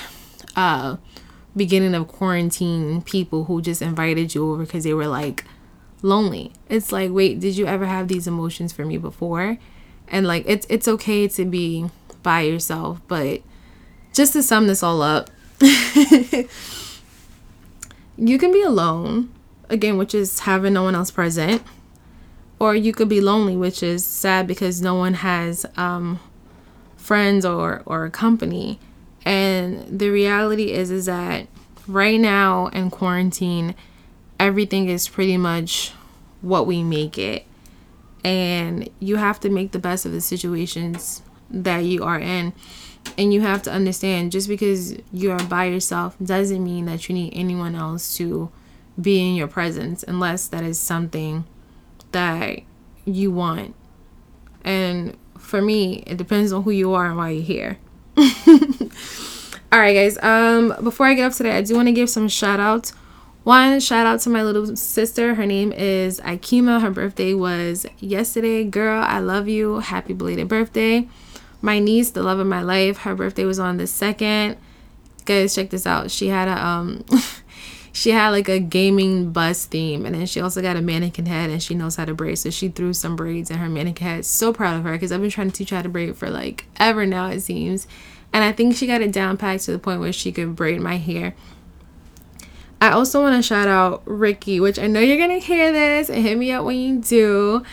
uh 0.56 0.96
beginning 1.56 1.94
of 1.94 2.08
quarantine 2.08 3.00
people 3.02 3.44
who 3.44 3.62
just 3.62 3.80
invited 3.82 4.34
you 4.34 4.50
over 4.50 4.64
because 4.64 4.84
they 4.84 4.94
were 4.94 5.06
like 5.06 5.44
lonely. 6.02 6.52
It's 6.68 6.92
like, 6.92 7.10
wait, 7.10 7.40
did 7.40 7.56
you 7.56 7.66
ever 7.66 7.86
have 7.86 8.08
these 8.08 8.26
emotions 8.26 8.72
for 8.72 8.84
me 8.84 8.98
before? 8.98 9.58
And 10.08 10.26
like 10.26 10.44
it's 10.46 10.66
it's 10.68 10.86
okay 10.88 11.28
to 11.28 11.44
be 11.44 11.86
by 12.22 12.42
yourself, 12.42 13.00
but 13.08 13.42
just 14.12 14.32
to 14.34 14.42
sum 14.42 14.66
this 14.66 14.82
all 14.82 15.02
up, 15.02 15.30
you 15.60 16.48
can 18.38 18.52
be 18.52 18.62
alone 18.62 19.32
again, 19.68 19.96
which 19.96 20.14
is 20.14 20.40
having 20.40 20.72
no 20.74 20.82
one 20.82 20.94
else 20.94 21.10
present 21.10 21.62
or 22.58 22.74
you 22.74 22.92
could 22.92 23.08
be 23.08 23.20
lonely 23.20 23.56
which 23.56 23.82
is 23.82 24.04
sad 24.04 24.46
because 24.46 24.80
no 24.80 24.94
one 24.94 25.14
has 25.14 25.66
um, 25.76 26.18
friends 26.96 27.44
or 27.44 27.82
or 27.86 28.08
company. 28.10 28.78
And 29.24 29.98
the 29.98 30.10
reality 30.10 30.72
is 30.72 30.90
is 30.90 31.06
that 31.06 31.46
right 31.86 32.20
now 32.20 32.68
in 32.68 32.90
quarantine 32.90 33.74
everything 34.40 34.88
is 34.88 35.08
pretty 35.08 35.36
much 35.36 35.92
what 36.40 36.66
we 36.66 36.82
make 36.82 37.18
it 37.18 37.46
and 38.24 38.88
you 38.98 39.16
have 39.16 39.38
to 39.40 39.50
make 39.50 39.72
the 39.72 39.78
best 39.78 40.06
of 40.06 40.12
the 40.12 40.20
situations 40.20 41.22
that 41.50 41.80
you 41.80 42.02
are 42.02 42.18
in 42.18 42.52
and 43.16 43.32
you 43.32 43.42
have 43.42 43.62
to 43.62 43.70
understand 43.70 44.32
just 44.32 44.48
because 44.48 44.96
you 45.12 45.30
are 45.30 45.42
by 45.44 45.66
yourself 45.66 46.16
doesn't 46.22 46.64
mean 46.64 46.86
that 46.86 47.08
you 47.08 47.14
need 47.14 47.32
anyone 47.34 47.74
else 47.74 48.16
to 48.16 48.50
be 49.00 49.28
in 49.28 49.34
your 49.34 49.46
presence 49.46 50.02
unless 50.04 50.48
that 50.48 50.64
is 50.64 50.78
something 50.78 51.44
that 52.12 52.60
you 53.04 53.30
want. 53.30 53.74
And 54.64 55.16
for 55.38 55.60
me, 55.60 56.02
it 56.06 56.16
depends 56.16 56.52
on 56.52 56.62
who 56.62 56.70
you 56.70 56.94
are 56.94 57.06
and 57.06 57.16
why 57.16 57.30
you're 57.30 57.42
here. 57.42 57.78
All 59.72 59.80
right, 59.80 59.92
guys. 59.94 60.16
Um, 60.22 60.74
before 60.82 61.06
I 61.06 61.14
get 61.14 61.26
off 61.26 61.36
today, 61.36 61.56
I 61.56 61.62
do 61.62 61.74
want 61.74 61.88
to 61.88 61.92
give 61.92 62.08
some 62.08 62.28
shout 62.28 62.60
outs. 62.60 62.94
One 63.44 63.78
shout 63.80 64.06
out 64.06 64.20
to 64.20 64.30
my 64.30 64.42
little 64.42 64.74
sister. 64.74 65.34
Her 65.34 65.44
name 65.44 65.70
is 65.70 66.18
Aikima. 66.20 66.80
Her 66.80 66.90
birthday 66.90 67.34
was 67.34 67.84
yesterday. 67.98 68.64
Girl, 68.64 69.02
I 69.02 69.18
love 69.18 69.48
you. 69.48 69.80
Happy 69.80 70.14
belated 70.14 70.48
birthday. 70.48 71.08
My 71.60 71.78
niece, 71.78 72.10
the 72.10 72.22
love 72.22 72.38
of 72.38 72.46
my 72.46 72.62
life, 72.62 72.98
her 72.98 73.14
birthday 73.14 73.44
was 73.44 73.58
on 73.58 73.76
the 73.76 73.86
second. 73.86 74.56
Guys, 75.26 75.54
check 75.54 75.68
this 75.68 75.86
out. 75.86 76.10
She 76.10 76.28
had 76.28 76.48
a 76.48 76.66
um 76.66 77.04
she 77.92 78.10
had 78.10 78.30
like 78.30 78.48
a 78.48 78.58
gaming 78.58 79.30
bus 79.30 79.66
theme 79.66 80.06
and 80.06 80.14
then 80.14 80.24
she 80.24 80.40
also 80.40 80.62
got 80.62 80.76
a 80.76 80.82
mannequin 80.82 81.26
head 81.26 81.50
and 81.50 81.62
she 81.62 81.74
knows 81.74 81.96
how 81.96 82.04
to 82.04 82.12
braid 82.12 82.36
so 82.36 82.50
she 82.50 82.68
threw 82.68 82.92
some 82.92 83.14
braids 83.14 83.50
in 83.50 83.58
her 83.58 83.68
mannequin 83.68 84.06
head 84.06 84.24
so 84.24 84.52
proud 84.52 84.76
of 84.76 84.82
her 84.82 84.92
because 84.92 85.12
i've 85.12 85.20
been 85.20 85.30
trying 85.30 85.48
to 85.48 85.54
teach 85.54 85.70
her 85.70 85.76
how 85.76 85.82
to 85.82 85.88
braid 85.88 86.16
for 86.16 86.28
like 86.28 86.66
ever 86.76 87.06
now 87.06 87.28
it 87.28 87.38
seems 87.38 87.86
and 88.32 88.42
i 88.42 88.50
think 88.50 88.74
she 88.74 88.88
got 88.88 89.00
it 89.00 89.12
down 89.12 89.36
packed 89.36 89.62
to 89.62 89.70
the 89.70 89.78
point 89.78 90.00
where 90.00 90.12
she 90.12 90.32
could 90.32 90.56
braid 90.56 90.80
my 90.80 90.96
hair 90.96 91.34
i 92.84 92.90
also 92.92 93.22
want 93.22 93.34
to 93.36 93.42
shout 93.42 93.68
out 93.68 94.02
ricky 94.04 94.60
which 94.60 94.78
i 94.78 94.86
know 94.86 95.00
you're 95.00 95.18
gonna 95.18 95.38
hear 95.38 95.72
this 95.72 96.08
hit 96.08 96.36
me 96.36 96.52
up 96.52 96.64
when 96.64 96.78
you 96.78 97.00
do 97.00 97.64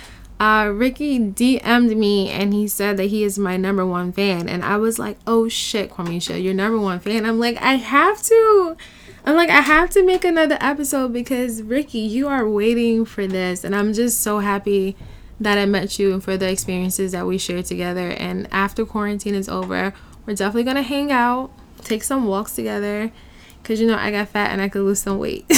uh, 0.42 0.72
Ricky 0.74 1.20
DM'd 1.20 1.96
me 1.96 2.28
and 2.32 2.52
he 2.52 2.68
said 2.68 2.98
that 2.98 3.06
he 3.06 3.24
is 3.24 3.38
my 3.38 3.58
number 3.58 3.86
one 3.86 4.12
fan. 4.12 4.50
And 4.50 4.66
I 4.66 4.78
was 4.78 4.98
like, 4.98 5.20
oh 5.28 5.48
shit, 5.48 5.92
Quameisha, 5.92 6.42
you're 6.42 6.56
number 6.56 6.80
one 6.80 7.00
fan. 7.00 7.28
I'm 7.28 7.40
like, 7.40 7.58
I 7.62 7.76
have 7.76 8.24
to. 8.24 8.76
I'm 9.24 9.36
like, 9.36 9.52
I 9.52 9.62
have 9.62 9.92
to 9.92 10.04
make 10.04 10.26
another 10.26 10.58
episode 10.60 11.14
because 11.14 11.62
Ricky, 11.62 12.00
you 12.00 12.28
are 12.28 12.50
waiting 12.50 13.06
for 13.06 13.28
this. 13.28 13.64
And 13.64 13.76
I'm 13.76 13.94
just 13.94 14.22
so 14.22 14.40
happy 14.40 14.98
that 15.40 15.60
I 15.60 15.68
met 15.68 16.00
you 16.00 16.12
and 16.12 16.24
for 16.24 16.38
the 16.38 16.50
experiences 16.50 17.12
that 17.12 17.28
we 17.28 17.38
shared 17.38 17.66
together. 17.66 18.10
And 18.10 18.48
after 18.52 18.84
quarantine 18.84 19.36
is 19.36 19.48
over, 19.48 19.94
we're 20.26 20.34
definitely 20.34 20.64
going 20.64 20.78
to 20.78 20.82
hang 20.82 21.12
out, 21.12 21.52
take 21.84 22.04
some 22.04 22.26
walks 22.26 22.56
together. 22.56 23.12
Because, 23.62 23.80
you 23.80 23.88
know, 23.88 23.98
I 23.98 24.12
got 24.12 24.30
fat 24.30 24.52
and 24.52 24.62
I 24.62 24.70
could 24.70 24.84
lose 24.84 25.00
some 25.00 25.20
weight. 25.20 25.46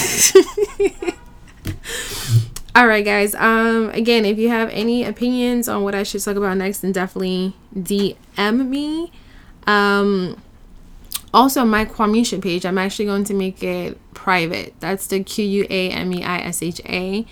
All 2.75 2.87
right, 2.87 3.05
guys. 3.05 3.35
Um, 3.35 3.91
again, 3.91 4.25
if 4.25 4.39
you 4.39 4.49
have 4.49 4.69
any 4.69 5.03
opinions 5.03 5.69
on 5.69 5.83
what 5.83 5.93
I 5.93 6.01
should 6.01 6.23
talk 6.23 6.35
about 6.35 6.57
next, 6.57 6.79
then 6.79 6.91
definitely 6.91 7.55
DM 7.75 8.67
me. 8.67 9.11
Um, 9.67 10.41
also, 11.33 11.65
my 11.65 11.85
Quameisha 11.85 12.41
page, 12.41 12.65
I'm 12.65 12.79
actually 12.79 13.05
going 13.05 13.25
to 13.25 13.33
make 13.33 13.61
it 13.61 13.97
private. 14.13 14.73
That's 14.79 15.07
the 15.07 15.23
Q 15.23 15.45
U 15.45 15.67
A 15.69 15.89
M 15.91 16.13
E 16.13 16.23
I 16.23 16.39
S 16.39 16.63
H 16.63 16.81
A. 16.85 17.25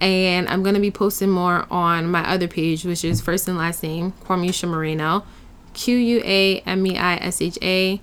And 0.00 0.48
I'm 0.48 0.62
going 0.62 0.74
to 0.74 0.80
be 0.80 0.90
posting 0.90 1.30
more 1.30 1.66
on 1.70 2.10
my 2.10 2.28
other 2.28 2.46
page, 2.46 2.84
which 2.84 3.04
is 3.04 3.20
first 3.20 3.48
and 3.48 3.58
last 3.58 3.82
name, 3.82 4.12
Quameisha 4.24 4.68
Moreno. 4.68 5.24
Q 5.74 5.96
U 5.96 6.22
A 6.24 6.58
M 6.60 6.86
E 6.86 6.96
I 6.96 7.16
S 7.16 7.40
H 7.40 7.58
A. 7.62 8.00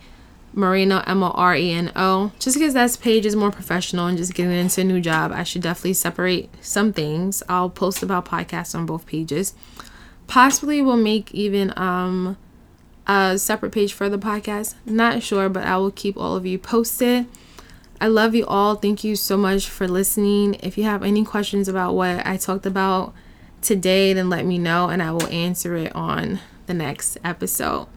Moreno, 0.56 1.04
M 1.06 1.22
O 1.22 1.32
R 1.32 1.56
E 1.56 1.72
N 1.72 1.92
O. 1.96 2.32
Just 2.40 2.58
because 2.58 2.74
that 2.74 2.98
page 3.02 3.26
is 3.26 3.36
more 3.36 3.52
professional 3.52 4.08
and 4.08 4.18
just 4.18 4.34
getting 4.34 4.54
into 4.54 4.82
a 4.82 4.84
new 4.84 5.02
job, 5.02 5.32
I 5.32 5.44
should 5.44 5.62
definitely 5.62 5.94
separate 5.94 6.50
some 6.62 6.94
things. 6.94 7.44
I'll 7.50 7.70
post 7.70 8.02
about 8.02 8.26
podcasts 8.26 8.74
on 8.74 8.86
both 8.86 9.06
pages. 9.06 9.54
Possibly 10.28 10.82
will 10.82 10.98
make 10.98 11.34
even 11.34 11.74
um 11.78 12.38
a 13.08 13.38
separate 13.38 13.72
page 13.72 13.94
for 13.94 14.10
the 14.10 14.18
podcast. 14.18 14.76
Not 14.86 15.22
sure, 15.22 15.50
but 15.50 15.66
I 15.66 15.78
will 15.78 15.92
keep 15.92 16.18
all 16.18 16.36
of 16.36 16.46
you 16.46 16.58
posted. 16.58 17.28
I 18.02 18.08
love 18.08 18.36
you 18.36 18.46
all. 18.46 18.76
Thank 18.76 19.04
you 19.04 19.16
so 19.16 19.38
much 19.38 19.70
for 19.70 19.88
listening. 19.88 20.56
If 20.56 20.78
you 20.78 20.84
have 20.86 21.04
any 21.04 21.24
questions 21.24 21.68
about 21.68 21.94
what 21.94 22.26
I 22.26 22.38
talked 22.38 22.66
about 22.66 23.14
today, 23.62 24.14
then 24.14 24.30
let 24.30 24.46
me 24.46 24.58
know 24.58 24.90
and 24.90 25.02
I 25.02 25.12
will 25.12 25.28
answer 25.28 25.76
it 25.76 25.96
on 25.96 26.40
the 26.66 26.74
next 26.74 27.18
episode. 27.24 27.88